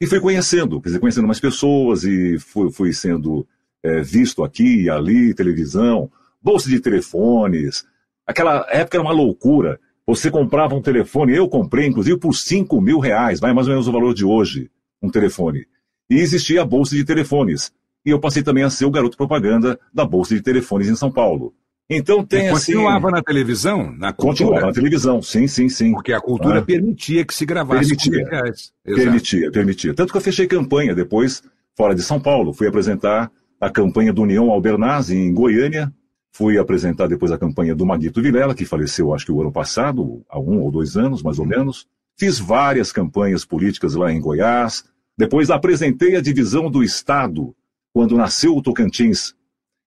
E 0.00 0.06
fui 0.06 0.20
conhecendo, 0.20 0.80
quer 0.80 0.88
dizer, 0.88 1.00
conhecendo 1.00 1.26
mais 1.26 1.40
pessoas 1.40 2.04
e 2.04 2.38
fui, 2.38 2.72
fui 2.72 2.92
sendo 2.92 3.46
é, 3.82 4.00
visto 4.00 4.42
aqui 4.42 4.82
e 4.82 4.90
ali, 4.90 5.34
televisão, 5.34 6.10
bolsa 6.40 6.68
de 6.68 6.80
telefones. 6.80 7.84
Aquela 8.26 8.66
época 8.70 8.96
era 8.96 9.02
uma 9.02 9.12
loucura. 9.12 9.78
Você 10.06 10.30
comprava 10.30 10.74
um 10.74 10.80
telefone, 10.80 11.36
eu 11.36 11.48
comprei, 11.48 11.86
inclusive, 11.86 12.18
por 12.18 12.32
5 12.32 12.80
mil 12.80 12.98
reais, 12.98 13.38
vai 13.40 13.52
mais 13.52 13.66
ou 13.66 13.74
menos 13.74 13.88
o 13.88 13.92
valor 13.92 14.14
de 14.14 14.24
hoje 14.24 14.70
um 15.02 15.10
telefone. 15.10 15.66
E 16.08 16.16
existia 16.16 16.62
a 16.62 16.64
Bolsa 16.64 16.94
de 16.94 17.04
Telefones. 17.04 17.72
E 18.04 18.10
eu 18.10 18.18
passei 18.18 18.42
também 18.42 18.64
a 18.64 18.70
ser 18.70 18.84
o 18.84 18.90
garoto 18.90 19.16
propaganda 19.16 19.78
da 19.92 20.04
Bolsa 20.04 20.34
de 20.34 20.42
Telefones 20.42 20.88
em 20.88 20.96
São 20.96 21.10
Paulo. 21.10 21.54
Então 21.88 22.24
tem 22.24 22.46
e 22.46 22.48
assim. 22.48 22.72
Continuava 22.72 23.10
na 23.10 23.20
televisão? 23.20 23.92
Na 23.92 24.12
continuava 24.12 24.66
na 24.66 24.72
televisão, 24.72 25.20
sim, 25.20 25.48
sim, 25.48 25.68
sim. 25.68 25.92
Porque 25.92 26.12
a 26.12 26.20
cultura 26.20 26.60
ah. 26.60 26.62
permitia 26.62 27.24
que 27.24 27.34
se 27.34 27.44
gravasse 27.44 27.96
permitia, 27.96 28.52
Permitia, 28.84 29.50
permitia. 29.50 29.94
Tanto 29.94 30.12
que 30.12 30.16
eu 30.16 30.22
fechei 30.22 30.46
campanha 30.46 30.94
depois, 30.94 31.42
fora 31.76 31.92
de 31.92 32.02
São 32.02 32.20
Paulo. 32.20 32.52
Fui 32.52 32.68
apresentar 32.68 33.30
a 33.60 33.68
campanha 33.68 34.12
do 34.12 34.22
União 34.22 34.50
Albernaz 34.50 35.10
em 35.10 35.34
Goiânia. 35.34 35.92
Fui 36.32 36.56
apresentar 36.58 37.08
depois 37.08 37.32
a 37.32 37.38
campanha 37.38 37.74
do 37.74 37.84
Maguito 37.84 38.22
Vilela, 38.22 38.54
que 38.54 38.64
faleceu 38.64 39.12
acho 39.12 39.26
que 39.26 39.32
o 39.32 39.40
ano 39.40 39.50
passado, 39.50 40.24
há 40.28 40.38
um 40.38 40.60
ou 40.60 40.70
dois 40.70 40.96
anos, 40.96 41.24
mais 41.24 41.40
ou 41.40 41.44
menos. 41.44 41.88
Fiz 42.16 42.38
várias 42.38 42.92
campanhas 42.92 43.44
políticas 43.44 43.96
lá 43.96 44.12
em 44.12 44.20
Goiás. 44.20 44.84
Depois 45.20 45.50
apresentei 45.50 46.16
a 46.16 46.20
divisão 46.22 46.70
do 46.70 46.82
Estado 46.82 47.54
quando 47.92 48.16
nasceu 48.16 48.56
o 48.56 48.62
Tocantins. 48.62 49.34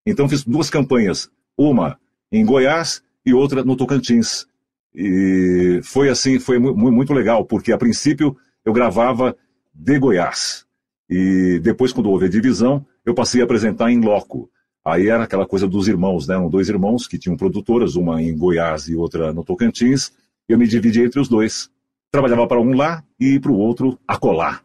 Então 0.05 0.29
fiz 0.29 0.43
duas 0.43 0.69
campanhas, 0.69 1.27
uma 1.57 1.99
em 2.31 2.45
Goiás 2.45 3.01
e 3.25 3.33
outra 3.33 3.63
no 3.63 3.75
Tocantins. 3.75 4.45
E 4.93 5.79
foi 5.83 6.09
assim, 6.09 6.37
foi 6.37 6.59
muito 6.59 7.15
legal, 7.15 7.43
porque 7.45 7.71
a 7.71 7.79
princípio 7.79 8.37
eu 8.63 8.71
gravava 8.71 9.35
de 9.73 9.97
Goiás. 9.97 10.67
E 11.09 11.59
depois, 11.63 11.91
quando 11.91 12.11
houve 12.11 12.27
a 12.27 12.29
divisão, 12.29 12.85
eu 13.03 13.15
passei 13.15 13.41
a 13.41 13.43
apresentar 13.43 13.91
em 13.91 13.99
loco. 13.99 14.51
Aí 14.85 15.09
era 15.09 15.23
aquela 15.23 15.47
coisa 15.47 15.67
dos 15.67 15.87
irmãos, 15.87 16.27
né? 16.27 16.35
Eram 16.35 16.47
dois 16.47 16.69
irmãos 16.69 17.07
que 17.07 17.17
tinham 17.17 17.35
produtoras, 17.35 17.95
uma 17.95 18.21
em 18.21 18.37
Goiás 18.37 18.87
e 18.87 18.95
outra 18.95 19.33
no 19.33 19.43
Tocantins. 19.43 20.11
Eu 20.47 20.59
me 20.59 20.67
dividi 20.67 21.01
entre 21.01 21.19
os 21.19 21.27
dois 21.27 21.71
trabalhava 22.11 22.45
para 22.45 22.61
um 22.61 22.75
lá 22.75 23.03
e 23.19 23.39
para 23.39 23.51
o 23.51 23.57
outro 23.57 23.97
acolá. 24.07 24.61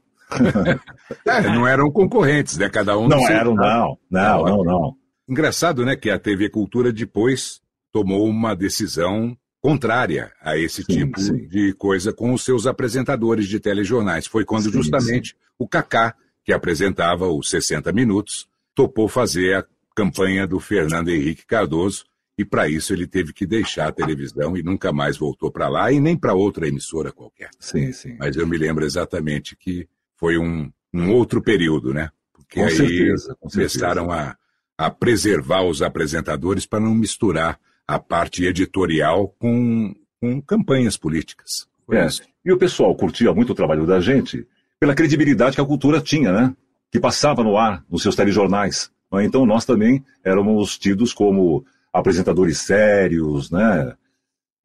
É, 1.27 1.43
não 1.43 1.67
eram 1.67 1.91
concorrentes, 1.91 2.59
né? 2.59 2.69
Cada 2.69 2.99
um. 2.99 3.09
Não 3.09 3.29
eram, 3.29 3.55
não. 3.55 3.99
Não, 4.11 4.45
não, 4.45 4.65
não. 4.65 4.97
Engraçado, 5.29 5.85
né? 5.85 5.97
Que 5.97 6.11
a 6.11 6.19
TV 6.19 6.49
Cultura 6.49 6.93
depois 6.93 7.61
tomou 7.93 8.27
uma 8.29 8.55
decisão 8.55 9.37
contrária 9.61 10.33
a 10.41 10.57
esse 10.57 10.83
sim, 10.83 10.93
tipo 10.93 11.21
sim. 11.21 11.47
de 11.49 11.73
coisa 11.75 12.13
com 12.13 12.33
os 12.33 12.45
seus 12.45 12.67
apresentadores 12.67 13.47
de 13.49 13.59
telejornais. 13.59 14.27
Foi 14.27 14.45
quando 14.45 14.65
sim, 14.65 14.73
justamente 14.73 15.37
o 15.59 15.67
Kaká, 15.67 16.15
que 16.45 16.53
apresentava 16.53 17.29
os 17.29 17.51
60 17.51 17.93
Minutos, 17.93 18.49
topou 18.75 19.09
fazer 19.09 19.57
a 19.57 19.65
campanha 19.95 20.47
do 20.47 20.61
Fernando 20.61 21.09
Henrique 21.09 21.45
Cardoso, 21.45 22.05
e 22.39 22.45
para 22.45 22.69
isso 22.69 22.93
ele 22.93 23.07
teve 23.07 23.33
que 23.33 23.45
deixar 23.45 23.89
a 23.89 23.93
televisão 23.93 24.57
e 24.57 24.63
nunca 24.63 24.93
mais 24.93 25.19
voltou 25.19 25.51
para 25.51 25.69
lá 25.69 25.91
e 25.91 25.99
nem 25.99 26.17
para 26.17 26.35
outra 26.35 26.69
emissora 26.69 27.11
qualquer. 27.11 27.51
Sim, 27.59 27.91
sim. 27.91 28.17
Mas 28.17 28.37
eu 28.37 28.47
me 28.47 28.57
lembro 28.57 28.85
exatamente 28.85 29.57
que 29.57 29.89
foi 30.19 30.37
um, 30.37 30.71
um 30.93 31.13
outro 31.13 31.41
período, 31.41 31.95
né? 31.95 32.11
Porque 32.33 32.61
com 32.61 32.67
aí 32.67 32.77
certeza, 32.77 33.37
com 33.41 33.49
começaram 33.49 34.11
a, 34.11 34.37
a 34.77 34.91
preservar 34.91 35.63
os 35.63 35.81
apresentadores 35.81 36.67
para 36.67 36.81
não 36.81 36.95
misturar 36.95 37.59
a 37.87 37.99
parte 37.99 38.45
editorial 38.45 39.35
com, 39.39 39.95
com 40.21 40.43
campanhas 40.43 40.97
políticas. 40.97 41.67
É. 41.91 42.07
E 42.45 42.53
o 42.53 42.59
pessoal 42.59 42.95
curtia 42.95 43.33
muito 43.33 43.53
o 43.53 43.55
trabalho 43.55 43.87
da 43.87 44.01
gente 44.01 44.47
pela 44.79 44.95
credibilidade 44.95 45.57
que 45.57 45.63
a 45.63 45.67
cultura 45.67 46.01
tinha, 46.01 46.33
né? 46.33 46.55
Que 46.91 47.01
passava 47.01 47.43
no 47.43 47.57
ar 47.57 47.85
nos 47.89 48.03
seus 48.03 48.15
telejornais. 48.15 48.91
Então 49.23 49.47
nós 49.47 49.65
também 49.65 50.05
éramos 50.23 50.77
tidos 50.77 51.15
como 51.15 51.65
apresentadores 51.93 52.59
sérios, 52.59 53.51
né? 53.51 53.95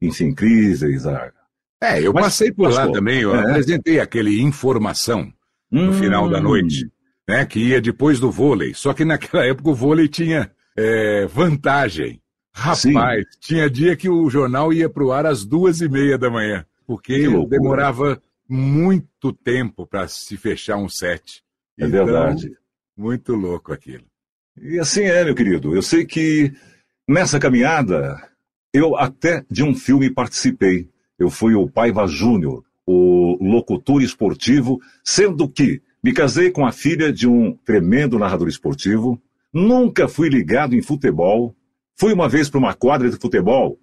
Enfim, 0.02 0.26
incríveis. 0.26 1.06
É, 1.80 2.00
eu 2.00 2.12
Mas, 2.12 2.24
passei 2.24 2.52
por 2.52 2.70
lá 2.70 2.90
também, 2.90 3.20
eu 3.20 3.34
é. 3.34 3.40
apresentei 3.40 4.00
aquele 4.00 4.40
Informação 4.40 5.32
no 5.74 5.90
hum. 5.90 5.92
final 5.92 6.28
da 6.30 6.40
noite, 6.40 6.88
né? 7.28 7.44
Que 7.44 7.58
ia 7.58 7.80
depois 7.80 8.20
do 8.20 8.30
vôlei. 8.30 8.72
Só 8.74 8.94
que 8.94 9.04
naquela 9.04 9.44
época 9.46 9.70
o 9.70 9.74
vôlei 9.74 10.06
tinha 10.06 10.50
é, 10.76 11.26
vantagem. 11.26 12.20
Rapaz, 12.52 12.80
Sim. 12.80 13.38
tinha 13.40 13.68
dia 13.68 13.96
que 13.96 14.08
o 14.08 14.30
jornal 14.30 14.72
ia 14.72 14.88
para 14.88 15.04
o 15.04 15.10
ar 15.10 15.26
às 15.26 15.44
duas 15.44 15.80
e 15.80 15.88
meia 15.88 16.16
da 16.16 16.30
manhã, 16.30 16.64
porque 16.86 17.26
demorava 17.48 18.22
muito 18.48 19.32
tempo 19.32 19.84
para 19.84 20.06
se 20.06 20.36
fechar 20.36 20.76
um 20.76 20.88
set. 20.88 21.42
É 21.76 21.86
então, 21.86 22.04
verdade. 22.06 22.52
Muito 22.96 23.34
louco 23.34 23.72
aquilo. 23.72 24.04
E 24.62 24.78
assim 24.78 25.02
é, 25.02 25.24
meu 25.24 25.34
querido. 25.34 25.74
Eu 25.74 25.82
sei 25.82 26.06
que 26.06 26.52
nessa 27.08 27.40
caminhada, 27.40 28.16
eu 28.72 28.96
até 28.96 29.44
de 29.50 29.64
um 29.64 29.74
filme 29.74 30.08
participei. 30.08 30.88
Eu 31.18 31.30
fui 31.30 31.56
o 31.56 31.68
Paiva 31.68 32.06
Júnior, 32.06 32.64
o 32.86 33.23
locutor 33.40 34.02
esportivo, 34.02 34.80
sendo 35.02 35.48
que 35.48 35.82
me 36.02 36.12
casei 36.12 36.50
com 36.50 36.66
a 36.66 36.72
filha 36.72 37.12
de 37.12 37.28
um 37.28 37.56
tremendo 37.64 38.18
narrador 38.18 38.48
esportivo, 38.48 39.20
nunca 39.52 40.06
fui 40.06 40.28
ligado 40.28 40.74
em 40.74 40.82
futebol, 40.82 41.54
fui 41.96 42.12
uma 42.12 42.28
vez 42.28 42.50
para 42.50 42.58
uma 42.58 42.74
quadra 42.74 43.08
de 43.08 43.16
futebol 43.16 43.78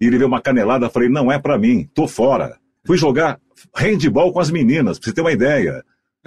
e 0.00 0.06
ele 0.06 0.16
veio 0.18 0.28
uma 0.28 0.40
canelada, 0.40 0.88
falei, 0.88 1.08
não 1.08 1.30
é 1.30 1.38
para 1.38 1.58
mim, 1.58 1.88
tô 1.94 2.06
fora. 2.08 2.56
Fui 2.86 2.96
jogar 2.96 3.38
handball 3.74 4.32
com 4.32 4.40
as 4.40 4.50
meninas, 4.50 4.98
pra 4.98 5.08
você 5.08 5.14
ter 5.14 5.20
uma 5.20 5.32
ideia. 5.32 5.82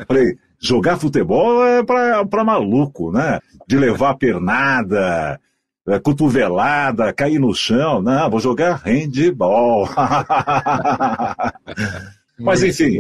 Falei, 0.08 0.38
jogar 0.60 0.98
futebol 0.98 1.66
é 1.66 1.84
pra, 1.84 2.44
maluco, 2.44 3.12
né? 3.12 3.40
De 3.68 3.78
levar 3.78 4.16
pernada, 4.16 5.40
é, 5.88 6.00
cotovelada, 6.00 7.14
cair 7.14 7.40
no 7.40 7.54
chão. 7.54 8.02
Não, 8.02 8.30
vou 8.30 8.40
jogar 8.40 8.82
handball. 8.84 9.88
Mas 12.40 12.64
enfim, 12.64 12.98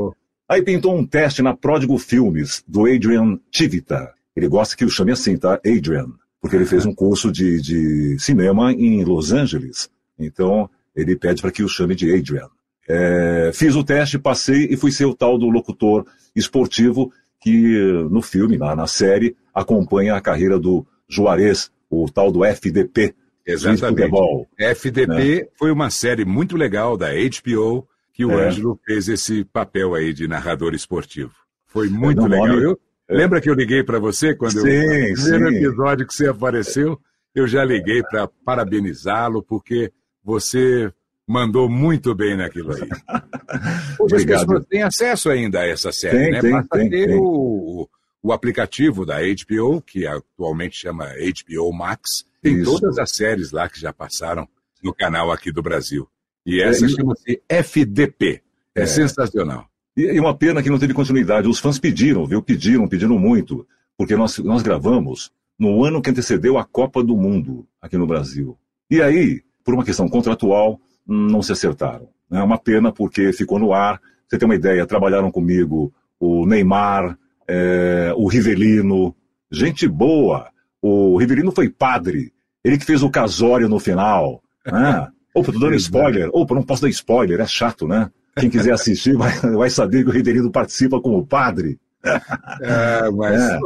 aí 0.47 0.61
pintou 0.61 0.95
um 0.95 1.05
teste 1.05 1.41
na 1.41 1.55
Pródigo 1.55 1.97
Filmes, 1.97 2.63
do 2.67 2.85
Adrian 2.85 3.39
Tivita. 3.51 4.13
Ele 4.35 4.47
gosta 4.47 4.75
que 4.75 4.83
eu 4.83 4.89
chame 4.89 5.11
assim, 5.11 5.37
tá? 5.37 5.59
Adrian. 5.65 6.07
Porque 6.41 6.55
ele 6.55 6.65
fez 6.65 6.85
um 6.85 6.93
curso 6.93 7.31
de, 7.31 7.61
de 7.61 8.17
cinema 8.19 8.71
em 8.71 9.03
Los 9.03 9.33
Angeles. 9.33 9.89
Então, 10.17 10.69
ele 10.95 11.15
pede 11.15 11.41
para 11.41 11.51
que 11.51 11.61
eu 11.61 11.67
chame 11.67 11.95
de 11.95 12.13
Adrian. 12.13 12.47
É, 12.87 13.51
fiz 13.53 13.75
o 13.75 13.83
teste, 13.83 14.17
passei 14.17 14.67
e 14.71 14.77
fui 14.77 14.91
ser 14.91 15.05
o 15.05 15.13
tal 15.13 15.37
do 15.37 15.49
locutor 15.49 16.05
esportivo 16.35 17.11
que 17.39 17.77
no 18.09 18.21
filme, 18.21 18.57
na, 18.57 18.75
na 18.75 18.87
série, 18.87 19.35
acompanha 19.53 20.15
a 20.15 20.21
carreira 20.21 20.59
do 20.59 20.85
Juarez, 21.07 21.71
o 21.89 22.09
tal 22.09 22.31
do 22.31 22.43
FDP. 22.43 23.13
Exatamente. 23.45 24.11
FDP 24.57 25.41
né? 25.41 25.47
foi 25.57 25.71
uma 25.71 25.89
série 25.89 26.25
muito 26.25 26.55
legal 26.55 26.97
da 26.97 27.07
HBO 27.09 27.87
que 28.20 28.26
o 28.26 28.38
é. 28.38 28.47
Ângelo 28.47 28.78
fez 28.86 29.07
esse 29.07 29.45
papel 29.45 29.95
aí 29.95 30.11
de 30.11 30.28
narrador 30.28 30.74
esportivo. 30.74 31.32
Foi 31.65 31.88
muito 31.88 32.22
legal. 32.24 32.47
Nome... 32.47 32.63
Eu, 32.65 32.80
é. 33.07 33.15
Lembra 33.15 33.39
que 33.39 33.49
eu 33.49 33.53
liguei 33.53 33.82
para 33.82 33.97
você 33.97 34.36
quando 34.36 34.59
sim, 34.59 34.67
eu, 34.67 35.09
no 35.11 35.15
primeiro 35.15 35.49
sim. 35.49 35.55
episódio 35.55 36.05
que 36.05 36.13
você 36.13 36.28
apareceu? 36.28 36.99
Eu 37.34 37.47
já 37.47 37.63
liguei 37.63 38.03
para 38.03 38.28
parabenizá-lo 38.43 39.41
porque 39.41 39.93
você 40.22 40.91
mandou 41.26 41.70
muito 41.70 42.13
bem 42.13 42.36
naquilo 42.36 42.74
aí. 42.74 42.82
Hoje 43.97 44.15
as 44.15 44.26
pessoas 44.26 44.65
têm 44.65 44.84
acesso 44.84 45.30
ainda 45.30 45.61
a 45.61 45.65
essa 45.65 45.93
série, 45.93 46.17
tem, 46.17 46.32
né? 46.32 46.41
Tem, 46.41 46.51
Basta 46.51 46.78
tem, 46.78 46.89
ter 46.89 47.07
tem. 47.07 47.17
O, 47.17 47.88
o 48.22 48.34
aplicativo 48.34 49.05
da 49.05 49.20
HBO, 49.22 49.82
que 49.82 50.05
atualmente 50.05 50.78
chama 50.78 51.05
HBO 51.05 51.72
Max. 51.72 52.26
Tem 52.41 52.57
Isso. 52.57 52.65
todas 52.65 52.99
as 52.99 53.15
séries 53.15 53.53
lá 53.53 53.70
que 53.70 53.80
já 53.80 53.93
passaram 53.93 54.45
no 54.84 54.93
canal 54.93 55.32
aqui 55.32 55.53
do 55.53 55.63
Brasil. 55.63 56.05
E 56.45 56.61
essa 56.61 56.85
é, 56.85 56.89
chama-se 56.89 57.41
FDP. 57.47 58.41
É, 58.75 58.81
é, 58.81 58.85
sensacional. 58.85 59.65
E, 59.95 60.03
e 60.03 60.19
uma 60.19 60.35
pena 60.35 60.61
que 60.63 60.69
não 60.69 60.79
teve 60.79 60.93
continuidade. 60.93 61.47
Os 61.47 61.59
fãs 61.59 61.79
pediram, 61.79 62.25
viu? 62.25 62.41
Pediram, 62.41 62.87
pediram 62.87 63.17
muito. 63.17 63.67
Porque 63.97 64.15
nós, 64.15 64.37
nós 64.39 64.61
gravamos 64.61 65.31
no 65.57 65.83
ano 65.83 66.01
que 66.01 66.09
antecedeu 66.09 66.57
a 66.57 66.63
Copa 66.63 67.03
do 67.03 67.17
Mundo 67.17 67.67
aqui 67.81 67.97
no 67.97 68.07
Brasil. 68.07 68.57
E 68.89 69.01
aí, 69.01 69.41
por 69.63 69.73
uma 69.73 69.83
questão 69.83 70.07
contratual, 70.07 70.79
não 71.05 71.41
se 71.41 71.51
acertaram. 71.51 72.07
É 72.31 72.41
uma 72.41 72.57
pena 72.57 72.91
porque 72.91 73.33
ficou 73.33 73.59
no 73.59 73.73
ar. 73.73 73.99
Você 74.27 74.37
tem 74.37 74.47
uma 74.47 74.55
ideia, 74.55 74.85
trabalharam 74.85 75.31
comigo 75.31 75.93
o 76.19 76.45
Neymar, 76.45 77.17
é, 77.47 78.13
o 78.15 78.27
Rivelino, 78.27 79.15
gente 79.51 79.87
boa. 79.87 80.49
O 80.81 81.17
Rivelino 81.17 81.51
foi 81.51 81.69
padre, 81.69 82.31
ele 82.63 82.77
que 82.77 82.85
fez 82.85 83.01
o 83.01 83.09
casório 83.09 83.67
no 83.67 83.79
final. 83.79 84.41
Né? 84.65 85.07
Opa, 85.34 85.51
tô 85.51 85.59
dando 85.59 85.75
spoiler. 85.75 86.30
Opa, 86.34 86.55
não 86.55 86.63
posso 86.63 86.82
dar 86.82 86.89
spoiler, 86.89 87.39
é 87.39 87.47
chato, 87.47 87.88
né? 87.88 88.09
Quem 88.38 88.49
quiser 88.49 88.73
assistir 88.73 89.13
vai, 89.17 89.32
vai 89.39 89.69
saber 89.69 90.03
que 90.03 90.09
o 90.09 90.13
Rivelino 90.13 90.51
participa 90.51 91.01
como 91.01 91.25
padre. 91.25 91.80
É, 92.61 93.09
mas 93.11 93.41
é. 93.41 93.59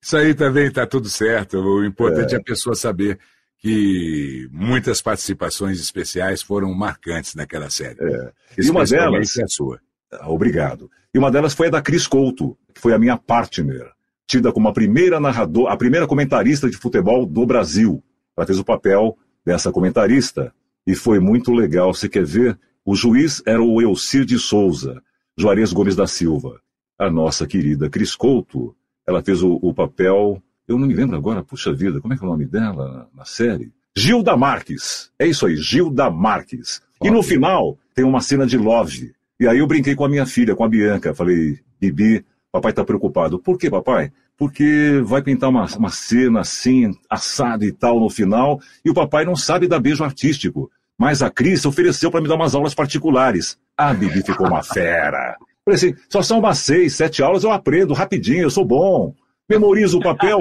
Isso 0.00 0.16
aí 0.16 0.34
também 0.34 0.66
está 0.66 0.86
tudo 0.86 1.08
certo. 1.08 1.58
O 1.58 1.84
importante 1.84 2.32
é. 2.32 2.36
é 2.36 2.40
a 2.40 2.42
pessoa 2.42 2.74
saber 2.74 3.18
que 3.58 4.48
muitas 4.50 5.00
participações 5.00 5.80
especiais 5.80 6.42
foram 6.42 6.74
marcantes 6.74 7.34
naquela 7.34 7.70
série. 7.70 7.96
É. 8.02 8.32
E 8.58 8.68
uma 8.68 8.84
delas 8.84 9.36
é 9.38 9.44
a 9.44 9.48
sua. 9.48 9.80
Ah, 10.12 10.28
obrigado. 10.30 10.90
E 11.14 11.18
uma 11.18 11.30
delas 11.30 11.54
foi 11.54 11.68
a 11.68 11.70
da 11.70 11.80
Cris 11.80 12.06
Couto, 12.06 12.58
que 12.74 12.80
foi 12.80 12.92
a 12.92 12.98
minha 12.98 13.16
partner, 13.16 13.88
tida 14.26 14.52
como 14.52 14.68
a 14.68 14.72
primeira 14.72 15.20
narrador, 15.20 15.68
a 15.68 15.76
primeira 15.76 16.06
comentarista 16.06 16.68
de 16.68 16.76
futebol 16.76 17.24
do 17.24 17.46
Brasil. 17.46 18.02
Ela 18.36 18.46
fez 18.46 18.58
o 18.58 18.64
papel 18.64 19.16
dessa 19.44 19.70
comentarista 19.70 20.52
e 20.86 20.94
foi 20.94 21.18
muito 21.18 21.52
legal. 21.52 21.92
Você 21.92 22.08
quer 22.08 22.24
ver? 22.24 22.58
O 22.84 22.94
juiz 22.94 23.42
era 23.46 23.62
o 23.62 23.80
Elcir 23.80 24.24
de 24.24 24.38
Souza, 24.38 25.02
Juarez 25.36 25.72
Gomes 25.72 25.94
da 25.94 26.06
Silva. 26.06 26.60
A 26.98 27.10
nossa 27.10 27.46
querida 27.46 27.88
Cris 27.88 28.14
Couto, 28.14 28.74
ela 29.06 29.22
fez 29.22 29.42
o, 29.42 29.58
o 29.62 29.72
papel 29.72 30.42
eu 30.66 30.78
não 30.78 30.86
me 30.86 30.94
lembro 30.94 31.16
agora, 31.16 31.42
puxa 31.42 31.72
vida, 31.72 32.00
como 32.00 32.14
é 32.14 32.16
que 32.16 32.22
é 32.22 32.26
o 32.26 32.30
nome 32.30 32.46
dela 32.46 33.08
na 33.14 33.24
série? 33.24 33.72
Gilda 33.96 34.36
Marques. 34.36 35.10
É 35.18 35.26
isso 35.26 35.46
aí, 35.46 35.56
Gilda 35.56 36.10
Marques. 36.10 36.80
E 37.02 37.10
no 37.10 37.22
final 37.22 37.76
tem 37.94 38.04
uma 38.04 38.20
cena 38.20 38.46
de 38.46 38.56
love. 38.56 39.12
E 39.38 39.46
aí 39.46 39.58
eu 39.58 39.66
brinquei 39.66 39.94
com 39.94 40.04
a 40.04 40.08
minha 40.08 40.24
filha, 40.24 40.54
com 40.54 40.64
a 40.64 40.68
Bianca. 40.68 41.14
Falei, 41.14 41.58
Bibi, 41.80 42.24
papai 42.50 42.72
tá 42.72 42.84
preocupado. 42.84 43.38
Por 43.38 43.58
que, 43.58 43.68
papai? 43.68 44.12
Porque 44.36 45.00
vai 45.04 45.22
pintar 45.22 45.50
uma, 45.50 45.66
uma 45.76 45.90
cena 45.90 46.40
assim, 46.40 46.90
assada 47.08 47.64
e 47.64 47.72
tal 47.72 48.00
no 48.00 48.10
final, 48.10 48.60
e 48.84 48.90
o 48.90 48.94
papai 48.94 49.24
não 49.24 49.36
sabe 49.36 49.68
dar 49.68 49.78
beijo 49.80 50.02
artístico. 50.02 50.70
Mas 50.98 51.22
a 51.22 51.30
Cris 51.30 51.64
ofereceu 51.64 52.10
para 52.10 52.20
me 52.20 52.28
dar 52.28 52.34
umas 52.34 52.54
aulas 52.54 52.74
particulares. 52.74 53.58
A 53.76 53.92
Bibi 53.92 54.22
ficou 54.22 54.46
uma 54.46 54.62
fera. 54.62 55.36
Falei 55.64 55.76
assim, 55.76 55.94
só 56.08 56.22
são 56.22 56.38
umas 56.38 56.58
seis, 56.58 56.94
sete 56.94 57.22
aulas, 57.22 57.44
eu 57.44 57.52
aprendo 57.52 57.94
rapidinho, 57.94 58.42
eu 58.42 58.50
sou 58.50 58.64
bom 58.64 59.14
memoriza 59.52 59.96
o 59.96 60.00
papel 60.00 60.38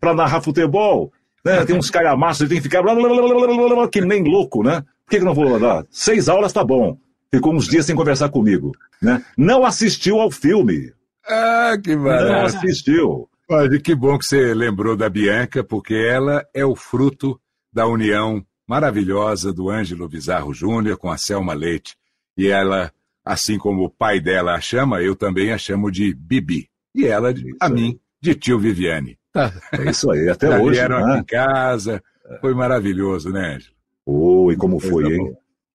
para 0.00 0.14
narrar 0.14 0.40
futebol. 0.40 1.12
Né? 1.44 1.64
Tem 1.64 1.76
uns 1.76 1.90
calhamaços, 1.90 2.48
tem 2.48 2.58
que 2.58 2.64
ficar 2.64 2.82
blá, 2.82 2.94
blá, 2.94 3.08
blá, 3.08 3.88
que 3.88 4.00
nem 4.00 4.24
louco, 4.24 4.62
né? 4.62 4.82
Por 5.04 5.10
que, 5.10 5.18
que 5.18 5.24
não 5.24 5.34
vou 5.34 5.58
dar? 5.58 5.86
Seis 5.90 6.28
aulas 6.28 6.52
tá 6.52 6.64
bom. 6.64 6.98
Ficou 7.32 7.54
uns 7.54 7.66
dias 7.66 7.86
sem 7.86 7.96
conversar 7.96 8.28
comigo. 8.28 8.72
Né? 9.00 9.22
Não 9.36 9.64
assistiu 9.64 10.20
ao 10.20 10.30
filme. 10.30 10.92
Ah, 11.28 11.76
que 11.82 11.94
maravilha. 11.94 12.32
Não 12.32 12.44
assistiu. 12.46 13.28
Olha, 13.50 13.80
que 13.80 13.94
bom 13.94 14.18
que 14.18 14.26
você 14.26 14.52
lembrou 14.54 14.96
da 14.96 15.08
Bianca, 15.08 15.64
porque 15.64 15.94
ela 15.94 16.46
é 16.54 16.64
o 16.64 16.76
fruto 16.76 17.40
da 17.72 17.86
união 17.86 18.44
maravilhosa 18.66 19.52
do 19.52 19.70
Ângelo 19.70 20.08
Bizarro 20.08 20.52
Júnior 20.52 20.98
com 20.98 21.10
a 21.10 21.16
Selma 21.16 21.54
Leite. 21.54 21.96
E 22.36 22.48
ela, 22.48 22.92
assim 23.24 23.56
como 23.56 23.84
o 23.84 23.90
pai 23.90 24.20
dela 24.20 24.54
a 24.54 24.60
chama, 24.60 25.02
eu 25.02 25.16
também 25.16 25.52
a 25.52 25.58
chamo 25.58 25.90
de 25.90 26.14
Bibi. 26.14 26.68
E 26.94 27.06
ela, 27.06 27.32
a 27.60 27.68
mim, 27.68 27.98
de 28.20 28.34
tio 28.34 28.58
Viviane. 28.58 29.18
É 29.34 29.90
isso 29.90 30.10
aí, 30.10 30.28
até 30.28 30.58
hoje. 30.58 30.78
Vieram 30.78 30.98
né? 30.98 31.12
aqui 31.12 31.20
em 31.20 31.24
casa, 31.24 32.02
foi 32.40 32.54
maravilhoso, 32.54 33.30
né, 33.30 33.54
Ângelo? 33.54 33.74
Oi, 34.04 34.54
oh, 34.54 34.58
como 34.58 34.78
foi, 34.80 35.04
hein? 35.04 35.34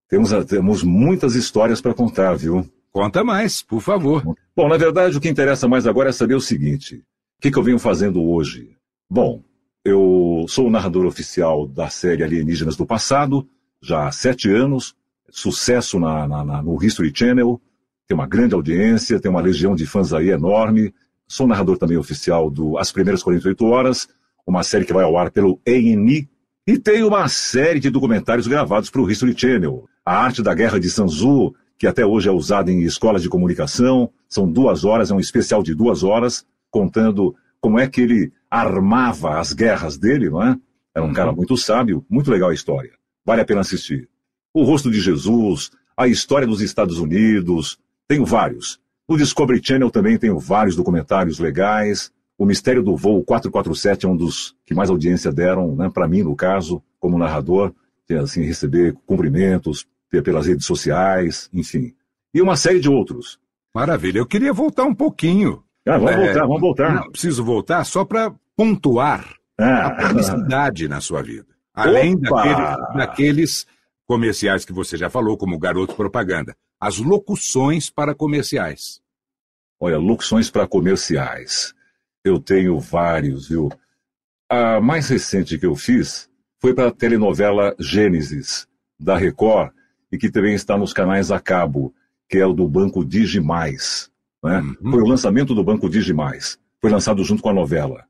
Temos, 0.09 0.31
temos 0.45 0.83
muitas 0.83 1.35
histórias 1.35 1.81
para 1.81 1.93
contar, 1.93 2.35
viu? 2.35 2.67
Conta 2.91 3.23
mais, 3.23 3.63
por 3.63 3.81
favor. 3.81 4.23
Bom, 4.55 4.67
na 4.67 4.77
verdade, 4.77 5.17
o 5.17 5.21
que 5.21 5.29
interessa 5.29 5.67
mais 5.67 5.87
agora 5.87 6.09
é 6.09 6.11
saber 6.11 6.35
o 6.35 6.41
seguinte: 6.41 6.97
o 7.37 7.41
que, 7.41 7.49
que 7.49 7.57
eu 7.57 7.63
venho 7.63 7.79
fazendo 7.79 8.23
hoje? 8.23 8.75
Bom, 9.09 9.43
eu 9.83 10.45
sou 10.47 10.67
o 10.67 10.69
narrador 10.69 11.05
oficial 11.05 11.67
da 11.67 11.89
série 11.89 12.23
Alienígenas 12.23 12.75
do 12.75 12.85
Passado, 12.85 13.47
já 13.81 14.07
há 14.07 14.11
sete 14.11 14.51
anos, 14.51 14.95
sucesso 15.29 15.99
na, 15.99 16.27
na, 16.27 16.45
na, 16.45 16.61
no 16.61 16.81
History 16.83 17.11
Channel, 17.13 17.59
tem 18.07 18.15
uma 18.15 18.27
grande 18.27 18.53
audiência, 18.53 19.19
tem 19.19 19.31
uma 19.31 19.41
legião 19.41 19.75
de 19.75 19.87
fãs 19.87 20.13
aí 20.13 20.29
enorme. 20.29 20.93
Sou 21.27 21.47
narrador 21.47 21.77
também 21.79 21.97
oficial 21.97 22.49
do 22.51 22.77
As 22.77 22.91
Primeiras 22.91 23.23
48 23.23 23.65
Horas, 23.65 24.07
uma 24.45 24.63
série 24.63 24.85
que 24.85 24.93
vai 24.93 25.03
ao 25.03 25.17
ar 25.17 25.31
pelo 25.31 25.59
ANI, 25.67 26.29
e 26.67 26.77
tem 26.77 27.03
uma 27.03 27.27
série 27.27 27.79
de 27.79 27.89
documentários 27.89 28.45
gravados 28.45 28.89
para 28.89 29.01
o 29.01 29.09
History 29.09 29.33
Channel. 29.35 29.85
A 30.05 30.15
Arte 30.15 30.43
da 30.43 30.53
Guerra 30.53 30.79
de 30.79 30.89
Sanzu, 30.89 31.53
que 31.77 31.87
até 31.87 32.05
hoje 32.05 32.29
é 32.29 32.31
usada 32.31 32.71
em 32.71 32.81
escolas 32.81 33.21
de 33.21 33.29
comunicação, 33.29 34.09
são 34.29 34.49
duas 34.49 34.85
horas, 34.85 35.11
é 35.11 35.13
um 35.13 35.19
especial 35.19 35.61
de 35.61 35.75
duas 35.75 36.03
horas, 36.03 36.45
contando 36.71 37.35
como 37.59 37.79
é 37.79 37.87
que 37.87 38.01
ele 38.01 38.31
armava 38.49 39.39
as 39.39 39.53
guerras 39.53 39.97
dele, 39.97 40.29
não 40.29 40.43
é? 40.43 40.57
Era 40.95 41.03
um 41.03 41.09
uhum. 41.09 41.13
cara 41.13 41.31
muito 41.31 41.57
sábio, 41.57 42.05
muito 42.09 42.29
legal 42.29 42.49
a 42.49 42.53
história. 42.53 42.91
Vale 43.25 43.41
a 43.41 43.45
pena 43.45 43.61
assistir. 43.61 44.07
O 44.53 44.63
Rosto 44.63 44.91
de 44.91 44.99
Jesus, 44.99 45.71
a 45.97 46.07
história 46.07 46.45
dos 46.45 46.61
Estados 46.61 46.99
Unidos, 46.99 47.79
tenho 48.07 48.25
vários. 48.25 48.79
No 49.07 49.17
Discovery 49.17 49.61
Channel 49.63 49.89
também 49.89 50.17
tenho 50.17 50.39
vários 50.39 50.75
documentários 50.75 51.39
legais. 51.39 52.11
O 52.37 52.45
Mistério 52.45 52.83
do 52.83 52.95
Voo 52.95 53.23
447 53.23 54.05
é 54.05 54.09
um 54.09 54.15
dos 54.15 54.55
que 54.65 54.73
mais 54.73 54.89
audiência 54.89 55.31
deram, 55.31 55.75
né, 55.75 55.89
para 55.89 56.07
mim, 56.07 56.23
no 56.23 56.35
caso, 56.35 56.81
como 56.99 57.17
narrador, 57.17 57.73
assim, 58.21 58.43
receber 58.43 58.95
cumprimentos 59.05 59.87
pelas 60.21 60.47
redes 60.47 60.65
sociais, 60.65 61.49
enfim. 61.53 61.93
E 62.33 62.41
uma 62.41 62.55
série 62.55 62.79
de 62.79 62.89
outros. 62.89 63.39
Maravilha. 63.73 64.19
Eu 64.19 64.25
queria 64.25 64.53
voltar 64.53 64.83
um 64.83 64.93
pouquinho. 64.93 65.63
Ah, 65.87 65.97
vamos 65.97 66.11
é, 66.11 66.25
voltar, 66.25 66.47
vamos 66.47 66.61
voltar. 66.61 66.93
Não, 66.93 67.11
preciso 67.11 67.43
voltar 67.43 67.83
só 67.83 68.05
para 68.05 68.33
pontuar 68.55 69.35
ah, 69.57 69.87
a 69.87 70.07
publicidade 70.07 70.85
ah. 70.85 70.89
na 70.89 71.01
sua 71.01 71.21
vida. 71.21 71.47
Além 71.73 72.17
daquele, 72.19 72.97
daqueles 72.97 73.65
comerciais 74.05 74.63
que 74.63 74.71
você 74.71 74.95
já 74.95 75.09
falou, 75.09 75.37
como 75.37 75.57
Garoto 75.57 75.95
Propaganda 75.95 76.55
as 76.83 76.97
locuções 76.97 77.89
para 77.89 78.13
comerciais. 78.13 79.01
Olha, 79.79 79.97
locuções 79.97 80.51
para 80.51 80.67
comerciais. 80.67 81.73
Eu 82.25 82.41
tenho 82.41 82.77
vários, 82.77 83.47
viu? 83.47 83.71
A 84.49 84.81
mais 84.81 85.07
recente 85.07 85.57
que 85.57 85.65
eu 85.65 85.77
fiz 85.77 86.29
foi 86.59 86.73
para 86.73 86.89
a 86.89 86.93
telenovela 86.93 87.73
Gênesis, 87.79 88.67
da 88.99 89.15
Record, 89.15 89.71
e 90.13 90.17
que 90.19 90.29
também 90.29 90.53
está 90.53 90.77
nos 90.77 90.93
canais 90.93 91.31
a 91.31 91.39
cabo, 91.39 91.91
que 92.29 92.37
é 92.37 92.45
o 92.45 92.53
do 92.53 92.67
Banco 92.67 93.03
Digimais. 93.03 94.11
Né? 94.43 94.59
Uhum. 94.59 94.91
Foi 94.91 95.01
o 95.01 95.07
lançamento 95.07 95.55
do 95.55 95.63
Banco 95.63 95.89
Digimais. 95.89 96.59
Foi 96.79 96.91
lançado 96.91 97.23
junto 97.23 97.41
com 97.41 97.49
a 97.49 97.53
novela. 97.53 98.05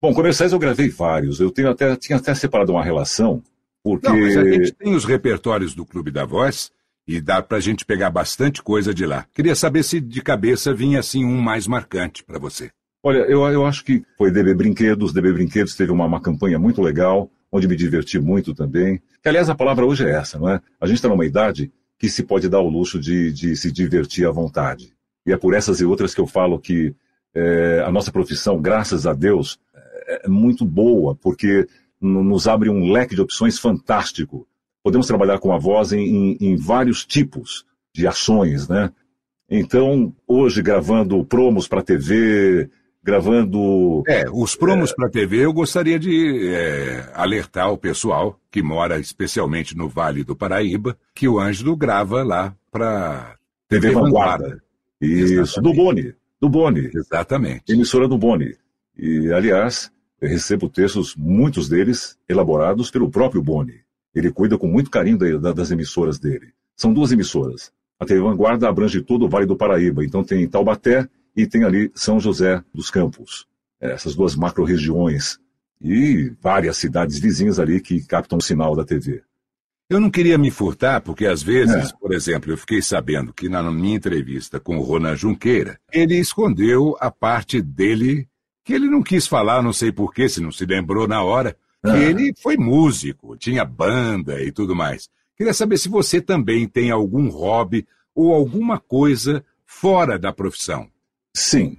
Bom, 0.00 0.14
comerciais 0.14 0.52
eu 0.52 0.60
gravei 0.60 0.88
vários. 0.88 1.40
Eu 1.40 1.50
tenho 1.50 1.68
até, 1.68 1.96
tinha 1.96 2.18
até 2.18 2.32
separado 2.36 2.70
uma 2.70 2.84
relação, 2.84 3.42
porque... 3.82 4.06
Não, 4.06 4.16
mas 4.16 4.36
a 4.36 4.44
gente 4.44 4.72
tem 4.74 4.94
os 4.94 5.04
repertórios 5.04 5.74
do 5.74 5.84
Clube 5.84 6.12
da 6.12 6.24
Voz 6.24 6.70
e 7.04 7.20
dá 7.20 7.42
para 7.42 7.56
a 7.58 7.60
gente 7.60 7.84
pegar 7.84 8.10
bastante 8.10 8.62
coisa 8.62 8.94
de 8.94 9.04
lá. 9.04 9.26
Queria 9.34 9.56
saber 9.56 9.82
se 9.82 10.00
de 10.00 10.22
cabeça 10.22 10.72
vinha 10.72 11.00
assim 11.00 11.24
um 11.24 11.40
mais 11.40 11.66
marcante 11.66 12.22
para 12.22 12.38
você. 12.38 12.70
Olha, 13.02 13.18
eu, 13.28 13.42
eu 13.48 13.66
acho 13.66 13.84
que 13.84 14.04
foi 14.16 14.30
DB 14.30 14.54
Brinquedos. 14.54 15.12
DB 15.12 15.32
Brinquedos 15.32 15.74
teve 15.74 15.90
uma, 15.90 16.06
uma 16.06 16.20
campanha 16.20 16.60
muito 16.60 16.80
legal, 16.80 17.28
onde 17.50 17.68
me 17.68 17.76
diverti 17.76 18.18
muito 18.18 18.54
também. 18.54 19.00
Que, 19.22 19.28
aliás, 19.28 19.48
a 19.50 19.54
palavra 19.54 19.84
hoje 19.84 20.04
é 20.04 20.10
essa, 20.10 20.38
não 20.38 20.48
é? 20.48 20.60
A 20.80 20.86
gente 20.86 20.96
está 20.96 21.08
numa 21.08 21.26
idade 21.26 21.72
que 21.98 22.08
se 22.08 22.22
pode 22.22 22.48
dar 22.48 22.60
o 22.60 22.68
luxo 22.68 22.98
de, 22.98 23.32
de 23.32 23.56
se 23.56 23.70
divertir 23.70 24.26
à 24.26 24.30
vontade. 24.30 24.94
E 25.26 25.32
é 25.32 25.36
por 25.36 25.54
essas 25.54 25.80
e 25.80 25.84
outras 25.84 26.14
que 26.14 26.20
eu 26.20 26.26
falo 26.26 26.58
que 26.58 26.94
é, 27.34 27.82
a 27.84 27.92
nossa 27.92 28.10
profissão, 28.10 28.60
graças 28.60 29.06
a 29.06 29.12
Deus, 29.12 29.58
é, 30.06 30.26
é 30.26 30.28
muito 30.28 30.64
boa, 30.64 31.14
porque 31.14 31.66
nos 32.00 32.48
abre 32.48 32.70
um 32.70 32.90
leque 32.90 33.14
de 33.14 33.20
opções 33.20 33.58
fantástico 33.58 34.46
podemos 34.82 35.06
trabalhar 35.06 35.38
com 35.38 35.52
a 35.52 35.58
voz 35.58 35.92
em, 35.92 36.00
em, 36.00 36.36
em 36.40 36.56
vários 36.56 37.04
tipos 37.04 37.64
de 37.94 38.06
ações, 38.06 38.68
né? 38.68 38.90
Então, 39.48 40.14
hoje, 40.26 40.62
gravando 40.62 41.24
promos 41.24 41.66
para 41.66 41.82
TV, 41.82 42.70
gravando. 43.02 44.02
É, 44.06 44.24
os 44.32 44.54
promos 44.54 44.90
é... 44.90 44.94
para 44.94 45.08
TV 45.08 45.44
eu 45.44 45.52
gostaria 45.52 45.98
de 45.98 46.48
é, 46.48 47.10
alertar 47.14 47.72
o 47.72 47.78
pessoal 47.78 48.38
que 48.50 48.62
mora 48.62 48.98
especialmente 48.98 49.76
no 49.76 49.88
Vale 49.88 50.24
do 50.24 50.36
Paraíba 50.36 50.96
que 51.14 51.28
o 51.28 51.38
Ângelo 51.38 51.76
grava 51.76 52.22
lá 52.22 52.54
para 52.70 53.36
TV, 53.68 53.88
TV 53.88 53.94
Vanguarda. 53.94 54.44
Vanguarda. 54.44 54.62
Isso, 55.00 55.32
Exatamente. 55.32 55.60
do 55.62 55.74
Boni. 55.74 56.14
Do 56.40 56.48
Boni. 56.48 56.90
Exatamente. 56.94 57.72
Emissora 57.72 58.06
do 58.06 58.18
Boni. 58.18 58.54
E, 58.96 59.32
aliás, 59.32 59.90
eu 60.20 60.28
recebo 60.28 60.68
textos, 60.68 61.16
muitos 61.16 61.68
deles 61.68 62.18
elaborados 62.28 62.90
pelo 62.90 63.10
próprio 63.10 63.42
Boni. 63.42 63.80
Ele 64.14 64.30
cuida 64.30 64.58
com 64.58 64.66
muito 64.66 64.90
carinho 64.90 65.16
da, 65.38 65.52
das 65.52 65.70
emissoras 65.70 66.18
dele. 66.18 66.52
São 66.76 66.92
duas 66.92 67.12
emissoras. 67.12 67.72
A 67.98 68.04
TV 68.04 68.20
Vanguarda 68.20 68.68
abrange 68.68 69.00
todo 69.00 69.24
o 69.24 69.28
Vale 69.28 69.46
do 69.46 69.56
Paraíba. 69.56 70.04
Então 70.04 70.24
tem 70.24 70.46
Taubaté 70.48 71.08
e 71.36 71.46
tem 71.46 71.64
ali 71.64 71.90
São 71.94 72.18
José 72.20 72.62
dos 72.74 72.90
Campos. 72.90 73.46
É, 73.80 73.92
essas 73.92 74.14
duas 74.14 74.34
macro-regiões. 74.36 75.38
E 75.80 76.32
várias 76.40 76.76
cidades 76.76 77.18
vizinhas 77.18 77.58
ali 77.58 77.80
que 77.80 78.04
captam 78.06 78.38
o 78.38 78.42
sinal 78.42 78.76
da 78.76 78.84
TV. 78.84 79.22
Eu 79.88 79.98
não 79.98 80.10
queria 80.10 80.38
me 80.38 80.50
furtar, 80.50 81.00
porque 81.00 81.26
às 81.26 81.42
vezes, 81.42 81.90
é. 81.90 81.96
por 81.98 82.12
exemplo, 82.12 82.52
eu 82.52 82.56
fiquei 82.56 82.80
sabendo 82.80 83.32
que 83.32 83.48
na 83.48 83.62
minha 83.72 83.96
entrevista 83.96 84.60
com 84.60 84.78
o 84.78 84.82
Ronan 84.82 85.16
Junqueira, 85.16 85.80
ele 85.92 86.16
escondeu 86.16 86.96
a 87.00 87.10
parte 87.10 87.60
dele 87.60 88.28
que 88.62 88.72
ele 88.72 88.88
não 88.88 89.02
quis 89.02 89.26
falar, 89.26 89.62
não 89.62 89.72
sei 89.72 89.90
porquê, 89.90 90.28
se 90.28 90.40
não 90.40 90.52
se 90.52 90.64
lembrou 90.64 91.08
na 91.08 91.24
hora, 91.24 91.56
que 91.82 91.96
ele 91.96 92.32
foi 92.40 92.56
músico, 92.56 93.36
tinha 93.36 93.64
banda 93.64 94.40
e 94.40 94.52
tudo 94.52 94.76
mais. 94.76 95.08
Queria 95.36 95.54
saber 95.54 95.78
se 95.78 95.88
você 95.88 96.20
também 96.20 96.68
tem 96.68 96.90
algum 96.90 97.28
hobby 97.28 97.86
ou 98.14 98.32
alguma 98.34 98.78
coisa 98.78 99.44
fora 99.64 100.18
da 100.18 100.32
profissão. 100.32 100.88
Sim. 101.34 101.76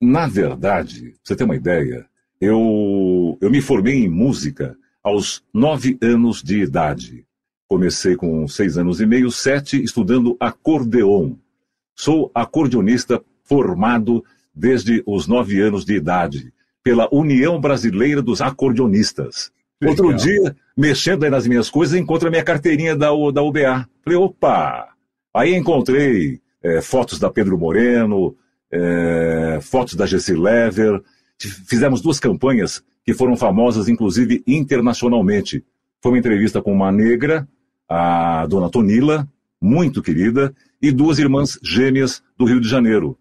Na 0.00 0.26
verdade, 0.26 1.14
você 1.22 1.34
tem 1.34 1.44
uma 1.44 1.56
ideia, 1.56 2.06
eu, 2.40 3.38
eu 3.40 3.50
me 3.50 3.60
formei 3.60 4.04
em 4.04 4.08
música 4.08 4.76
aos 5.02 5.42
nove 5.52 5.96
anos 6.02 6.42
de 6.42 6.60
idade. 6.60 7.24
Comecei 7.68 8.16
com 8.16 8.46
seis 8.46 8.76
anos 8.76 9.00
e 9.00 9.06
meio, 9.06 9.30
sete, 9.30 9.82
estudando 9.82 10.36
acordeon. 10.38 11.34
Sou 11.96 12.30
acordeonista 12.34 13.22
formado 13.44 14.24
desde 14.54 15.02
os 15.06 15.26
nove 15.26 15.60
anos 15.60 15.84
de 15.84 15.94
idade 15.94 16.52
pela 16.82 17.08
União 17.10 17.58
Brasileira 17.58 18.20
dos 18.20 18.42
Acordeonistas. 18.42 19.50
Legal. 19.80 20.06
Outro 20.06 20.14
dia, 20.14 20.54
mexendo 20.76 21.24
aí 21.24 21.30
nas 21.30 21.46
minhas 21.46 21.70
coisas, 21.70 21.98
encontro 21.98 22.28
a 22.28 22.30
minha 22.30 22.44
carteirinha 22.44 22.94
da, 22.94 23.08
da 23.32 23.42
UBA. 23.42 23.88
Falei, 24.02 24.18
opa! 24.18 24.88
Aí 25.34 25.54
encontrei 25.54 26.40
é, 26.62 26.80
fotos 26.82 27.18
da 27.18 27.30
Pedro 27.30 27.58
Moreno, 27.58 28.36
é, 28.74 29.60
fotos 29.62 29.94
da 29.94 30.04
Jessie 30.04 30.34
Lever. 30.34 31.00
Fizemos 31.38 32.00
duas 32.02 32.18
campanhas 32.18 32.82
que 33.04 33.14
foram 33.14 33.36
famosas, 33.36 33.88
inclusive 33.88 34.42
internacionalmente. 34.46 35.64
Foi 36.02 36.12
uma 36.12 36.18
entrevista 36.18 36.60
com 36.60 36.72
uma 36.72 36.90
negra, 36.90 37.46
a 37.88 38.46
dona 38.46 38.68
Tonila, 38.68 39.28
muito 39.60 40.02
querida, 40.02 40.54
e 40.82 40.90
duas 40.90 41.18
irmãs 41.18 41.58
gêmeas 41.62 42.22
do 42.36 42.44
Rio 42.44 42.60
de 42.60 42.68
Janeiro. 42.68 43.16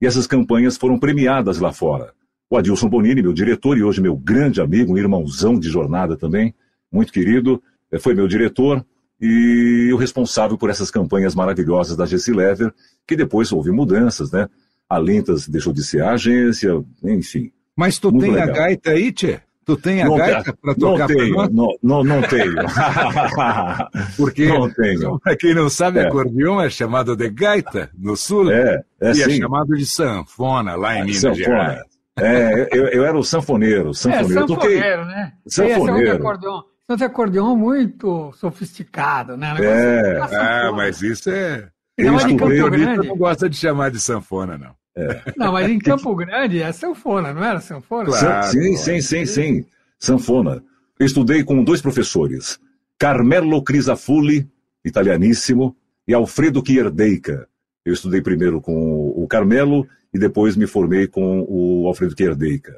E 0.00 0.06
essas 0.06 0.26
campanhas 0.26 0.76
foram 0.76 0.98
premiadas 0.98 1.58
lá 1.58 1.72
fora. 1.72 2.12
O 2.50 2.56
Adilson 2.56 2.88
Bonini, 2.88 3.20
meu 3.20 3.32
diretor 3.32 3.76
e 3.76 3.82
hoje 3.82 4.00
meu 4.00 4.16
grande 4.16 4.60
amigo, 4.60 4.94
um 4.94 4.98
irmãozão 4.98 5.58
de 5.58 5.68
jornada 5.68 6.16
também, 6.16 6.54
muito 6.90 7.12
querido, 7.12 7.62
eh, 7.92 7.98
foi 7.98 8.14
meu 8.14 8.26
diretor 8.26 8.84
e 9.20 9.90
o 9.92 9.96
responsável 9.96 10.56
por 10.56 10.70
essas 10.70 10.90
campanhas 10.90 11.34
maravilhosas 11.34 11.96
da 11.96 12.06
Gessi 12.06 12.32
Lever, 12.32 12.72
que 13.06 13.16
depois 13.16 13.52
houve 13.52 13.70
mudanças, 13.70 14.30
né? 14.30 14.48
A 14.88 14.98
Lentas 14.98 15.48
deixou 15.48 15.72
de 15.72 15.84
ser 15.84 16.02
a 16.02 16.12
agência, 16.12 16.82
enfim. 17.02 17.52
Mas 17.76 17.98
tu 17.98 18.10
tem 18.10 18.32
legal. 18.32 18.48
a 18.48 18.52
gaita 18.52 18.90
aí, 18.90 19.12
Tchê? 19.12 19.40
Tu 19.64 19.76
tem 19.76 20.02
a 20.02 20.06
não 20.06 20.16
gaita 20.16 20.56
para 20.56 20.74
tocar 20.74 21.06
não 21.08 21.16
tenho, 21.16 21.34
nós? 21.34 21.50
Não, 21.52 21.68
não, 21.82 22.04
não 22.04 22.22
tenho. 22.22 22.54
Porque, 24.16 24.48
não 24.48 24.70
tenho. 24.70 25.20
para 25.20 25.36
quem 25.36 25.54
não 25.54 25.68
sabe, 25.68 25.98
é. 25.98 26.06
acordeão 26.06 26.58
é 26.58 26.70
chamado 26.70 27.14
de 27.14 27.28
gaita 27.28 27.90
no 27.96 28.16
sul 28.16 28.50
é, 28.50 28.82
é 28.98 29.08
e 29.08 29.10
é 29.10 29.14
sim. 29.14 29.22
é 29.22 29.36
chamado 29.36 29.76
de 29.76 29.84
sanfona 29.84 30.74
lá 30.74 30.96
em 30.96 31.00
é, 31.00 31.04
Minas 31.04 31.20
sanfona. 31.20 31.36
Gerais. 31.36 31.82
É, 32.18 32.68
eu, 32.72 32.86
eu, 32.88 33.04
era 33.04 33.16
o 33.16 33.22
sanfoneiro. 33.22 33.94
Sanfoneiro, 33.94 34.32
é, 34.32 34.46
sanfoneiro 34.46 35.04
né? 35.04 35.32
Sanfoneiro. 35.46 36.16
acordeon, 36.16 36.62
esse 36.88 37.04
acordeon 37.04 37.54
muito 37.54 38.32
sofisticado, 38.32 39.36
né? 39.36 39.54
É, 39.60 40.18
ah, 40.18 40.72
mas 40.74 41.02
isso 41.02 41.30
é... 41.30 41.68
Não, 41.98 42.14
mas 42.14 42.24
em 42.24 42.36
Campo 42.36 42.70
Grande... 42.70 43.08
não 43.08 43.16
gosta 43.16 43.48
de 43.48 43.56
chamar 43.56 43.90
de 43.90 43.98
sanfona, 43.98 44.56
não. 44.56 44.74
É. 44.96 45.32
Não, 45.36 45.52
mas 45.52 45.68
em 45.68 45.78
Campo 45.78 46.14
Grande 46.14 46.62
é 46.62 46.72
sanfona, 46.72 47.32
não 47.32 47.44
era 47.44 47.60
sanfona? 47.60 48.10
Claro, 48.10 48.46
sim, 48.48 48.76
sim, 48.76 49.00
sim, 49.00 49.26
sim. 49.26 49.66
Sanfona. 49.98 50.62
Eu 50.98 51.06
estudei 51.06 51.44
com 51.44 51.62
dois 51.62 51.82
professores. 51.82 52.58
Carmelo 52.98 53.62
Crisafulli, 53.62 54.48
italianíssimo, 54.84 55.76
e 56.06 56.14
Alfredo 56.14 56.62
Chierdeica. 56.66 57.48
Eu 57.84 57.92
estudei 57.92 58.20
primeiro 58.20 58.60
com 58.60 59.08
o 59.16 59.26
Carmelo 59.28 59.86
e 60.12 60.18
depois 60.18 60.56
me 60.56 60.66
formei 60.66 61.06
com 61.06 61.46
o 61.48 61.86
Alfredo 61.86 62.14
Chierdeica. 62.16 62.74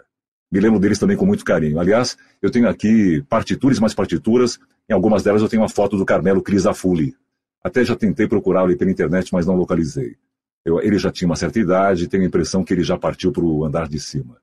Me 0.51 0.61
lembro 0.61 0.81
deles 0.81 0.99
também 0.99 1.17
com 1.17 1.25
muito 1.25 1.45
carinho. 1.45 1.79
Aliás, 1.79 2.17
eu 2.43 2.51
tenho 2.51 2.69
aqui 2.69 3.23
partituras 3.29 3.79
mais 3.79 3.95
partituras. 3.95 4.59
Em 4.89 4.93
algumas 4.93 5.23
delas 5.23 5.41
eu 5.41 5.49
tenho 5.49 5.63
uma 5.63 5.69
foto 5.69 5.97
do 5.97 6.05
Carmelo 6.05 6.43
Crisafulli. 6.43 7.15
Até 7.63 7.85
já 7.85 7.95
tentei 7.95 8.27
procurá-lo 8.27 8.77
pela 8.77 8.91
internet, 8.91 9.33
mas 9.33 9.47
não 9.47 9.55
localizei. 9.55 10.17
Eu, 10.65 10.81
ele 10.81 10.99
já 10.99 11.11
tinha 11.11 11.27
uma 11.27 11.37
certa 11.37 11.59
idade, 11.59 12.09
tenho 12.09 12.23
a 12.23 12.27
impressão 12.27 12.65
que 12.65 12.73
ele 12.73 12.83
já 12.83 12.99
partiu 12.99 13.33
para 13.33 13.45
o 13.45 13.65
andar 13.65 13.89
de 13.89 13.99
cima. 13.99 14.37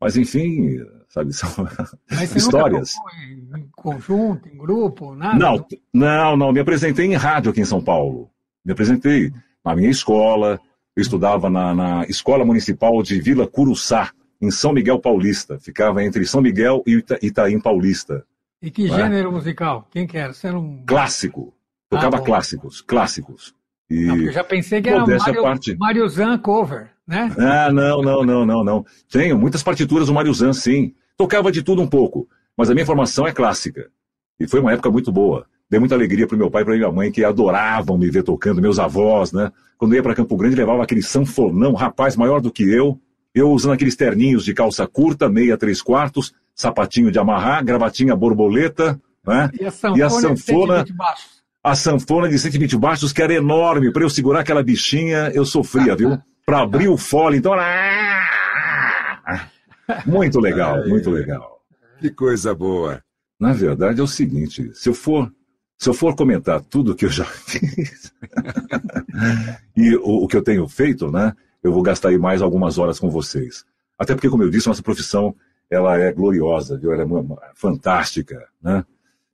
Mas, 0.00 0.16
enfim, 0.16 0.80
sabe, 1.08 1.30
são 1.34 1.48
Mas 2.10 2.34
histórias. 2.34 2.94
em 3.56 3.68
conjunto, 3.76 4.48
em 4.48 4.56
grupo, 4.56 5.14
nada? 5.14 5.38
Não, 5.38 5.66
não, 5.92 6.36
não. 6.36 6.52
Me 6.52 6.60
apresentei 6.60 7.06
em 7.06 7.14
rádio 7.14 7.50
aqui 7.50 7.60
em 7.60 7.64
São 7.64 7.82
Paulo. 7.82 8.28
Me 8.64 8.72
apresentei 8.72 9.32
na 9.64 9.76
minha 9.76 9.90
escola. 9.90 10.60
Eu 10.96 11.00
estudava 11.00 11.48
na, 11.48 11.74
na 11.74 12.04
Escola 12.06 12.44
Municipal 12.44 13.02
de 13.02 13.20
Vila 13.20 13.46
Curuçá, 13.46 14.10
em 14.40 14.50
São 14.50 14.72
Miguel 14.72 14.98
Paulista. 14.98 15.58
Ficava 15.58 16.02
entre 16.02 16.26
São 16.26 16.42
Miguel 16.42 16.82
e 16.86 16.96
Ita 16.96 17.18
Itaim 17.22 17.60
Paulista. 17.60 18.26
E 18.60 18.70
que 18.70 18.86
é? 18.86 18.94
gênero 18.94 19.32
musical? 19.32 19.88
Quem 19.90 20.06
que 20.06 20.18
era? 20.18 20.32
Você 20.32 20.48
era 20.48 20.58
um... 20.58 20.84
Clássico. 20.84 21.54
Tocava 21.92 22.16
Ah, 22.16 22.20
clássicos, 22.20 22.80
clássicos. 22.80 23.54
E... 23.90 24.06
Não, 24.06 24.16
eu 24.16 24.32
já 24.32 24.42
pensei 24.42 24.80
que 24.80 24.88
era 24.88 25.06
Mario, 25.06 25.42
parte. 25.42 25.76
Mario 25.76 26.08
Zan 26.08 26.38
cover, 26.38 26.90
né? 27.06 27.30
Ah, 27.38 27.70
não, 27.70 28.00
não, 28.00 28.24
não, 28.24 28.46
não, 28.46 28.64
não. 28.64 28.86
Tenho 29.10 29.36
muitas 29.38 29.62
partituras 29.62 30.06
do 30.06 30.14
Mário 30.14 30.32
Zan, 30.32 30.52
sim. 30.54 30.94
Tocava 31.16 31.52
de 31.52 31.62
tudo 31.62 31.82
um 31.82 31.86
pouco, 31.86 32.26
mas 32.56 32.70
a 32.70 32.74
minha 32.74 32.86
formação 32.86 33.26
é 33.26 33.32
clássica. 33.32 33.90
E 34.40 34.48
foi 34.48 34.60
uma 34.60 34.72
época 34.72 34.90
muito 34.90 35.12
boa. 35.12 35.46
Dei 35.68 35.78
muita 35.78 35.94
alegria 35.94 36.26
para 36.26 36.36
meu 36.36 36.50
pai 36.50 36.62
e 36.62 36.64
para 36.64 36.74
minha 36.74 36.90
mãe, 36.90 37.12
que 37.12 37.22
adoravam 37.24 37.98
me 37.98 38.10
ver 38.10 38.22
tocando, 38.22 38.62
meus 38.62 38.78
avós, 38.78 39.32
né? 39.32 39.52
Quando 39.76 39.92
eu 39.92 39.96
ia 39.96 40.02
para 40.02 40.14
Campo 40.14 40.36
Grande, 40.36 40.56
levava 40.56 40.82
aquele 40.82 41.02
sanfonão, 41.02 41.74
rapaz 41.74 42.16
maior 42.16 42.40
do 42.40 42.50
que 42.50 42.62
eu. 42.62 42.98
Eu 43.34 43.50
usando 43.50 43.72
aqueles 43.72 43.96
terninhos 43.96 44.44
de 44.44 44.54
calça 44.54 44.86
curta, 44.86 45.28
meia, 45.28 45.56
três 45.58 45.82
quartos, 45.82 46.32
sapatinho 46.54 47.10
de 47.10 47.18
amarrar, 47.18 47.62
gravatinha 47.64 48.14
borboleta, 48.16 48.98
né? 49.26 49.50
E 49.60 49.64
a 49.66 49.70
sanfona, 49.70 49.98
E 49.98 50.02
a 50.02 50.10
sanfona- 50.10 50.36
120 50.84 50.92
baixos. 50.96 51.41
A 51.62 51.74
sanfona 51.74 52.28
de 52.28 52.38
120 52.38 52.76
baixos, 52.76 53.12
que 53.12 53.22
era 53.22 53.32
enorme, 53.32 53.92
para 53.92 54.02
eu 54.02 54.10
segurar 54.10 54.40
aquela 54.40 54.62
bichinha, 54.62 55.30
eu 55.32 55.44
sofria, 55.44 55.94
viu? 55.94 56.18
Para 56.44 56.62
abrir 56.62 56.88
o 56.88 56.96
fole, 56.96 57.38
então 57.38 57.54
era... 57.54 58.28
Muito 60.04 60.40
legal, 60.40 60.86
muito 60.88 61.10
legal. 61.10 61.62
Que 62.00 62.10
coisa 62.10 62.54
boa. 62.54 63.02
Na 63.38 63.52
verdade 63.52 64.00
é 64.00 64.02
o 64.02 64.08
seguinte, 64.08 64.70
se 64.74 64.88
eu 64.88 64.94
for, 64.94 65.32
se 65.78 65.88
eu 65.88 65.94
for 65.94 66.14
comentar 66.16 66.60
tudo 66.60 66.94
que 66.94 67.04
eu 67.04 67.10
já 67.10 67.24
fiz 67.46 68.12
e 69.76 69.96
o, 69.96 70.24
o 70.24 70.28
que 70.28 70.36
eu 70.36 70.42
tenho 70.42 70.66
feito, 70.68 71.10
né, 71.10 71.32
eu 71.62 71.72
vou 71.72 71.82
gastar 71.82 72.08
aí 72.08 72.18
mais 72.18 72.42
algumas 72.42 72.78
horas 72.78 72.98
com 72.98 73.10
vocês. 73.10 73.64
Até 73.98 74.14
porque, 74.14 74.28
como 74.28 74.42
eu 74.42 74.50
disse, 74.50 74.68
nossa 74.68 74.82
profissão 74.82 75.34
ela 75.70 75.96
é 75.98 76.12
gloriosa, 76.12 76.76
viu? 76.76 76.92
Ela 76.92 77.04
é 77.04 77.50
fantástica, 77.54 78.46
né? 78.62 78.84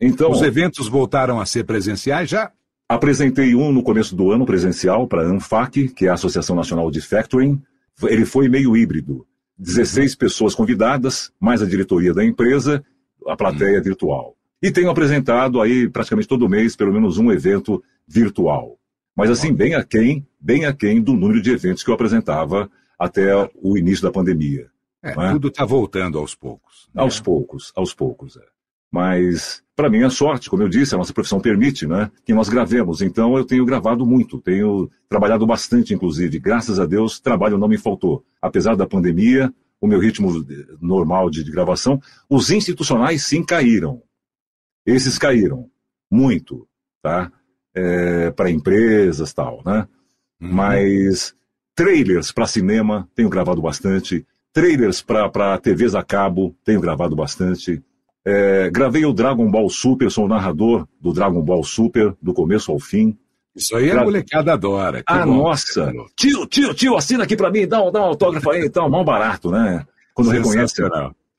Então, 0.01 0.31
Os 0.31 0.43
eventos 0.43 0.89
voltaram 0.89 1.41
a 1.41 1.47
ser 1.47 1.65
presenciais 1.65 2.29
já? 2.29 2.53
Apresentei 2.89 3.55
um 3.55 3.73
no 3.73 3.83
começo 3.83 4.15
do 4.15 4.31
ano 4.31 4.47
presencial 4.47 5.07
para 5.07 5.23
a 5.23 5.27
ANFAC, 5.27 5.89
que 5.89 6.07
é 6.07 6.09
a 6.09 6.15
Associação 6.15 6.57
Nacional 6.57 6.91
de 6.91 7.01
Factoring. 7.01 7.61
Ele 8.05 8.25
foi 8.25 8.49
meio 8.49 8.77
híbrido. 8.77 9.27
16 9.59 10.15
pessoas 10.15 10.55
convidadas, 10.55 11.33
mais 11.41 11.61
a 11.61 11.67
diretoria 11.67 12.15
da 12.15 12.25
empresa, 12.25 12.85
a 13.27 13.37
plateia 13.37 13.83
virtual. 13.83 14.37
E 14.63 14.71
tenho 14.71 14.89
apresentado 14.89 15.61
aí 15.61 15.89
praticamente 15.89 16.29
todo 16.29 16.49
mês 16.49 16.77
pelo 16.77 16.93
menos 16.93 17.19
um 17.19 17.31
evento 17.31 17.83
virtual. 18.07 18.79
Mas 19.17 19.31
assim, 19.31 19.53
bem 19.53 19.75
aquém, 19.75 20.27
bem 20.41 20.65
aquém 20.65 21.03
do 21.03 21.13
número 21.13 21.43
de 21.43 21.51
eventos 21.51 21.83
que 21.83 21.91
eu 21.91 21.95
apresentava 21.95 22.71
até 22.99 23.35
o 23.61 23.77
início 23.77 24.05
da 24.05 24.13
pandemia. 24.13 24.69
É, 25.03 25.11
é? 25.11 25.33
tudo 25.33 25.49
está 25.49 25.65
voltando 25.65 26.19
aos 26.19 26.35
poucos. 26.35 26.89
né? 26.95 27.03
Aos 27.03 27.21
poucos, 27.21 27.73
aos 27.75 27.93
poucos. 27.93 28.37
É. 28.37 28.58
Mas, 28.91 29.63
para 29.77 29.91
mim, 29.91 30.03
é 30.03 30.11
sorte, 30.11 30.49
como 30.49 30.63
eu 30.63 30.69
disse, 30.69 30.95
a 30.95 30.99
nossa 30.99 31.13
profissão 31.13 31.41
permite 31.41 31.87
né, 31.87 32.11
que 32.25 32.33
nós 32.33 32.49
gravemos. 32.49 33.03
Então, 33.03 33.37
eu 33.37 33.45
tenho 33.45 33.65
gravado 33.65 34.07
muito, 34.07 34.41
tenho 34.41 34.91
trabalhado 35.09 35.47
bastante, 35.47 35.93
inclusive. 35.95 36.39
Graças 36.39 36.81
a 36.81 36.87
Deus, 36.87 37.21
trabalho 37.21 37.59
não 37.59 37.69
me 37.69 37.79
faltou. 37.79 38.25
Apesar 38.41 38.77
da 38.77 38.87
pandemia, 38.87 39.53
o 39.81 39.87
meu 39.87 40.01
ritmo 40.01 40.45
normal 40.81 41.31
de, 41.31 41.45
de 41.45 41.51
gravação, 41.51 42.01
os 42.29 42.51
institucionais 42.51 43.25
sim 43.25 43.45
caíram. 43.45 44.03
Esses 44.87 45.19
caíram, 45.19 45.71
muito, 46.11 46.67
tá? 47.03 47.31
para 48.35 48.51
empresas 48.51 49.33
tal, 49.33 49.63
né? 49.65 49.87
Uhum. 50.41 50.53
Mas 50.53 51.35
trailers 51.75 52.33
para 52.33 52.47
cinema, 52.47 53.09
tenho 53.15 53.29
gravado 53.29 53.61
bastante. 53.61 54.27
Trailers 54.53 55.03
para 55.03 55.59
TVs 55.59 55.95
a 55.95 56.03
cabo, 56.03 56.57
tenho 56.65 56.81
gravado 56.81 57.15
bastante. 57.15 57.83
É, 58.31 58.71
gravei 58.71 59.05
o 59.07 59.13
Dragon 59.13 59.51
Ball 59.51 59.71
Super, 59.71 60.11
sou 60.11 60.27
o 60.27 60.29
narrador 60.29 60.87
do 61.01 61.13
Dragon 61.13 61.41
Ball 61.41 61.65
Super, 61.65 62.15
do 62.21 62.35
começo 62.35 62.71
ao 62.71 62.79
fim. 62.79 63.17
Isso 63.57 63.75
aí 63.75 63.91
a 63.91 63.95
Gra- 63.95 64.05
molecada 64.05 64.53
adora. 64.53 65.03
Ah, 65.07 65.25
bom. 65.25 65.39
nossa! 65.39 65.93
Tio, 66.15 66.47
tio, 66.47 66.75
tio, 66.75 66.97
assina 66.97 67.25
aqui 67.25 67.37
para 67.37 67.51
mim, 67.51 67.67
dá 67.67 67.83
um, 67.83 67.91
dá 67.91 68.01
um 68.01 68.05
autógrafo 68.05 68.51
aí, 68.51 68.67
então, 68.67 68.89
mal 68.91 69.05
barato, 69.05 69.51
né? 69.51 69.85
Quando 70.15 70.31
reconhece. 70.31 70.83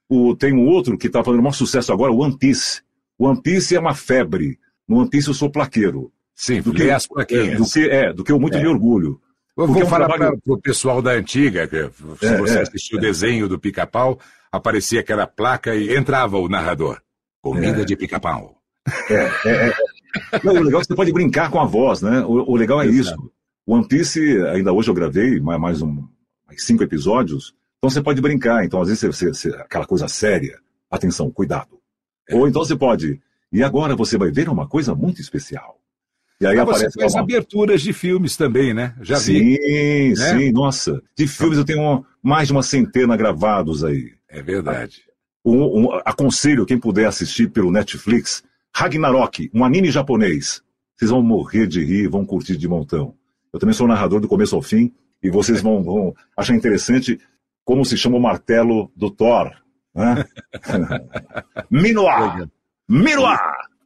O, 0.10 0.36
tem 0.36 0.52
um 0.54 0.66
outro 0.68 0.98
que 0.98 1.06
está 1.08 1.24
fazendo 1.24 1.40
o 1.40 1.44
maior 1.44 1.54
sucesso 1.54 1.94
agora, 1.94 2.12
One 2.12 2.36
Piece. 2.38 2.82
One 3.20 3.40
Piece 3.42 3.76
é 3.76 3.80
uma 3.80 3.94
febre. 3.94 4.58
No 4.88 4.98
One 4.98 5.10
Piece 5.10 5.28
eu 5.28 5.34
sou 5.36 5.52
plaqueiro. 5.52 6.12
Sim, 6.34 6.62
Do 6.62 6.74
que, 6.74 6.90
as 6.90 7.04
é, 7.06 7.08
plaquinhas. 7.08 7.58
do 7.60 7.66
que, 7.72 7.90
é, 7.90 8.14
do 8.14 8.24
que 8.24 8.32
eu 8.32 8.40
muito 8.40 8.58
me 8.58 8.66
orgulho. 8.68 9.20
Eu 9.56 9.68
vou 9.68 9.82
é 9.82 9.86
um 9.86 9.88
falar 9.88 10.08
trabalho- 10.08 10.40
para 10.44 10.54
o 10.54 10.58
pessoal 10.62 11.02
da 11.02 11.12
antiga, 11.12 11.68
que 11.68 11.90
se 12.18 12.26
É, 12.26 12.38
você 12.38 12.58
é, 12.58 12.62
assistiu 12.62 12.98
o 12.98 13.02
desenho 13.02 13.48
do 13.48 13.60
pica-pau, 13.60 14.18
aparecia 14.52 15.00
aquela 15.02 15.28
placa 15.28 15.76
e 15.76 15.96
entrava 15.96 16.38
o 16.38 16.50
narrador. 16.50 17.02
Comida 17.42 17.82
É. 17.82 17.86
de 17.86 17.96
pica-pau. 17.96 18.58
Não, 20.44 20.54
o 20.54 20.64
legal 20.64 20.80
é 20.80 20.84
que 20.84 20.88
você 20.88 20.96
pode 20.96 21.12
brincar 21.14 21.50
com 21.52 21.60
a 21.60 21.66
voz, 21.66 22.02
né? 22.02 22.22
O, 22.22 22.52
o 22.52 22.56
legal 22.56 22.82
é 22.82 22.86
Exato. 22.88 23.20
isso. 23.22 23.32
One 23.68 23.88
Piece, 23.88 24.20
ainda 24.48 24.74
hoje 24.74 24.90
eu 24.90 24.94
gravei 24.96 25.40
mais, 25.40 25.82
um, 25.82 26.04
mais 26.48 26.64
cinco 26.64 26.84
episódios, 26.84 27.54
então 27.78 27.90
você 27.90 28.02
pode 28.02 28.20
brincar. 28.20 28.66
Então, 28.66 28.82
às 28.82 28.88
vezes, 28.88 29.04
você, 29.04 29.28
você- 29.28 29.50
aquela 29.56 29.86
coisa 29.86 30.08
séria, 30.08 30.60
atenção, 30.90 31.30
cuidado. 31.30 31.78
É. 32.28 32.36
Ou 32.36 32.48
então 32.48 32.64
você 32.64 32.76
pode, 32.76 33.22
e 33.54 33.64
agora 33.64 33.96
você 33.96 34.18
vai 34.18 34.32
ver 34.32 34.50
uma 34.50 34.68
coisa 34.68 34.96
muito 34.96 35.22
especial. 35.22 35.78
E 36.42 36.48
aí 36.48 36.58
Ah, 36.58 36.64
você 36.66 36.86
aparece 36.86 37.00
faz 37.00 37.14
uma... 37.14 37.22
aberturas 37.22 37.82
de 37.82 37.92
filmes 37.94 38.36
também, 38.38 38.74
né? 38.74 38.96
Já 39.02 39.18
vi. 39.20 39.58
Sim, 39.58 40.16
sim, 40.16 40.52
nossa. 40.52 41.02
De 41.16 41.28
filmes 41.28 41.58
eu 41.58 41.66
tenho 41.66 41.82
uma- 41.82 42.06
mais 42.24 42.48
de 42.48 42.54
uma 42.54 42.64
centena 42.64 43.16
gravados 43.16 43.84
aí. 43.84 44.14
É 44.30 44.42
verdade. 44.42 45.04
Um- 45.44 45.86
um- 45.88 45.94
aconselho 46.06 46.66
quem 46.66 46.78
puder 46.80 47.06
assistir 47.06 47.50
pelo 47.50 47.72
Netflix, 47.72 48.44
Ragnarok, 48.76 49.50
um 49.54 49.64
anime 49.66 49.90
japonês. 49.90 50.62
Vocês 50.96 51.10
vão 51.12 51.24
morrer 51.24 51.66
de 51.66 51.84
rir, 51.84 52.08
vão 52.08 52.26
curtir 52.26 52.58
de 52.58 52.68
montão. 52.68 53.16
Eu 53.54 53.60
também 53.60 53.74
sou 53.74 53.88
narrador 53.88 54.20
do 54.20 54.28
começo 54.28 54.56
ao 54.56 54.62
fim 54.62 54.94
e 55.24 55.30
vocês 55.30 55.62
vão, 55.62 55.82
vão 55.84 56.14
achar 56.38 56.54
interessante 56.56 57.20
como 57.66 57.84
se 57.86 57.98
chama 57.98 58.18
o 58.18 58.22
martelo 58.22 58.92
do 58.96 59.10
Thor. 59.10 59.52
Né? 59.96 60.24
Minoa! 61.72 62.50
Minoa! 62.88 63.40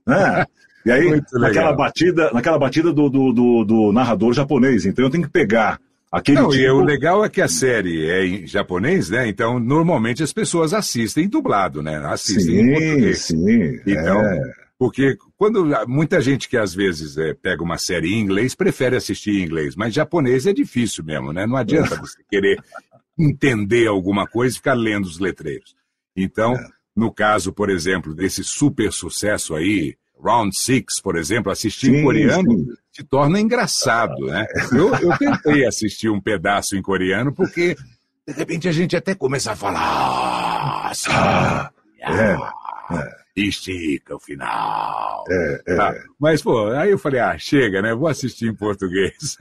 Né? 0.06 0.46
E 0.86 0.92
aí, 0.92 1.22
naquela 1.34 1.72
batida, 1.74 2.32
naquela 2.34 2.60
batida 2.60 2.92
do, 2.92 3.10
do, 3.10 3.32
do- 3.32 3.64
do 3.64 3.94
narrador 3.94 4.34
japonês. 4.34 4.86
Então 4.86 5.06
eu 5.06 5.10
tenho 5.12 5.24
que 5.24 5.30
pegar 5.32 5.80
aquele 6.14 6.40
Não, 6.40 6.50
e 6.54 6.58
tipo- 6.60 6.74
o 6.74 6.84
legal 6.84 7.26
é 7.26 7.30
que 7.30 7.42
a 7.42 7.48
série 7.48 8.10
é 8.10 8.26
em 8.26 8.48
japonês, 8.48 9.10
né? 9.10 9.28
Então, 9.28 9.60
normalmente 9.60 10.22
as 10.24 10.32
pessoas 10.32 10.74
assistem 10.74 11.28
dublado, 11.28 11.82
né? 11.82 11.98
Assistem 12.06 12.56
em 12.56 12.66
Sim, 12.66 12.74
português. 12.74 13.20
sim. 13.20 13.82
Então, 13.88 14.22
é. 14.22 14.54
Porque 14.78 15.18
quando 15.38 15.66
muita 15.88 16.20
gente 16.20 16.50
que 16.50 16.58
às 16.58 16.74
vezes 16.74 17.18
eh, 17.18 17.34
pega 17.42 17.64
uma 17.64 17.78
série 17.78 18.14
em 18.14 18.20
inglês 18.20 18.54
prefere 18.54 18.96
assistir 18.98 19.32
em 19.32 19.44
inglês, 19.44 19.76
mas 19.76 19.94
japonês 19.94 20.46
é 20.46 20.52
difícil 20.52 21.04
mesmo, 21.06 21.32
né? 21.32 21.46
Não 21.46 21.56
adianta 21.56 21.96
você 21.96 22.20
querer 22.30 22.58
entender 23.18 23.88
alguma 23.88 24.28
coisa 24.28 24.54
e 24.54 24.58
ficar 24.58 24.74
lendo 24.74 25.06
os 25.06 25.20
letreiros. 25.20 25.76
Então, 26.16 26.56
no 26.96 27.14
caso, 27.14 27.54
por 27.54 27.70
exemplo, 27.70 28.14
desse 28.14 28.44
super 28.44 28.92
sucesso 28.92 29.56
aí, 29.56 29.96
Round 30.22 30.58
Six, 30.58 31.02
por 31.02 31.16
exemplo, 31.18 31.52
assistir 31.52 31.90
em 31.92 31.98
Sim, 31.98 32.04
coreano 32.04 32.52
sim. 32.58 32.68
se 32.92 33.04
torna 33.04 33.40
engraçado, 33.40 34.26
né? 34.28 34.46
Eu, 34.72 34.94
eu 34.96 35.18
tentei 35.18 35.66
assistir 35.66 36.10
um 36.10 36.20
pedaço 36.22 36.76
em 36.76 36.82
coreano 36.82 37.34
porque 37.34 37.76
de 38.28 38.34
repente 38.34 38.68
a 38.68 38.72
gente 38.72 38.96
até 38.96 39.14
começa 39.14 39.52
a 39.52 39.56
falar 39.56 40.92
"Ah, 41.10 41.72
é, 42.02 42.38
e 43.36 43.48
estica 43.48 44.16
o 44.16 44.20
final. 44.20 45.24
É, 45.30 45.62
é. 45.68 45.76
Tá. 45.76 45.94
Mas, 46.20 46.42
pô, 46.42 46.68
aí 46.68 46.92
eu 46.92 47.00
falei, 47.00 47.20
ah, 47.20 47.36
chega, 47.38 47.82
né? 47.82 47.94
Vou 47.96 48.08
assistir 48.08 48.48
em 48.48 48.54
português. 48.56 49.36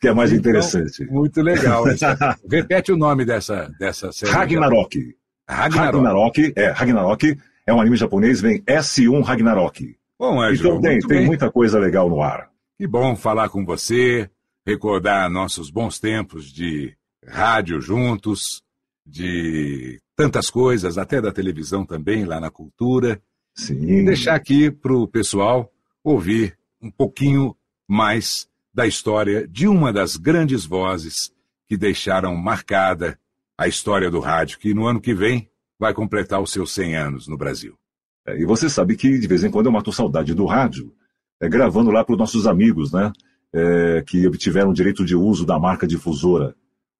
que 0.00 0.08
é 0.08 0.12
mais 0.14 0.30
Então, 0.32 0.40
interessante. 0.50 1.04
Muito 1.04 1.42
legal. 1.42 1.84
Repete 2.50 2.90
o 2.92 2.96
nome 2.96 3.24
dessa, 3.24 3.70
dessa 3.78 4.10
série. 4.12 4.32
Ragnarok. 4.32 5.14
Ragnarok. 5.48 5.96
Ragnarok, 5.96 6.52
é, 6.56 6.70
Ragnarok 6.70 7.38
é 7.68 7.74
um 7.74 7.82
anime 7.82 7.96
japonês, 7.96 8.40
vem 8.40 8.62
S1 8.62 9.22
Ragnarok. 9.22 9.94
Bom, 10.18 10.40
Ângelo, 10.40 10.78
então 10.78 10.80
tem, 10.80 10.98
tem 11.00 11.26
muita 11.26 11.52
coisa 11.52 11.78
legal 11.78 12.08
no 12.08 12.22
ar. 12.22 12.50
Que 12.78 12.86
bom 12.86 13.14
falar 13.14 13.50
com 13.50 13.62
você, 13.62 14.30
recordar 14.66 15.28
nossos 15.28 15.68
bons 15.68 16.00
tempos 16.00 16.50
de 16.50 16.96
rádio 17.26 17.78
juntos, 17.78 18.62
de 19.04 20.00
tantas 20.16 20.48
coisas, 20.48 20.96
até 20.96 21.20
da 21.20 21.30
televisão 21.30 21.84
também, 21.84 22.24
lá 22.24 22.40
na 22.40 22.50
cultura. 22.50 23.20
Sim. 23.54 23.82
E 23.82 24.02
deixar 24.02 24.34
aqui 24.34 24.70
para 24.70 24.94
o 24.94 25.06
pessoal 25.06 25.70
ouvir 26.02 26.56
um 26.80 26.90
pouquinho 26.90 27.54
mais 27.86 28.48
da 28.72 28.86
história 28.86 29.46
de 29.46 29.68
uma 29.68 29.92
das 29.92 30.16
grandes 30.16 30.64
vozes 30.64 31.30
que 31.66 31.76
deixaram 31.76 32.34
marcada 32.34 33.18
a 33.58 33.68
história 33.68 34.10
do 34.10 34.20
rádio, 34.20 34.58
que 34.58 34.72
no 34.72 34.86
ano 34.86 35.02
que 35.02 35.12
vem 35.12 35.50
vai 35.78 35.94
completar 35.94 36.40
os 36.40 36.50
seus 36.50 36.72
100 36.72 36.96
anos 36.96 37.28
no 37.28 37.36
Brasil. 37.36 37.74
É, 38.26 38.36
e 38.38 38.44
você 38.44 38.68
sabe 38.68 38.96
que 38.96 39.16
de 39.18 39.26
vez 39.26 39.42
em 39.44 39.50
quando 39.50 39.66
eu 39.66 39.72
mato 39.72 39.92
saudade 39.92 40.34
do 40.34 40.44
rádio, 40.44 40.92
é, 41.40 41.48
gravando 41.48 41.90
lá 41.90 42.04
para 42.04 42.12
os 42.12 42.18
nossos 42.18 42.46
amigos, 42.46 42.92
né? 42.92 43.10
É, 43.50 44.04
que 44.06 44.26
obtiveram 44.26 44.74
direito 44.74 45.02
de 45.04 45.16
uso 45.16 45.46
da 45.46 45.58
marca 45.58 45.86
difusora, 45.86 46.54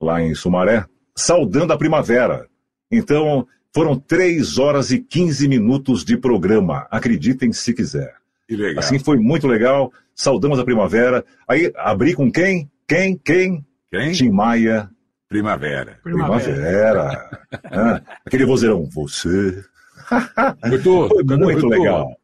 lá 0.00 0.20
em 0.20 0.34
Sumaré, 0.34 0.84
saudando 1.16 1.72
a 1.72 1.78
primavera. 1.78 2.48
Então, 2.90 3.46
foram 3.74 3.98
3 3.98 4.58
horas 4.58 4.90
e 4.90 4.98
15 4.98 5.48
minutos 5.48 6.04
de 6.04 6.16
programa, 6.16 6.86
acreditem 6.90 7.52
se 7.52 7.72
quiser. 7.74 8.14
Que 8.48 8.56
legal. 8.56 8.78
Assim 8.78 8.98
foi 8.98 9.16
muito 9.16 9.46
legal, 9.46 9.92
saudamos 10.14 10.58
a 10.58 10.64
primavera. 10.64 11.24
Aí, 11.48 11.72
abri 11.76 12.14
com 12.14 12.30
quem? 12.30 12.70
Quem? 12.86 13.16
Quem? 13.16 13.66
Quem? 13.90 14.12
Tim 14.12 14.30
Maia. 14.30 14.88
Primavera. 15.28 15.98
Primavera. 16.02 17.30
ah, 17.70 18.00
aquele 18.24 18.44
vozeirão, 18.44 18.84
você. 18.84 19.64
Muito, 20.66 21.66
legal. 21.66 22.16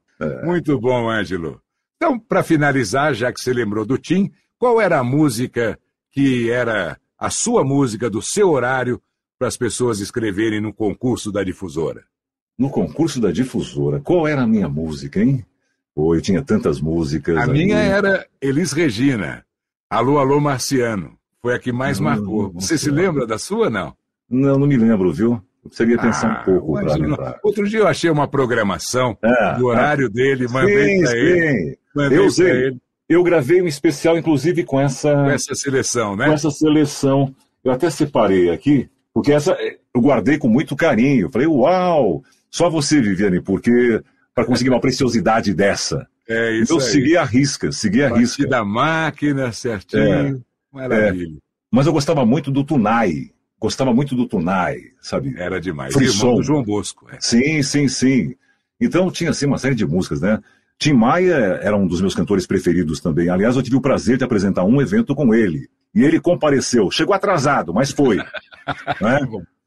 Muito 0.45 0.79
bom, 0.81 1.09
Ângelo. 1.11 1.61
Então, 1.97 2.19
para 2.19 2.43
finalizar, 2.43 3.15
já 3.15 3.33
que 3.33 3.41
você 3.41 3.53
lembrou 3.53 3.85
do 3.85 3.99
Tim, 3.99 4.31
qual 4.59 4.81
era 4.81 4.99
a 4.99 5.05
música 5.05 5.79
que 6.11 6.51
era 6.51 6.99
a 7.19 7.31
sua 7.31 7.65
música 7.65 8.11
do 8.11 8.21
seu 8.21 8.51
horário 8.51 9.01
para 9.39 9.49
as 9.49 9.57
pessoas 9.57 10.01
escreverem 10.01 10.61
no 10.61 10.73
concurso 10.73 11.33
da 11.33 11.43
difusora? 11.43 12.05
No 12.59 12.71
concurso 12.71 13.21
da 13.21 13.33
difusora, 13.33 14.01
qual 14.01 14.27
era 14.27 14.43
a 14.43 14.47
minha 14.47 14.69
música, 14.69 15.21
hein? 15.21 15.45
Pô, 15.95 16.15
eu 16.15 16.21
tinha 16.21 16.43
tantas 16.43 16.81
músicas. 16.81 17.37
A 17.37 17.47
minha 17.47 17.77
era 17.77 18.27
Elis 18.41 18.73
Regina. 18.73 19.45
Alô, 19.91 20.19
alô, 20.19 20.41
Marciano. 20.41 21.19
Foi 21.41 21.55
a 21.55 21.59
que 21.59 21.73
mais 21.73 21.99
marcou. 21.99 22.53
Você 22.53 22.79
se 22.79 22.91
lembra 22.91 23.27
da 23.27 23.39
sua, 23.39 23.69
não? 23.69 23.97
Não, 24.29 24.59
não 24.59 24.67
me 24.67 24.77
lembro, 24.77 25.13
viu? 25.13 25.43
Eu 25.65 25.69
precisaria 25.69 25.99
pensar 25.99 26.29
ah, 26.29 26.41
um 26.41 26.45
pouco 26.45 26.73
para 26.73 26.95
lembrar. 26.95 27.41
Outro 27.43 27.69
dia 27.69 27.81
eu 27.81 27.87
achei 27.87 28.11
uma 28.11 28.27
programação 28.27 29.17
é, 29.23 29.55
do 29.57 29.67
horário 29.67 30.07
é. 30.07 30.11
dele, 30.11 30.49
mandei 30.49 31.01
para 31.03 31.17
ele. 31.17 31.79
Mandei 31.95 32.19
eu 32.19 32.31
sei. 32.31 32.51
Ele. 32.51 32.77
Eu 33.09 33.23
gravei 33.23 33.61
um 33.61 33.67
especial, 33.67 34.17
inclusive, 34.17 34.65
com 34.65 34.81
essa... 34.81 35.13
Com 35.13 35.31
essa 35.31 35.55
seleção, 35.55 36.17
né? 36.17 36.27
Com 36.27 36.33
essa 36.33 36.51
seleção. 36.51 37.35
Eu 37.63 37.71
até 37.71 37.91
separei 37.91 38.51
aqui, 38.51 38.89
porque 39.13 39.33
essa 39.33 39.57
eu 39.95 40.01
guardei 40.01 40.39
com 40.39 40.49
muito 40.49 40.75
carinho. 40.75 41.31
Falei, 41.31 41.47
uau! 41.47 42.23
Só 42.51 42.69
você, 42.69 43.01
Viviane, 43.01 43.41
porque 43.41 44.03
para 44.35 44.45
conseguir 44.45 44.71
uma 44.71 44.81
preciosidade 44.81 45.55
dessa. 45.55 46.07
É 46.29 46.53
isso 46.53 46.73
Eu 46.73 46.79
aí. 46.79 46.83
segui 46.83 47.17
a 47.17 47.25
risca, 47.25 47.73
segui 47.73 48.03
a 48.03 48.15
risca. 48.15 48.47
da 48.47 48.65
máquina, 48.65 49.53
certinho. 49.53 50.37
É. 50.37 50.41
Maravilha. 50.73 51.37
É, 51.37 51.41
mas 51.71 51.87
eu 51.87 51.93
gostava 51.93 52.25
muito 52.25 52.51
do 52.51 52.65
Tunai. 52.65 53.31
Gostava 53.63 53.95
muito 53.95 54.17
do 54.17 54.27
Tunai, 54.27 54.87
sabe? 55.01 55.37
Era 55.39 55.61
demais. 55.61 55.95
Frisson. 55.95 56.27
Irmão 56.27 56.35
do 56.35 56.43
João 56.43 56.65
Bosco. 56.65 57.07
É. 57.13 57.19
Sim, 57.21 57.63
sim, 57.63 57.87
sim. 57.87 58.35
Então 58.81 59.09
tinha 59.09 59.31
assim 59.31 59.47
uma 59.47 59.57
série 59.57 59.77
de 59.77 59.87
músicas, 59.87 60.21
né? 60.21 60.41
Tim 60.77 60.95
Maia 60.95 61.61
era 61.63 61.77
um 61.77 61.87
dos 61.87 62.01
meus 62.01 62.13
cantores 62.13 62.45
preferidos 62.45 62.99
também. 62.99 63.29
Aliás, 63.29 63.55
eu 63.55 63.63
tive 63.63 63.77
o 63.77 63.81
prazer 63.81 64.19
de 64.19 64.25
apresentar 64.25 64.65
um 64.65 64.83
evento 64.83 65.15
com 65.15 65.33
ele. 65.33 65.69
E 65.95 66.03
ele 66.03 66.19
compareceu. 66.19 66.91
Chegou 66.91 67.15
atrasado, 67.15 67.73
mas 67.73 67.93
foi. 67.93 68.17
né? 69.01 69.21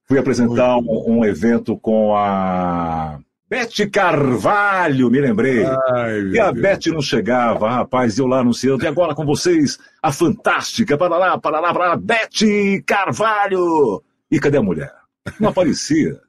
Fui 0.03 0.19
apresentar 0.19 0.75
um, 0.75 1.19
um 1.19 1.23
evento 1.23 1.77
com 1.77 2.17
a 2.17 3.17
Bete 3.55 3.87
Carvalho, 3.87 5.09
me 5.09 5.21
lembrei. 5.21 5.63
Ai, 5.63 6.23
e 6.23 6.37
a 6.37 6.51
Bete 6.51 6.91
não 6.91 7.01
chegava, 7.01 7.69
rapaz, 7.69 8.17
eu 8.17 8.27
lá 8.27 8.39
anunciando. 8.39 8.83
E 8.83 8.87
agora 8.87 9.15
com 9.15 9.25
vocês, 9.25 9.79
a 10.03 10.11
fantástica, 10.11 10.97
para 10.97 11.17
lá, 11.17 11.37
para 11.37 11.61
lá, 11.61 11.73
para 11.73 11.87
lá, 11.87 11.95
Bete 11.95 12.83
Carvalho. 12.85 14.03
E 14.29 14.41
cadê 14.41 14.57
a 14.57 14.61
mulher? 14.61 14.91
Não 15.39 15.47
aparecia. 15.51 16.19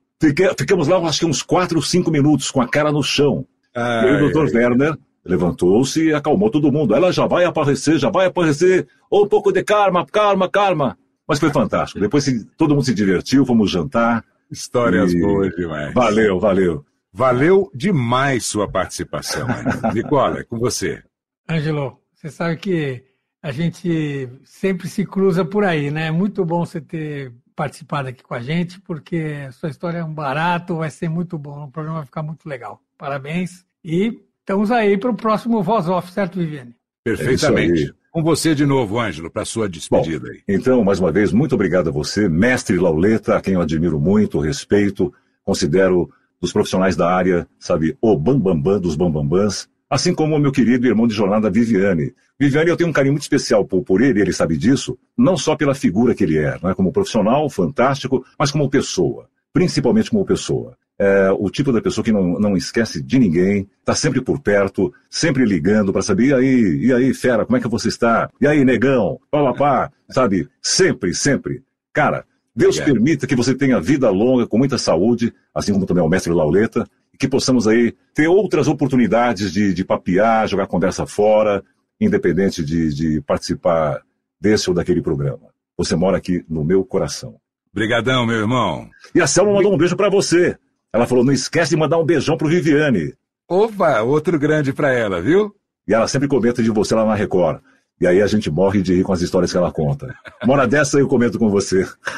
Ficamos 0.56 0.86
lá, 0.86 0.98
acho 0.98 1.18
que 1.18 1.26
uns 1.26 1.42
4 1.42 1.76
ou 1.76 1.82
5 1.82 2.12
minutos 2.12 2.48
com 2.48 2.60
a 2.60 2.68
cara 2.68 2.92
no 2.92 3.02
chão. 3.02 3.44
Ai, 3.74 4.04
e 4.04 4.08
aí 4.08 4.14
o 4.14 4.20
doutor 4.20 4.48
Werner 4.54 4.96
levantou-se 5.24 6.04
e 6.04 6.14
acalmou 6.14 6.48
todo 6.48 6.70
mundo. 6.70 6.94
Ela 6.94 7.12
já 7.12 7.26
vai 7.26 7.44
aparecer, 7.44 7.98
já 7.98 8.08
vai 8.08 8.26
aparecer. 8.26 8.86
Oh, 9.10 9.24
um 9.24 9.28
pouco 9.28 9.50
de 9.50 9.64
calma, 9.64 10.06
calma, 10.06 10.48
calma. 10.48 10.96
Mas 11.26 11.40
foi 11.40 11.50
fantástico. 11.50 11.98
Depois 11.98 12.24
todo 12.56 12.72
mundo 12.72 12.84
se 12.84 12.94
divertiu, 12.94 13.44
fomos 13.44 13.68
jantar. 13.68 14.24
Histórias 14.48 15.12
e... 15.12 15.18
boas 15.18 15.52
demais. 15.56 15.92
Valeu, 15.92 16.38
valeu. 16.38 16.84
Valeu 17.16 17.70
demais 17.74 18.44
sua 18.44 18.70
participação. 18.70 19.48
Nicola, 19.94 20.40
é 20.40 20.44
com 20.44 20.58
você. 20.58 21.02
Ângelo, 21.48 21.98
você 22.12 22.28
sabe 22.28 22.58
que 22.58 23.02
a 23.42 23.50
gente 23.50 24.28
sempre 24.44 24.86
se 24.86 25.06
cruza 25.06 25.42
por 25.42 25.64
aí, 25.64 25.90
né? 25.90 26.08
É 26.08 26.10
muito 26.10 26.44
bom 26.44 26.66
você 26.66 26.78
ter 26.78 27.32
participado 27.54 28.10
aqui 28.10 28.22
com 28.22 28.34
a 28.34 28.40
gente, 28.40 28.78
porque 28.82 29.46
a 29.48 29.52
sua 29.52 29.70
história 29.70 30.00
é 30.00 30.04
um 30.04 30.12
barato, 30.12 30.76
vai 30.76 30.90
ser 30.90 31.08
muito 31.08 31.38
bom, 31.38 31.64
o 31.64 31.70
programa 31.70 32.00
vai 32.00 32.04
ficar 32.04 32.22
muito 32.22 32.46
legal. 32.46 32.82
Parabéns 32.98 33.64
e 33.82 34.20
estamos 34.40 34.70
aí 34.70 34.98
para 34.98 35.10
o 35.10 35.16
próximo 35.16 35.62
Voz 35.62 35.88
Off, 35.88 36.12
certo, 36.12 36.38
Viviane? 36.38 36.76
Perfeitamente. 37.02 37.88
É 37.88 37.92
com 38.10 38.22
você 38.22 38.54
de 38.54 38.66
novo, 38.66 39.00
Ângelo, 39.00 39.30
para 39.30 39.46
sua 39.46 39.70
despedida 39.70 40.26
bom, 40.26 40.32
aí. 40.34 40.42
Então, 40.46 40.84
mais 40.84 41.00
uma 41.00 41.10
vez, 41.10 41.32
muito 41.32 41.54
obrigado 41.54 41.88
a 41.88 41.92
você, 41.92 42.28
mestre 42.28 42.76
Lauleta, 42.76 43.38
a 43.38 43.40
quem 43.40 43.54
eu 43.54 43.62
admiro 43.62 43.98
muito, 43.98 44.38
respeito, 44.38 45.10
considero 45.42 46.10
dos 46.40 46.52
profissionais 46.52 46.96
da 46.96 47.10
área, 47.10 47.46
sabe, 47.58 47.96
o 48.00 48.16
bambambam 48.16 48.54
bam, 48.54 48.72
bam 48.72 48.80
dos 48.80 48.96
bambambans, 48.96 49.68
assim 49.88 50.14
como 50.14 50.34
o 50.34 50.38
meu 50.38 50.52
querido 50.52 50.86
irmão 50.86 51.06
de 51.06 51.14
jornada 51.14 51.50
Viviane. 51.50 52.14
Viviane, 52.38 52.70
eu 52.70 52.76
tenho 52.76 52.90
um 52.90 52.92
carinho 52.92 53.14
muito 53.14 53.22
especial 53.22 53.64
por, 53.64 53.82
por 53.82 54.02
ele, 54.02 54.20
ele 54.20 54.32
sabe 54.32 54.56
disso, 54.56 54.98
não 55.16 55.36
só 55.36 55.56
pela 55.56 55.74
figura 55.74 56.14
que 56.14 56.24
ele 56.24 56.38
é, 56.38 56.58
não 56.62 56.70
é 56.70 56.74
como 56.74 56.92
profissional, 56.92 57.48
fantástico, 57.48 58.24
mas 58.38 58.50
como 58.50 58.68
pessoa, 58.68 59.28
principalmente 59.52 60.10
como 60.10 60.24
pessoa. 60.24 60.76
É 60.98 61.30
o 61.30 61.50
tipo 61.50 61.72
da 61.72 61.80
pessoa 61.82 62.02
que 62.02 62.12
não, 62.12 62.38
não 62.38 62.56
esquece 62.56 63.02
de 63.02 63.18
ninguém, 63.18 63.68
está 63.80 63.94
sempre 63.94 64.22
por 64.22 64.40
perto, 64.40 64.92
sempre 65.10 65.44
ligando 65.44 65.92
para 65.92 66.00
saber, 66.00 66.28
e 66.28 66.34
aí, 66.34 66.86
e 66.86 66.92
aí, 66.92 67.14
fera, 67.14 67.44
como 67.44 67.56
é 67.56 67.60
que 67.60 67.68
você 67.68 67.88
está? 67.88 68.30
E 68.40 68.46
aí, 68.46 68.64
negão, 68.64 69.20
pá, 69.30 69.92
sabe? 70.08 70.48
Sempre, 70.62 71.14
sempre. 71.14 71.62
Cara, 71.92 72.24
Deus 72.56 72.80
permita 72.80 73.26
que 73.26 73.36
você 73.36 73.54
tenha 73.54 73.78
vida 73.78 74.08
longa, 74.08 74.46
com 74.46 74.56
muita 74.56 74.78
saúde, 74.78 75.32
assim 75.54 75.74
como 75.74 75.84
também 75.84 76.02
o 76.02 76.08
mestre 76.08 76.32
Lauleta, 76.32 76.88
e 77.12 77.18
que 77.18 77.28
possamos 77.28 77.68
aí 77.68 77.94
ter 78.14 78.28
outras 78.28 78.66
oportunidades 78.66 79.52
de, 79.52 79.74
de 79.74 79.84
papear, 79.84 80.48
jogar 80.48 80.66
conversa 80.66 81.06
fora, 81.06 81.62
independente 82.00 82.64
de, 82.64 82.94
de 82.94 83.20
participar 83.20 84.00
desse 84.40 84.70
ou 84.70 84.74
daquele 84.74 85.02
programa. 85.02 85.50
Você 85.76 85.94
mora 85.94 86.16
aqui 86.16 86.42
no 86.48 86.64
meu 86.64 86.82
coração. 86.82 87.36
Obrigadão, 87.70 88.24
meu 88.24 88.36
irmão. 88.36 88.88
E 89.14 89.20
a 89.20 89.26
Selma 89.26 89.52
mandou 89.52 89.74
um 89.74 89.76
beijo 89.76 89.94
para 89.94 90.08
você. 90.08 90.56
Ela 90.90 91.06
falou: 91.06 91.22
não 91.22 91.32
esquece 91.34 91.70
de 91.70 91.76
mandar 91.76 91.98
um 91.98 92.06
beijão 92.06 92.38
pro 92.38 92.48
Viviane. 92.48 93.12
Opa, 93.46 94.00
outro 94.00 94.38
grande 94.38 94.72
para 94.72 94.90
ela, 94.92 95.20
viu? 95.20 95.54
E 95.86 95.92
ela 95.92 96.08
sempre 96.08 96.26
comenta 96.26 96.62
de 96.62 96.70
você 96.70 96.94
lá 96.94 97.04
na 97.04 97.14
Record. 97.14 97.60
E 98.00 98.06
aí 98.06 98.20
a 98.20 98.26
gente 98.26 98.50
morre 98.50 98.82
de 98.82 98.94
rir 98.94 99.02
com 99.02 99.12
as 99.12 99.22
histórias 99.22 99.50
que 99.50 99.56
ela 99.56 99.72
conta. 99.72 100.14
Uma 100.44 100.54
hora 100.54 100.68
dessa 100.68 100.98
eu 100.98 101.08
comento 101.08 101.38
com 101.38 101.48
você. 101.48 101.84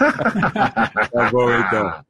tá 1.13 1.31
bom, 1.31 1.53
então. 1.53 2.05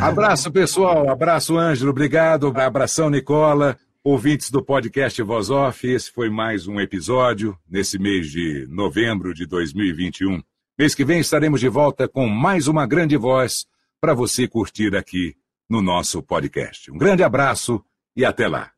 Abraço, 0.00 0.50
pessoal. 0.50 1.10
Abraço, 1.10 1.56
Ângelo. 1.56 1.90
Obrigado. 1.90 2.52
Abração, 2.56 3.10
Nicola. 3.10 3.76
Ouvintes 4.02 4.50
do 4.50 4.62
podcast 4.62 5.22
Voz 5.22 5.48
Off, 5.48 5.86
esse 5.88 6.10
foi 6.12 6.28
mais 6.28 6.66
um 6.66 6.78
episódio 6.78 7.56
nesse 7.66 7.98
mês 7.98 8.30
de 8.30 8.66
novembro 8.68 9.32
de 9.32 9.46
2021. 9.46 10.42
Mês 10.78 10.94
que 10.94 11.04
vem 11.04 11.20
estaremos 11.20 11.58
de 11.58 11.68
volta 11.68 12.06
com 12.06 12.26
mais 12.26 12.68
uma 12.68 12.86
grande 12.86 13.16
voz 13.16 13.64
para 14.00 14.12
você 14.12 14.46
curtir 14.46 14.94
aqui 14.94 15.34
no 15.70 15.80
nosso 15.80 16.22
podcast. 16.22 16.90
Um 16.90 16.98
grande 16.98 17.22
abraço 17.22 17.82
e 18.14 18.26
até 18.26 18.46
lá. 18.46 18.70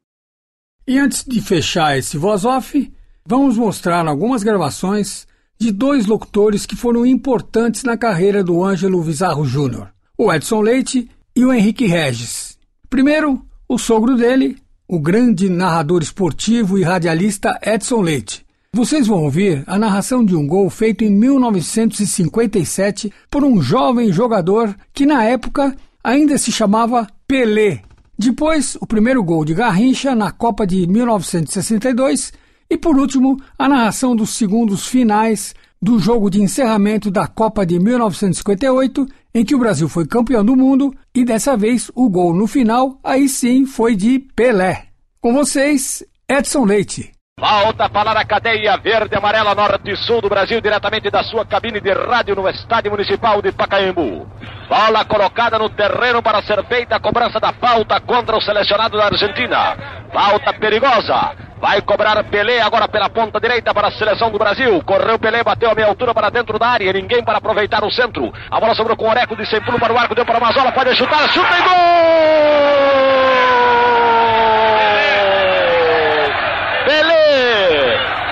E 0.86 0.96
antes 0.96 1.24
de 1.24 1.40
fechar 1.40 1.98
esse 1.98 2.16
Voz 2.16 2.44
Off, 2.44 2.92
vamos 3.26 3.56
mostrar 3.56 4.06
algumas 4.06 4.42
gravações 4.42 5.26
de 5.58 5.72
dois 5.72 6.06
locutores 6.06 6.64
que 6.64 6.76
foram 6.76 7.04
importantes 7.04 7.82
na 7.82 7.96
carreira 7.96 8.44
do 8.44 8.62
Ângelo 8.62 9.02
Vizarro 9.02 9.44
Júnior, 9.44 9.88
o 10.16 10.32
Edson 10.32 10.60
Leite 10.60 11.08
e 11.34 11.44
o 11.44 11.52
Henrique 11.52 11.86
Regis. 11.86 12.56
Primeiro, 12.88 13.42
o 13.68 13.78
sogro 13.78 14.16
dele, 14.16 14.56
o 14.88 15.00
grande 15.00 15.48
narrador 15.48 16.02
esportivo 16.02 16.78
e 16.78 16.82
radialista 16.82 17.58
Edson 17.62 18.00
Leite. 18.00 18.46
Vocês 18.72 19.06
vão 19.06 19.24
ouvir 19.24 19.64
a 19.66 19.78
narração 19.78 20.24
de 20.24 20.36
um 20.36 20.46
gol 20.46 20.68
feito 20.68 21.02
em 21.02 21.10
1957 21.10 23.12
por 23.30 23.42
um 23.42 23.60
jovem 23.60 24.12
jogador 24.12 24.76
que 24.92 25.06
na 25.06 25.24
época 25.24 25.74
ainda 26.04 26.38
se 26.38 26.52
chamava 26.52 27.06
Pelé. 27.26 27.82
Depois, 28.18 28.76
o 28.80 28.86
primeiro 28.86 29.22
gol 29.24 29.44
de 29.44 29.54
Garrincha 29.54 30.14
na 30.14 30.30
Copa 30.30 30.66
de 30.66 30.86
1962 30.86 32.32
e 32.68 32.76
por 32.76 32.98
último, 32.98 33.36
a 33.58 33.68
narração 33.68 34.14
dos 34.14 34.30
segundos 34.30 34.86
finais 34.86 35.54
do 35.80 35.98
jogo 35.98 36.30
de 36.30 36.40
encerramento 36.40 37.10
da 37.10 37.26
Copa 37.26 37.64
de 37.64 37.78
1958, 37.78 39.06
em 39.34 39.44
que 39.44 39.54
o 39.54 39.58
Brasil 39.58 39.88
foi 39.88 40.06
campeão 40.06 40.44
do 40.44 40.56
mundo 40.56 40.94
e 41.14 41.24
dessa 41.24 41.56
vez 41.56 41.90
o 41.94 42.08
gol 42.08 42.34
no 42.34 42.46
final, 42.46 42.98
aí 43.04 43.28
sim, 43.28 43.66
foi 43.66 43.94
de 43.94 44.18
Pelé. 44.18 44.86
Com 45.20 45.32
vocês, 45.32 46.02
Edson 46.28 46.64
Leite. 46.64 47.15
Volta 47.38 47.86
para 47.90 48.18
a 48.18 48.24
cadeia 48.24 48.78
verde, 48.78 49.14
amarela, 49.14 49.54
norte 49.54 49.90
e 49.90 49.96
sul 49.98 50.22
do 50.22 50.28
Brasil, 50.30 50.58
diretamente 50.58 51.10
da 51.10 51.22
sua 51.22 51.44
cabine 51.44 51.78
de 51.82 51.92
rádio 51.92 52.34
no 52.34 52.48
Estádio 52.48 52.90
Municipal 52.90 53.42
de 53.42 53.52
Pacaembu. 53.52 54.26
Bola 54.66 55.04
colocada 55.04 55.58
no 55.58 55.68
terreno 55.68 56.22
para 56.22 56.40
ser 56.40 56.64
feita 56.64 56.96
a 56.96 56.98
cobrança 56.98 57.38
da 57.38 57.52
falta 57.52 58.00
contra 58.00 58.38
o 58.38 58.40
selecionado 58.40 58.96
da 58.96 59.04
Argentina. 59.04 59.76
Falta 60.14 60.54
perigosa. 60.54 61.36
Vai 61.60 61.82
cobrar 61.82 62.24
Pelé 62.24 62.62
agora 62.62 62.88
pela 62.88 63.10
ponta 63.10 63.38
direita 63.38 63.74
para 63.74 63.88
a 63.88 63.92
seleção 63.92 64.30
do 64.30 64.38
Brasil. 64.38 64.82
Correu 64.82 65.18
Pelé, 65.18 65.44
bateu 65.44 65.70
a 65.70 65.74
meia 65.74 65.88
altura 65.88 66.14
para 66.14 66.30
dentro 66.30 66.58
da 66.58 66.68
área. 66.68 66.90
Ninguém 66.90 67.22
para 67.22 67.36
aproveitar 67.36 67.84
o 67.84 67.90
centro. 67.90 68.32
A 68.50 68.58
bola 68.58 68.74
sobrou 68.74 68.96
com 68.96 69.04
o 69.04 69.10
Oreco 69.10 69.36
de 69.36 69.44
sem 69.44 69.60
pulo 69.60 69.78
para 69.78 69.92
o 69.92 69.98
arco, 69.98 70.14
deu 70.14 70.24
para 70.24 70.40
Mazola. 70.40 70.72
Pode 70.72 70.96
chutar, 70.96 71.28
chuta 71.28 71.54
e 71.58 71.62
gol! 71.64 73.26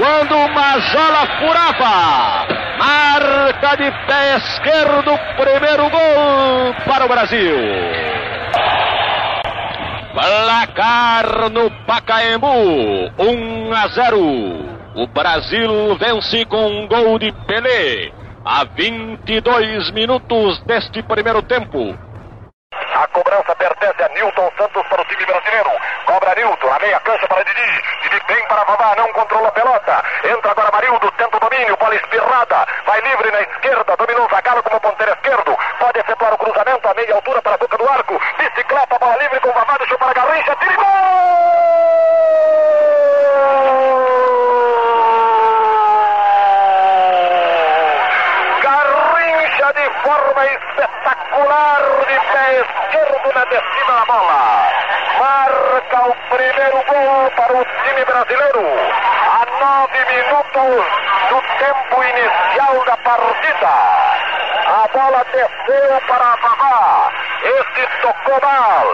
Quando 0.05 0.37
o 0.37 0.49
Mazola 0.55 1.27
furava. 1.39 2.47
Marca 2.79 3.77
de 3.77 3.91
pé 4.07 4.37
esquerdo, 4.37 5.19
primeiro 5.37 5.89
gol 5.89 6.75
para 6.85 7.07
o 7.07 7.09
Brasil. 7.09 7.57
Placar 10.13 11.51
no 11.51 11.71
Pacaembu, 11.87 13.13
1 13.19 13.73
a 13.73 13.89
0. 13.89 14.19
O 14.97 15.07
Brasil 15.07 15.97
vence 15.99 16.45
com 16.45 16.67
um 16.67 16.87
gol 16.87 17.19
de 17.19 17.33
Pelé 17.47 18.13
a 18.45 18.65
22 18.65 19.91
minutos 19.93 20.63
deste 20.67 21.03
primeiro 21.03 21.43
tempo. 21.43 21.97
A 22.95 23.07
cobrança 23.09 23.57
pertence 23.57 24.03
a 24.03 24.09
Nilton 24.11 24.53
Santos 24.57 24.87
para 24.87 25.03
o 25.03 25.05
time 25.07 25.27
brasileiro. 25.27 25.71
Cobra 26.07 26.35
Nilton, 26.37 26.73
a 26.73 26.79
meia 26.79 27.01
cancha 27.01 27.27
para 27.27 27.43
Didi. 27.43 27.83
Didi 28.03 28.23
bem 28.29 28.47
para 28.47 28.63
Vavá, 28.65 28.95
não 28.97 29.13
controla 29.13 29.49
a 29.49 29.53
pelota. 29.53 30.05
Entra 30.25 30.53
agora 30.53 30.71
Marildo, 30.71 31.11
tenta 31.13 31.37
o 31.37 31.41
domínio, 31.41 31.77
bola 31.77 31.95
espirrada. 31.97 32.67
Vai 32.87 33.01
livre 33.01 33.31
na 33.33 33.41
esquerda, 33.43 33.97
dominou 33.97 34.29
Zagallo 34.31 34.63
como 34.63 34.81
ponteiro 34.81 35.13
esquerdo. 35.13 35.59
Pode 35.79 35.99
efetuar 35.99 36.35
o 36.35 36.39
cruzamento 36.39 36.89
a 36.89 36.95
meia 36.95 37.15
altura 37.15 37.43
para 37.43 37.55
a 37.55 37.59
boca 37.59 37.77
do 37.77 37.89
arco. 37.91 38.21
Bicicleta, 38.39 38.99
bola 38.99 39.17
livre 39.17 39.41
com 39.41 39.53
Vavá, 39.53 39.77
deixou 39.77 39.99
para 39.99 40.13
Garrincha, 40.13 40.57
tira 40.57 40.77
gol! 40.77 40.85
Garrincha 48.63 49.73
de 49.73 49.91
forma 50.03 50.47
espetacular 50.47 51.83
de 52.07 52.21
pé 52.33 52.61
esquerdo 52.61 53.34
na 53.45 53.51
descida 53.51 53.93
da 53.93 54.05
bola. 54.07 54.73
Marca 55.19 56.09
o 56.09 56.15
primeiro 56.35 56.83
gol 56.89 57.31
para 57.37 57.53
o 57.53 57.65
time 57.65 58.05
brasileiro. 58.05 58.65
A 59.29 59.45
nove 59.61 60.05
minutos 60.07 60.87
do 61.29 61.43
tempo 61.59 62.03
inicial 62.03 62.85
da 62.87 62.97
partida. 62.99 64.14
A 64.67 64.89
bola 64.89 65.25
desceu 65.31 66.01
para 66.07 66.37
Vavá. 66.37 67.13
Esse 67.43 67.87
tocou 68.01 68.41
mal. 68.41 68.87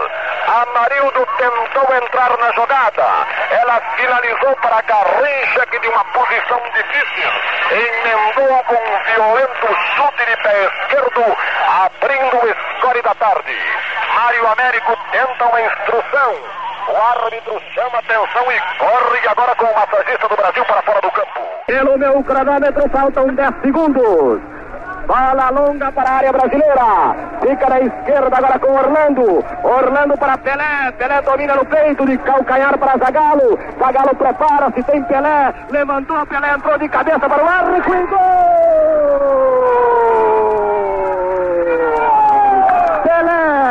Amarildo 0.47 1.25
tentou 1.37 1.95
entrar 1.95 2.37
na 2.37 2.51
jogada. 2.51 3.07
Ela 3.51 3.79
finalizou 3.95 4.53
para 4.57 4.81
Garrincha, 4.81 5.65
que 5.67 5.79
de 5.79 5.87
uma 5.87 6.03
posição 6.05 6.61
difícil 6.75 7.31
emendou 7.71 8.63
com 8.65 8.75
um 8.75 9.03
violento 9.13 9.67
chute 9.95 10.25
de 10.25 10.37
pé 10.43 10.65
esquerdo, 10.65 11.37
abrindo 11.85 12.35
o 12.35 12.79
score 12.79 13.01
da 13.01 13.15
tarde. 13.15 13.57
Mário 14.13 14.47
Américo 14.47 14.97
tenta 15.11 15.45
uma 15.45 15.61
instrução. 15.61 16.35
O 16.89 16.97
árbitro 16.97 17.61
chama 17.73 17.99
atenção 17.99 18.51
e 18.51 18.59
corre 18.77 19.27
agora 19.29 19.55
com 19.55 19.65
o 19.65 19.75
massagista 19.75 20.27
do 20.27 20.35
Brasil 20.35 20.65
para 20.65 20.81
fora 20.81 20.99
do 20.99 21.11
campo. 21.11 21.41
Pelo 21.67 21.97
meu 21.97 22.21
cronômetro 22.23 22.89
faltam 22.89 23.27
10 23.33 23.61
segundos. 23.61 24.41
Bola 25.07 25.49
longa 25.49 25.91
para 25.91 26.09
a 26.09 26.13
área 26.13 26.31
brasileira. 26.31 27.15
Fica 27.41 27.69
na 27.69 27.79
esquerda 27.81 28.37
agora 28.37 28.59
com 28.59 28.71
Orlando. 28.71 29.43
Orlando 29.63 30.17
para 30.17 30.37
Pelé. 30.37 30.91
Pelé 30.97 31.21
domina 31.21 31.55
no 31.55 31.65
peito 31.65 32.05
de 32.05 32.17
calcanhar 32.19 32.77
para 32.77 32.97
Zagalo. 32.97 33.59
Zagalo 33.79 34.15
prepara-se, 34.15 34.83
tem 34.83 35.03
Pelé. 35.03 35.53
Levantou, 35.69 36.25
Pelé 36.27 36.53
entrou 36.53 36.77
de 36.77 36.87
cabeça 36.89 37.19
para 37.19 37.43
o 37.43 37.47
árbitro 37.47 37.95
e 37.95 38.05
gol! 38.07 38.17
Pelé! 43.03 43.61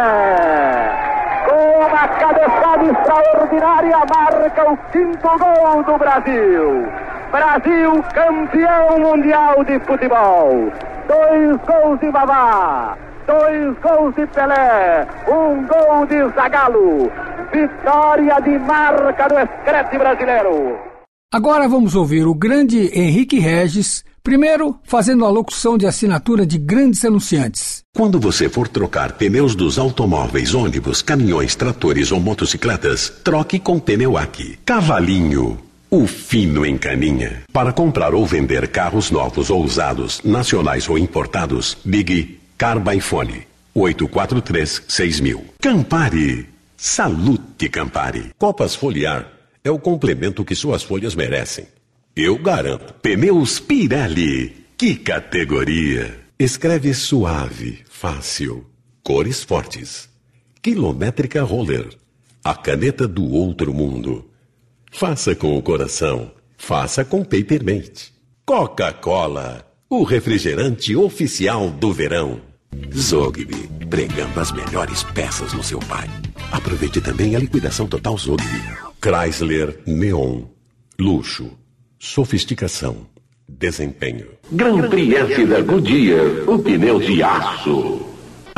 Com 1.48 1.86
uma 1.86 2.08
cabeçada 2.08 2.84
extraordinária 2.84 3.96
marca 4.14 4.70
o 4.70 4.76
quinto 4.92 5.28
gol 5.38 5.82
do 5.84 5.98
Brasil. 5.98 6.88
Brasil 7.30 8.04
campeão 8.12 8.98
mundial 8.98 9.62
de 9.64 9.78
futebol. 9.80 10.72
Dois 11.10 11.56
gols 11.66 11.98
de 11.98 12.08
Vavá, 12.12 12.96
dois 13.26 13.76
gols 13.82 14.14
de 14.14 14.24
Pelé, 14.28 15.08
um 15.26 15.66
gol 15.66 16.06
de 16.06 16.34
Zagallo. 16.36 17.10
Vitória 17.52 18.40
de 18.40 18.56
marca 18.60 19.26
do 19.26 19.40
escrete 19.40 19.98
brasileiro. 19.98 20.78
Agora 21.34 21.68
vamos 21.68 21.96
ouvir 21.96 22.28
o 22.28 22.32
grande 22.32 22.96
Henrique 22.96 23.40
Regis, 23.40 24.04
primeiro 24.22 24.78
fazendo 24.84 25.24
a 25.24 25.30
locução 25.30 25.76
de 25.76 25.84
assinatura 25.84 26.46
de 26.46 26.58
grandes 26.58 27.04
anunciantes. 27.04 27.82
Quando 27.92 28.20
você 28.20 28.48
for 28.48 28.68
trocar 28.68 29.14
pneus 29.14 29.56
dos 29.56 29.80
automóveis, 29.80 30.54
ônibus, 30.54 31.02
caminhões, 31.02 31.56
tratores 31.56 32.12
ou 32.12 32.20
motocicletas, 32.20 33.10
troque 33.24 33.58
com 33.58 33.80
Pneuac. 33.80 34.60
Cavalinho. 34.64 35.69
O 35.92 36.06
fino 36.06 36.64
em 36.64 36.78
caninha. 36.78 37.42
Para 37.52 37.72
comprar 37.72 38.14
ou 38.14 38.24
vender 38.24 38.68
carros 38.68 39.10
novos 39.10 39.50
ou 39.50 39.64
usados, 39.64 40.22
nacionais 40.22 40.88
ou 40.88 40.96
importados, 40.96 41.76
ligue 41.84 42.38
Carbaifone 42.56 43.44
843 43.74 44.84
6000. 44.86 45.44
Campari. 45.60 46.46
Salute 46.76 47.68
Campari. 47.68 48.30
Copas 48.38 48.76
Foliar 48.76 49.32
é 49.64 49.70
o 49.72 49.80
complemento 49.80 50.44
que 50.44 50.54
suas 50.54 50.84
folhas 50.84 51.16
merecem. 51.16 51.66
Eu 52.14 52.38
garanto. 52.38 52.94
Pneus 53.02 53.58
Pirelli. 53.58 54.64
Que 54.78 54.94
categoria! 54.94 56.20
Escreve 56.38 56.94
suave, 56.94 57.80
fácil. 57.90 58.64
Cores 59.02 59.42
fortes. 59.42 60.08
Quilométrica 60.62 61.42
Roller. 61.42 61.88
A 62.44 62.54
caneta 62.54 63.08
do 63.08 63.28
outro 63.32 63.74
mundo. 63.74 64.29
Faça 64.90 65.34
com 65.34 65.56
o 65.56 65.62
coração. 65.62 66.32
Faça 66.58 67.04
com 67.04 67.24
Papermate. 67.24 68.12
Coca-Cola. 68.44 69.64
O 69.88 70.02
refrigerante 70.02 70.94
oficial 70.94 71.70
do 71.70 71.92
verão. 71.92 72.40
Zogby, 72.94 73.68
pregando 73.88 74.38
as 74.38 74.52
melhores 74.52 75.02
peças 75.02 75.52
no 75.52 75.62
seu 75.62 75.78
pai. 75.78 76.08
Aproveite 76.52 77.00
também 77.00 77.34
a 77.34 77.38
liquidação 77.38 77.86
total 77.86 78.18
Zogby. 78.18 78.44
Chrysler 79.00 79.78
Neon. 79.86 80.42
Luxo. 80.98 81.50
Sofisticação. 81.98 83.06
Desempenho. 83.48 84.26
Grand 84.52 84.88
Prix 84.88 85.14
S 85.14 85.46
da 85.46 85.60
Goodyear, 85.60 86.48
o 86.48 86.58
pneu 86.58 87.00
de 87.00 87.22
aço. 87.22 88.09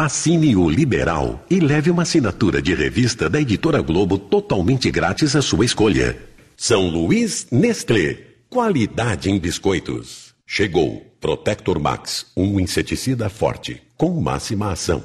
Assine 0.05 0.57
o 0.57 0.69
Liberal 0.69 1.47
e 1.49 1.61
leve 1.61 1.89
uma 1.89 2.03
assinatura 2.03 2.61
de 2.61 2.75
revista 2.75 3.31
da 3.31 3.41
Editora 3.41 3.81
Globo 3.81 4.19
totalmente 4.19 4.91
grátis 4.91 5.37
à 5.37 5.41
sua 5.41 5.65
escolha. 5.65 6.19
São 6.57 6.89
Luís 6.89 7.47
Nestlé. 7.53 8.19
Qualidade 8.51 9.31
em 9.31 9.39
biscoitos. 9.39 10.35
Chegou 10.45 11.07
Protector 11.21 11.79
Max, 11.79 12.27
um 12.37 12.59
inseticida 12.59 13.29
forte, 13.29 13.81
com 13.97 14.21
máxima 14.21 14.73
ação. 14.73 15.05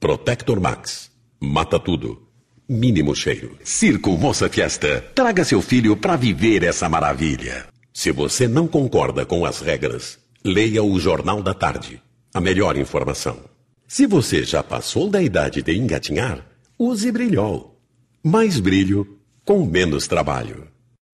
Protector 0.00 0.60
Max. 0.60 1.12
Mata 1.38 1.78
tudo. 1.78 2.20
Mínimo 2.68 3.14
cheiro. 3.14 3.56
Circo 3.62 4.18
Moça 4.18 4.48
Fiesta. 4.48 5.00
Traga 5.14 5.44
seu 5.44 5.62
filho 5.62 5.96
para 5.96 6.16
viver 6.16 6.64
essa 6.64 6.88
maravilha. 6.88 7.66
Se 7.92 8.10
você 8.10 8.48
não 8.48 8.66
concorda 8.66 9.24
com 9.24 9.46
as 9.46 9.60
regras, 9.60 10.18
leia 10.44 10.82
o 10.82 10.98
Jornal 10.98 11.40
da 11.40 11.54
Tarde. 11.54 12.02
A 12.34 12.40
melhor 12.40 12.76
informação. 12.76 13.53
Se 13.86 14.06
você 14.06 14.42
já 14.42 14.62
passou 14.62 15.08
da 15.08 15.22
idade 15.22 15.62
de 15.62 15.76
engatinhar, 15.76 16.44
use 16.78 17.10
brilhol. 17.12 17.78
Mais 18.22 18.58
brilho 18.58 19.18
com 19.44 19.64
menos 19.64 20.06
trabalho. 20.06 20.66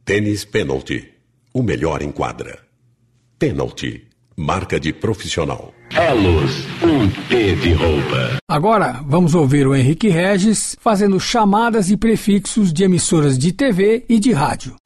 Tênis 0.04 0.44
Penalty. 0.44 1.08
O 1.52 1.62
melhor 1.62 2.00
em 2.00 2.12
quadra. 2.12 2.58
Penalty. 3.38 4.06
Marca 4.36 4.78
de 4.78 4.92
profissional. 4.92 5.74
Elos, 5.90 6.64
um 6.82 7.10
T 7.28 7.56
de 7.56 7.72
roupa. 7.72 8.38
Agora 8.48 9.02
vamos 9.04 9.34
ouvir 9.34 9.66
o 9.66 9.74
Henrique 9.74 10.08
Regis 10.08 10.76
fazendo 10.80 11.18
chamadas 11.18 11.90
e 11.90 11.96
prefixos 11.96 12.72
de 12.72 12.84
emissoras 12.84 13.36
de 13.36 13.52
TV 13.52 14.04
e 14.08 14.20
de 14.20 14.32
rádio. 14.32 14.76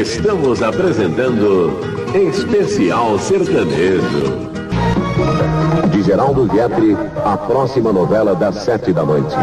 Estamos 0.00 0.62
apresentando 0.62 1.97
Especial 2.14 3.18
Sertanejo. 3.18 4.48
De 5.90 6.02
Geraldo 6.02 6.46
Guetri, 6.46 6.96
a 7.24 7.36
próxima 7.36 7.92
novela 7.92 8.34
das 8.34 8.56
sete 8.56 8.92
da 8.92 9.04
noite. 9.04 9.34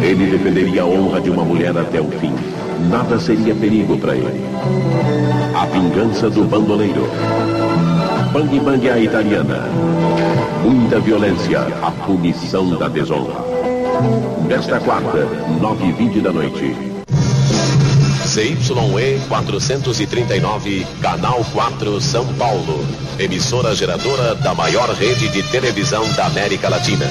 Ele 0.00 0.30
defenderia 0.30 0.82
a 0.82 0.86
honra 0.86 1.20
de 1.20 1.30
uma 1.30 1.44
mulher 1.44 1.76
até 1.76 2.00
o 2.00 2.08
fim. 2.12 2.34
Nada 2.88 3.18
seria 3.18 3.54
perigo 3.54 3.98
para 3.98 4.14
ele. 4.14 4.44
A 5.54 5.66
vingança 5.66 6.30
do 6.30 6.44
bandoleiro. 6.44 7.08
Bang 8.32 8.60
Bang 8.60 8.88
a 8.88 8.98
italiana. 8.98 9.68
Muita 10.62 11.00
violência, 11.00 11.60
a 11.82 11.90
punição 11.90 12.70
da 12.76 12.88
desonra. 12.88 13.44
Nesta 14.46 14.78
quarta, 14.80 15.26
nove 15.60 15.86
e 15.86 15.92
vinte 15.92 16.20
da 16.20 16.32
noite. 16.32 16.91
CYE 18.32 19.20
439, 19.28 20.86
Canal 21.02 21.44
4, 21.52 22.00
São 22.00 22.24
Paulo. 22.38 22.82
Emissora 23.18 23.74
geradora 23.74 24.34
da 24.36 24.54
maior 24.54 24.88
rede 24.94 25.28
de 25.28 25.42
televisão 25.50 26.10
da 26.14 26.28
América 26.28 26.70
Latina. 26.70 27.10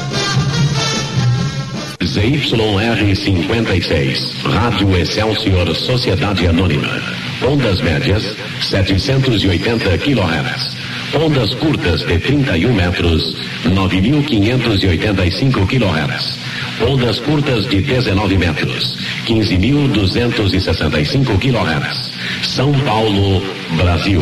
ZYR 2.03 3.15
56, 3.15 4.38
Rádio 4.45 4.97
Excelsior 4.97 5.76
Sociedade 5.76 6.47
Anônima. 6.47 6.99
Ondas 7.47 7.80
médias, 7.82 8.36
780 8.59 9.99
kHz. 9.99 10.76
Ondas 11.13 11.53
curtas 11.53 11.99
de 11.99 12.17
31 12.17 12.74
metros, 12.74 13.38
9.585 13.65 15.67
kHz. 15.67 16.51
Ondas 16.88 17.19
curtas 17.19 17.67
de 17.69 17.82
19 17.82 18.38
metros, 18.38 18.97
15.265 19.25 21.39
kHz. 21.39 22.11
São 22.43 22.71
Paulo, 22.82 23.41
Brasil. 23.77 24.21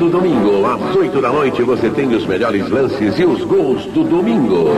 Todo 0.00 0.12
domingo, 0.12 0.64
às 0.64 0.96
8 0.96 1.20
da 1.20 1.28
noite, 1.28 1.62
você 1.62 1.90
tem 1.90 2.08
os 2.14 2.24
melhores 2.24 2.66
lances 2.70 3.18
e 3.18 3.22
os 3.22 3.44
gols 3.44 3.84
do 3.92 4.02
domingo. 4.02 4.70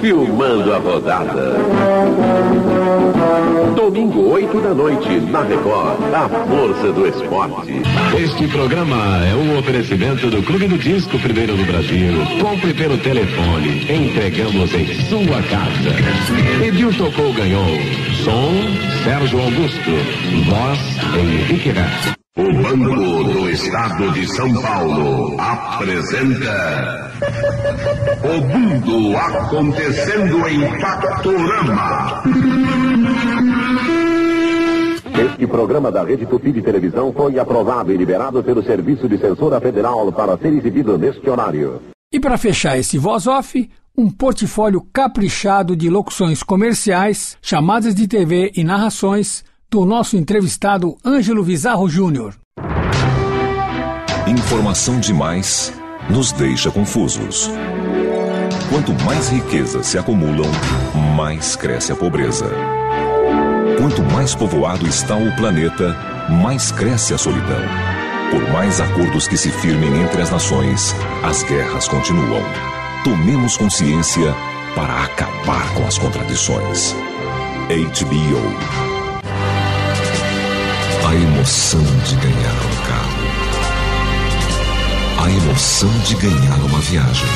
Filmando 0.00 0.74
a 0.74 0.78
rodada. 0.78 1.54
Domingo, 3.76 4.28
8 4.28 4.60
da 4.60 4.74
noite, 4.74 5.08
na 5.20 5.42
Record, 5.42 6.00
a 6.12 6.28
força 6.48 6.92
do 6.92 7.06
esporte. 7.06 7.82
Este 8.18 8.48
programa 8.48 8.96
é 9.24 9.36
um 9.36 9.56
oferecimento 9.56 10.28
do 10.28 10.42
Clube 10.42 10.66
do 10.66 10.76
Disco 10.76 11.16
Primeiro 11.20 11.56
no 11.56 11.64
Brasil. 11.64 12.12
Compre 12.40 12.74
pelo 12.74 12.98
telefone, 12.98 13.86
entregamos 13.88 14.74
em 14.74 14.86
sua 15.04 15.40
casa. 15.44 16.66
Edil 16.66 16.92
tocou, 16.94 17.32
ganhou. 17.34 17.78
Som, 18.24 18.52
Sérgio 19.04 19.40
Augusto. 19.40 19.90
Voz, 20.48 20.80
Henrique 21.14 21.70
Reis. 21.70 22.19
O 22.36 22.44
Banco 22.44 23.24
do 23.24 23.50
Estado 23.50 24.12
de 24.12 24.24
São 24.24 24.54
Paulo 24.62 25.36
apresenta 25.40 27.10
O 28.22 28.40
Mundo 28.46 29.16
Acontecendo 29.16 30.48
em 30.48 30.80
Factorama. 30.80 32.22
Este 35.12 35.44
programa 35.48 35.90
da 35.90 36.04
Rede 36.04 36.24
Tupi 36.24 36.52
de 36.52 36.62
Televisão 36.62 37.12
foi 37.12 37.36
aprovado 37.36 37.92
e 37.92 37.96
liberado 37.96 38.44
pelo 38.44 38.62
Serviço 38.62 39.08
de 39.08 39.18
Censura 39.18 39.60
Federal 39.60 40.12
para 40.12 40.38
ser 40.38 40.52
exibido 40.52 40.96
neste 40.96 41.28
horário. 41.28 41.82
E 42.12 42.20
para 42.20 42.38
fechar 42.38 42.78
esse 42.78 42.96
voz 42.96 43.26
off, 43.26 43.68
um 43.98 44.08
portfólio 44.08 44.86
caprichado 44.92 45.74
de 45.74 45.90
locuções 45.90 46.44
comerciais, 46.44 47.36
chamadas 47.42 47.92
de 47.92 48.06
TV 48.06 48.52
e 48.54 48.62
narrações 48.62 49.42
do 49.70 49.84
nosso 49.84 50.16
entrevistado 50.16 50.96
Ângelo 51.04 51.44
Vizarro 51.44 51.88
Júnior. 51.88 52.34
Informação 54.26 54.98
demais 54.98 55.72
nos 56.10 56.32
deixa 56.32 56.72
confusos. 56.72 57.48
Quanto 58.68 58.92
mais 59.04 59.28
riquezas 59.28 59.86
se 59.86 59.96
acumulam, 59.96 60.50
mais 61.16 61.54
cresce 61.54 61.92
a 61.92 61.96
pobreza. 61.96 62.50
Quanto 63.78 64.02
mais 64.12 64.34
povoado 64.34 64.86
está 64.88 65.16
o 65.16 65.36
planeta, 65.36 65.96
mais 66.42 66.72
cresce 66.72 67.14
a 67.14 67.18
solidão. 67.18 67.62
Por 68.32 68.52
mais 68.52 68.80
acordos 68.80 69.28
que 69.28 69.36
se 69.36 69.50
firmem 69.50 70.02
entre 70.02 70.20
as 70.20 70.30
nações, 70.30 70.94
as 71.22 71.44
guerras 71.44 71.86
continuam. 71.86 72.42
Tomemos 73.04 73.56
consciência 73.56 74.34
para 74.74 75.04
acabar 75.04 75.74
com 75.74 75.86
as 75.86 75.96
contradições. 75.96 76.94
HBO. 77.68 78.89
A 81.10 81.12
emoção 81.12 81.82
de 82.04 82.14
ganhar 82.14 82.54
um 82.54 82.76
carro. 82.86 83.24
A 85.18 85.28
emoção 85.28 85.90
de 86.04 86.14
ganhar 86.14 86.56
uma 86.64 86.78
viagem. 86.78 87.26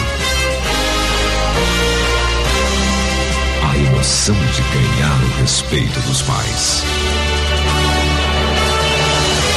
A 3.69 3.77
emoção 3.77 4.37
de 4.37 4.63
ganhar 4.63 5.21
o 5.25 5.41
respeito 5.41 5.99
dos 6.03 6.23
pais. 6.23 6.85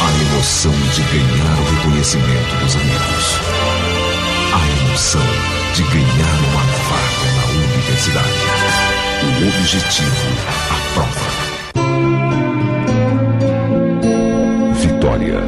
A 0.01 0.09
emoção 0.33 0.71
de 0.71 1.01
ganhar 1.03 1.59
o 1.59 1.75
reconhecimento 1.75 2.55
dos 2.55 2.75
amigos. 2.75 3.39
A 4.51 4.81
emoção 4.81 5.27
de 5.75 5.83
ganhar 5.83 6.39
uma 6.49 6.63
vaga 6.89 7.29
na 7.35 7.45
universidade. 7.67 8.47
O 9.21 9.59
objetivo, 9.59 10.27
a 10.71 10.93
prova. 10.95 11.26
Vitória, 15.17 15.41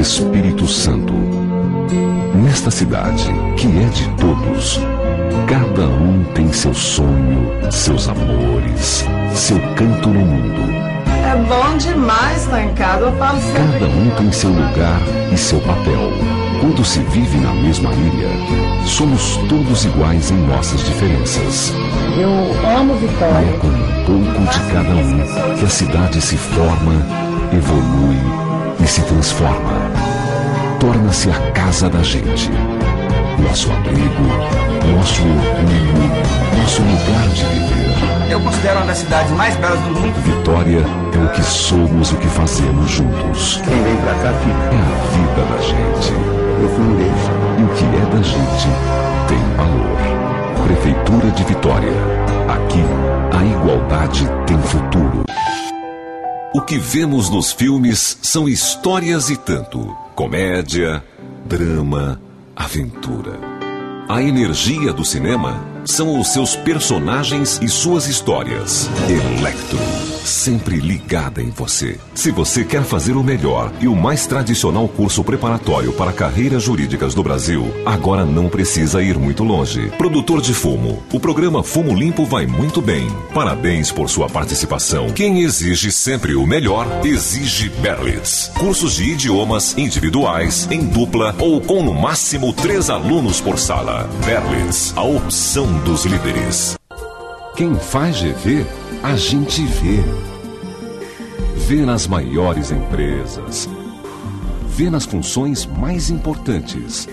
Espírito 0.00 0.66
Santo. 0.66 1.12
Nesta 2.42 2.70
cidade, 2.70 3.26
que 3.56 3.66
é 3.66 3.84
de 3.90 4.08
todos, 4.16 4.80
cada 5.46 5.86
um 5.86 6.24
tem 6.34 6.50
seu 6.50 6.72
sonho, 6.72 7.50
seus 7.70 8.08
amores, 8.08 9.04
seu 9.34 9.58
canto 9.76 10.08
no 10.08 10.20
mundo. 10.20 10.74
É 11.06 11.36
bom 11.36 11.76
demais 11.76 12.44
estar 12.44 12.62
em 12.62 12.74
casa, 12.74 13.04
eu 13.04 13.12
falo 13.16 13.40
sempre. 13.40 13.62
Cada 13.62 13.86
um 13.86 14.10
tem 14.16 14.32
seu 14.32 14.50
lugar 14.50 15.00
e 15.32 15.36
seu 15.36 15.60
papel. 15.60 16.10
Quando 16.60 16.82
se 16.82 17.00
vive 17.00 17.36
na 17.38 17.52
mesma 17.52 17.92
ilha, 17.92 18.30
somos 18.86 19.36
todos 19.48 19.84
iguais 19.84 20.30
em 20.30 20.38
nossas 20.46 20.82
diferenças. 20.82 21.74
Eu 22.16 22.30
amo 22.78 22.94
Vitória. 22.94 23.48
É 23.48 23.58
com 23.58 23.66
um 23.66 24.04
pouco 24.06 24.50
de 24.50 24.72
cada 24.72 24.94
um 24.94 25.56
que 25.58 25.64
a 25.64 25.68
cidade 25.68 26.20
se 26.22 26.36
forma, 26.36 26.94
evolui 27.52 28.43
e 28.82 28.86
se 28.86 29.02
transforma. 29.02 29.72
Torna-se 30.80 31.30
a 31.30 31.50
casa 31.52 31.88
da 31.88 32.02
gente. 32.02 32.50
Nosso 33.38 33.70
abrigo, 33.70 34.22
nosso 34.94 35.22
orgulho, 35.22 36.10
nosso 36.58 36.82
lugar 36.82 37.28
de 37.28 37.44
viver. 37.44 38.30
Eu 38.30 38.40
considero 38.40 38.78
uma 38.78 38.86
das 38.86 38.98
cidades 38.98 39.30
mais 39.32 39.56
belas 39.56 39.78
do 39.80 39.90
mundo. 39.90 40.14
Vitória 40.24 40.84
é 41.12 41.18
o 41.18 41.28
que 41.30 41.42
somos, 41.42 42.12
o 42.12 42.16
que 42.16 42.28
fazemos 42.28 42.90
juntos. 42.90 43.60
Quem 43.64 43.82
vem 43.82 43.96
pra 43.96 44.14
cá 44.14 44.32
fica. 44.32 44.74
É 44.74 44.80
a 44.80 44.94
vida 45.14 45.42
da 45.54 45.62
gente. 45.62 46.12
Eu 46.62 46.68
fui 46.70 46.84
um 46.84 46.96
deles. 46.96 47.30
E 47.58 47.62
o 47.62 47.68
que 47.68 47.84
é 47.84 48.16
da 48.16 48.22
gente 48.22 48.68
tem 49.28 49.38
valor. 49.56 50.64
Prefeitura 50.66 51.30
de 51.30 51.44
Vitória. 51.44 51.92
Aqui, 52.48 52.84
a 53.36 53.44
igualdade 53.44 54.28
tem 54.46 54.58
futuro. 54.58 55.24
O 56.54 56.62
que 56.62 56.78
vemos 56.78 57.28
nos 57.28 57.50
filmes 57.50 58.16
são 58.22 58.48
histórias 58.48 59.28
e 59.28 59.36
tanto: 59.36 59.92
comédia, 60.14 61.02
drama, 61.44 62.20
aventura. 62.54 63.40
A 64.08 64.22
energia 64.22 64.92
do 64.92 65.04
cinema 65.04 65.60
são 65.84 66.20
os 66.20 66.28
seus 66.28 66.54
personagens 66.54 67.58
e 67.60 67.68
suas 67.68 68.06
histórias. 68.06 68.88
Electro. 69.08 70.13
Sempre 70.24 70.76
ligada 70.76 71.42
em 71.42 71.50
você. 71.50 71.98
Se 72.14 72.30
você 72.30 72.64
quer 72.64 72.82
fazer 72.82 73.12
o 73.12 73.22
melhor 73.22 73.72
e 73.80 73.88
o 73.88 73.94
mais 73.94 74.26
tradicional 74.26 74.88
curso 74.88 75.22
preparatório 75.22 75.92
para 75.92 76.12
carreiras 76.12 76.62
jurídicas 76.62 77.14
do 77.14 77.22
Brasil, 77.22 77.72
agora 77.84 78.24
não 78.24 78.48
precisa 78.48 79.02
ir 79.02 79.18
muito 79.18 79.44
longe. 79.44 79.90
Produtor 79.98 80.40
de 80.40 80.54
fumo, 80.54 81.02
o 81.12 81.20
programa 81.20 81.62
Fumo 81.62 81.94
Limpo 81.94 82.24
vai 82.24 82.46
muito 82.46 82.80
bem. 82.80 83.08
Parabéns 83.34 83.90
por 83.90 84.08
sua 84.08 84.28
participação. 84.28 85.10
Quem 85.10 85.42
exige 85.42 85.90
sempre 85.92 86.34
o 86.34 86.46
melhor, 86.46 86.86
exige 87.04 87.68
Berlitz. 87.80 88.50
Cursos 88.58 88.94
de 88.94 89.12
idiomas 89.12 89.76
individuais, 89.76 90.68
em 90.70 90.84
dupla 90.84 91.34
ou 91.38 91.60
com 91.60 91.82
no 91.82 91.94
máximo 91.94 92.52
três 92.52 92.90
alunos 92.90 93.40
por 93.40 93.58
sala. 93.58 94.08
Berlitz, 94.24 94.92
a 94.96 95.02
opção 95.02 95.66
dos 95.84 96.04
líderes. 96.04 96.76
Quem 97.56 97.72
faz 97.76 98.20
GV, 98.20 98.66
a 99.00 99.14
gente 99.14 99.64
vê. 99.64 100.02
Vê 101.68 101.86
nas 101.86 102.08
maiores 102.08 102.72
empresas. 102.72 103.68
Vê 104.66 104.90
nas 104.90 105.04
funções 105.04 105.64
mais 105.64 106.10
importantes. 106.10 107.08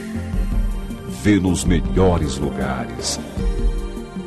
Vê 1.21 1.39
nos 1.39 1.63
melhores 1.63 2.39
lugares. 2.39 3.19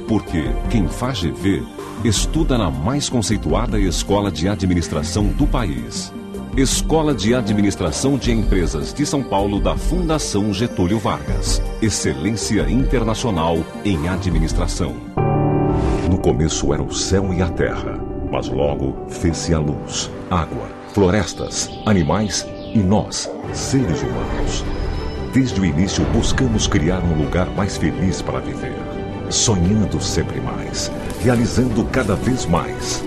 Porque 0.07 0.45
quem 0.71 0.87
faz 0.87 1.21
GV 1.21 1.65
estuda 2.05 2.57
na 2.57 2.71
mais 2.71 3.09
conceituada 3.09 3.81
escola 3.81 4.31
de 4.31 4.49
administração 4.49 5.27
do 5.27 5.49
país. 5.49 6.13
Escola 6.57 7.13
de 7.13 7.35
Administração 7.35 8.17
de 8.17 8.31
Empresas 8.31 8.95
de 8.95 9.05
São 9.05 9.21
Paulo 9.21 9.59
da 9.59 9.77
Fundação 9.77 10.55
Getúlio 10.55 11.01
Vargas. 11.01 11.61
Excelência 11.83 12.71
internacional 12.71 13.57
em 13.85 14.09
administração. 14.09 15.24
Começo 16.25 16.73
era 16.73 16.83
o 16.83 16.91
céu 16.91 17.35
e 17.35 17.43
a 17.43 17.51
terra, 17.51 18.01
mas 18.33 18.49
logo 18.49 18.97
fez-se 19.11 19.53
a 19.53 19.59
luz, 19.59 20.11
água, 20.31 20.71
florestas, 20.95 21.69
animais 21.85 22.49
e 22.73 22.79
nós, 22.79 23.31
seres 23.53 24.01
humanos. 24.01 24.65
Desde 25.35 25.61
o 25.61 25.67
início 25.67 26.03
buscamos 26.15 26.67
criar 26.67 27.01
um 27.01 27.23
lugar 27.23 27.47
mais 27.51 27.77
feliz 27.77 28.23
para 28.23 28.41
viver, 28.41 28.75
sonhando 29.29 30.01
sempre 30.01 30.41
mais, 30.41 30.91
realizando 31.23 31.85
cada 31.93 32.15
vez 32.15 32.47
mais. 32.47 33.05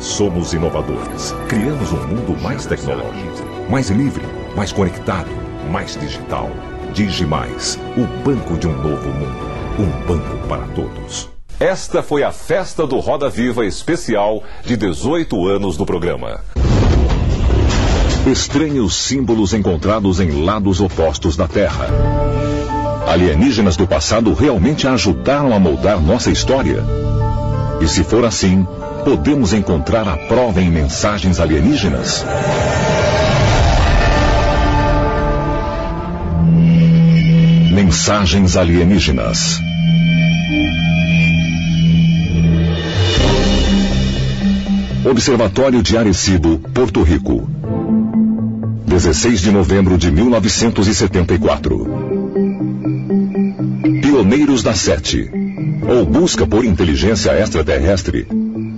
Somos 0.00 0.52
inovadores, 0.52 1.32
criamos 1.48 1.92
um 1.92 2.08
mundo 2.08 2.42
mais 2.42 2.66
tecnológico, 2.66 3.70
mais 3.70 3.88
livre, 3.88 4.26
mais 4.56 4.72
conectado, 4.72 5.30
mais 5.70 5.96
digital. 5.96 6.50
Digimais, 6.92 7.78
o 7.96 8.04
banco 8.24 8.58
de 8.58 8.66
um 8.66 8.76
novo 8.82 9.10
mundo, 9.10 9.46
um 9.78 10.06
banco 10.08 10.48
para 10.48 10.66
todos. 10.74 11.37
Esta 11.60 12.04
foi 12.04 12.22
a 12.22 12.30
festa 12.30 12.86
do 12.86 13.00
Roda 13.00 13.28
Viva 13.28 13.66
especial 13.66 14.44
de 14.64 14.76
18 14.76 15.48
anos 15.48 15.76
do 15.76 15.84
programa. 15.84 16.40
Estranhos 18.30 18.94
símbolos 18.94 19.52
encontrados 19.52 20.20
em 20.20 20.44
lados 20.44 20.80
opostos 20.80 21.36
da 21.36 21.48
Terra. 21.48 21.88
Alienígenas 23.08 23.76
do 23.76 23.88
passado 23.88 24.32
realmente 24.34 24.86
ajudaram 24.86 25.52
a 25.52 25.58
moldar 25.58 26.00
nossa 26.00 26.30
história? 26.30 26.84
E 27.80 27.88
se 27.88 28.04
for 28.04 28.24
assim, 28.24 28.64
podemos 29.04 29.52
encontrar 29.52 30.06
a 30.06 30.16
prova 30.16 30.60
em 30.60 30.70
mensagens 30.70 31.40
alienígenas? 31.40 32.24
Mensagens 37.72 38.56
alienígenas. 38.56 39.67
Observatório 45.10 45.82
de 45.82 45.96
Arecibo, 45.96 46.58
Porto 46.74 47.02
Rico. 47.02 47.48
16 48.86 49.40
de 49.40 49.50
novembro 49.50 49.96
de 49.96 50.10
1974. 50.10 51.86
Pioneiros 54.02 54.62
da 54.62 54.74
Sete, 54.74 55.30
ou 55.88 56.04
busca 56.04 56.46
por 56.46 56.62
inteligência 56.62 57.30
extraterrestre, 57.30 58.28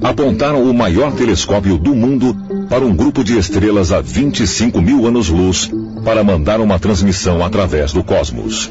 apontaram 0.01 0.63
o 0.63 0.73
maior 0.73 1.11
telescópio 1.15 1.77
do 1.77 1.97
mundo 1.97 2.37
para 2.69 2.85
um 2.85 2.95
grupo 2.95 3.25
de 3.25 3.37
estrelas 3.37 3.91
a 3.91 4.01
25 4.01 4.81
mil 4.81 5.09
anos-luz 5.09 5.69
para 6.05 6.23
mandar 6.23 6.61
uma 6.61 6.79
transmissão 6.79 7.45
através 7.45 7.93
do 7.93 8.05
cosmos. 8.05 8.71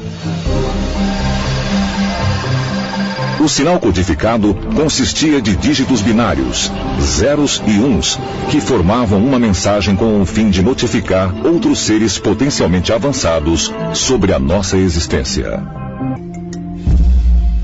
O 3.40 3.48
sinal 3.48 3.80
codificado 3.80 4.54
consistia 4.76 5.40
de 5.40 5.56
dígitos 5.56 6.02
binários, 6.02 6.70
zeros 7.00 7.62
e 7.66 7.78
uns, 7.80 8.18
que 8.50 8.60
formavam 8.60 9.24
uma 9.24 9.38
mensagem 9.38 9.96
com 9.96 10.20
o 10.20 10.26
fim 10.26 10.50
de 10.50 10.62
notificar 10.62 11.34
outros 11.46 11.78
seres 11.78 12.18
potencialmente 12.18 12.92
avançados 12.92 13.72
sobre 13.94 14.34
a 14.34 14.38
nossa 14.38 14.76
existência. 14.76 15.58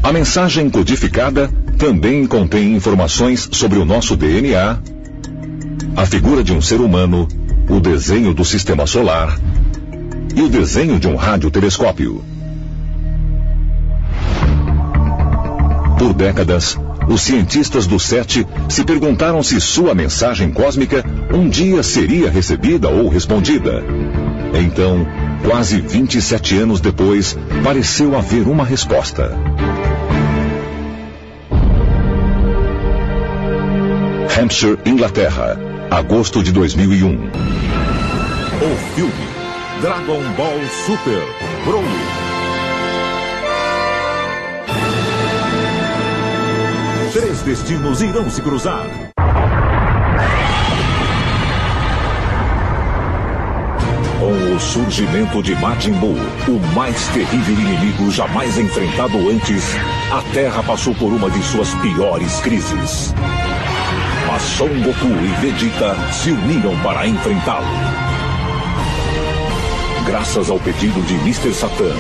A 0.03 0.11
mensagem 0.14 0.70
codificada 0.70 1.53
também 1.77 2.27
contém 2.27 2.74
informações 2.74 3.47
sobre 3.53 3.79
o 3.79 3.85
nosso 3.85 4.16
DNA, 4.16 4.79
a 5.95 6.07
figura 6.07 6.43
de 6.43 6.55
um 6.55 6.62
ser 6.62 6.81
humano, 6.81 7.29
o 7.68 7.81
desenho 7.81 8.33
do 8.33 8.47
sistema 8.47 8.87
solar 8.87 9.39
e 10.35 10.41
o 10.41 10.49
desenho 10.49 10.99
de 10.99 11.07
um 11.07 11.16
radiotelescópio. 11.16 12.24
Por 16.07 16.14
décadas, 16.14 16.78
os 17.09 17.20
cientistas 17.20 17.84
do 17.84 17.98
SET 17.98 18.46
se 18.68 18.84
perguntaram 18.84 19.42
se 19.42 19.61
sua 19.61 19.92
mensagem 19.92 20.52
cósmica 20.52 21.04
um 21.34 21.48
dia 21.48 21.82
seria 21.82 22.30
recebida 22.30 22.88
ou 22.88 23.09
respondida. 23.09 23.82
Então, 24.54 25.04
quase 25.44 25.80
27 25.80 26.59
anos 26.59 26.80
depois, 26.80 27.36
pareceu 27.64 28.16
haver 28.16 28.46
uma 28.46 28.64
resposta. 28.64 29.36
Hampshire, 34.40 34.78
Inglaterra, 34.86 35.59
agosto 35.90 36.40
de 36.40 36.52
2001. 36.52 37.16
O 37.16 38.76
filme 38.94 39.12
Dragon 39.80 40.22
Ball 40.36 40.61
Super 40.86 41.24
Broly. 41.64 42.36
Destinos 47.47 48.03
irão 48.03 48.28
se 48.28 48.42
cruzar. 48.42 48.84
Com 54.18 54.54
o 54.57 54.58
surgimento 54.58 55.41
de 55.45 55.54
Majin 55.54 55.92
Buu, 55.92 56.16
o 56.49 56.75
mais 56.75 57.07
terrível 57.08 57.54
inimigo 57.54 58.11
jamais 58.11 58.58
enfrentado 58.58 59.16
antes, 59.30 59.76
a 60.11 60.22
Terra 60.34 60.61
passou 60.64 60.92
por 60.96 61.12
uma 61.12 61.30
de 61.30 61.41
suas 61.45 61.72
piores 61.76 62.41
crises. 62.41 63.14
Mas 64.26 64.42
Son 64.42 64.68
Goku 64.83 65.07
e 65.07 65.41
Vegeta 65.41 65.95
se 66.12 66.33
uniram 66.33 66.76
para 66.83 67.07
enfrentá-lo. 67.07 67.66
Graças 70.04 70.50
ao 70.50 70.58
pedido 70.58 71.00
de 71.07 71.14
Mr. 71.14 71.54
Satan, 71.54 71.95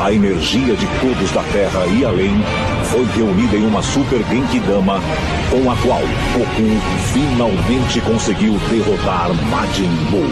a 0.00 0.12
energia 0.12 0.76
de 0.76 0.86
todos 1.00 1.32
da 1.32 1.42
Terra 1.52 1.86
e 1.88 2.04
além 2.04 2.40
foi 2.92 3.06
reunida 3.06 3.56
em 3.56 3.66
uma 3.66 3.82
Super 3.82 4.22
Genki 4.28 4.60
Dama, 4.60 5.00
com 5.50 5.70
a 5.70 5.76
qual 5.76 6.02
Goku 6.34 6.70
finalmente 7.12 8.00
conseguiu 8.02 8.58
derrotar 8.70 9.32
Majin 9.50 9.88
Buu. 10.10 10.28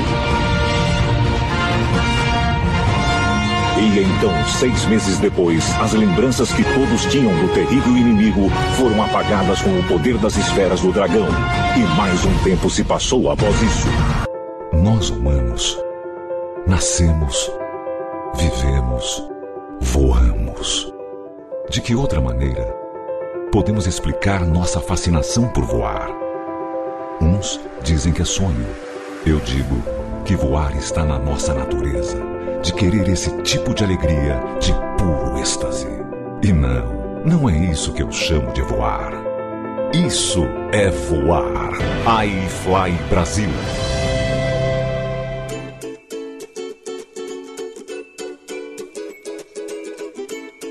E 3.80 4.00
então, 4.00 4.30
seis 4.58 4.84
meses 4.84 5.18
depois, 5.18 5.74
as 5.80 5.94
lembranças 5.94 6.52
que 6.52 6.62
todos 6.62 7.06
tinham 7.06 7.34
do 7.34 7.48
terrível 7.54 7.96
inimigo 7.96 8.50
foram 8.76 9.02
apagadas 9.02 9.62
com 9.62 9.70
o 9.70 9.82
poder 9.84 10.18
das 10.18 10.36
esferas 10.36 10.82
do 10.82 10.92
dragão. 10.92 11.28
E 11.74 11.96
mais 11.96 12.22
um 12.26 12.38
tempo 12.44 12.68
se 12.68 12.84
passou 12.84 13.30
após 13.30 13.62
isso. 13.62 13.88
Nós 14.74 15.08
humanos 15.08 15.78
nascemos, 16.66 17.50
vivemos, 18.36 19.22
voamos. 19.80 20.89
De 21.70 21.80
que 21.80 21.94
outra 21.94 22.20
maneira 22.20 22.64
podemos 23.52 23.86
explicar 23.86 24.44
nossa 24.44 24.80
fascinação 24.80 25.46
por 25.50 25.64
voar? 25.64 26.10
Uns 27.20 27.60
dizem 27.80 28.12
que 28.12 28.22
é 28.22 28.24
sonho. 28.24 28.66
Eu 29.24 29.38
digo 29.38 29.80
que 30.24 30.34
voar 30.34 30.76
está 30.76 31.04
na 31.04 31.16
nossa 31.16 31.54
natureza, 31.54 32.20
de 32.60 32.74
querer 32.74 33.08
esse 33.08 33.30
tipo 33.42 33.72
de 33.72 33.84
alegria 33.84 34.42
de 34.58 34.72
puro 34.98 35.38
êxtase. 35.38 35.86
E 36.42 36.52
não, 36.52 37.22
não 37.24 37.48
é 37.48 37.56
isso 37.56 37.92
que 37.92 38.02
eu 38.02 38.10
chamo 38.10 38.52
de 38.52 38.62
voar. 38.62 39.12
Isso 39.94 40.42
é 40.72 40.90
voar. 40.90 41.70
iFly 42.24 42.94
Brasil. 43.08 43.89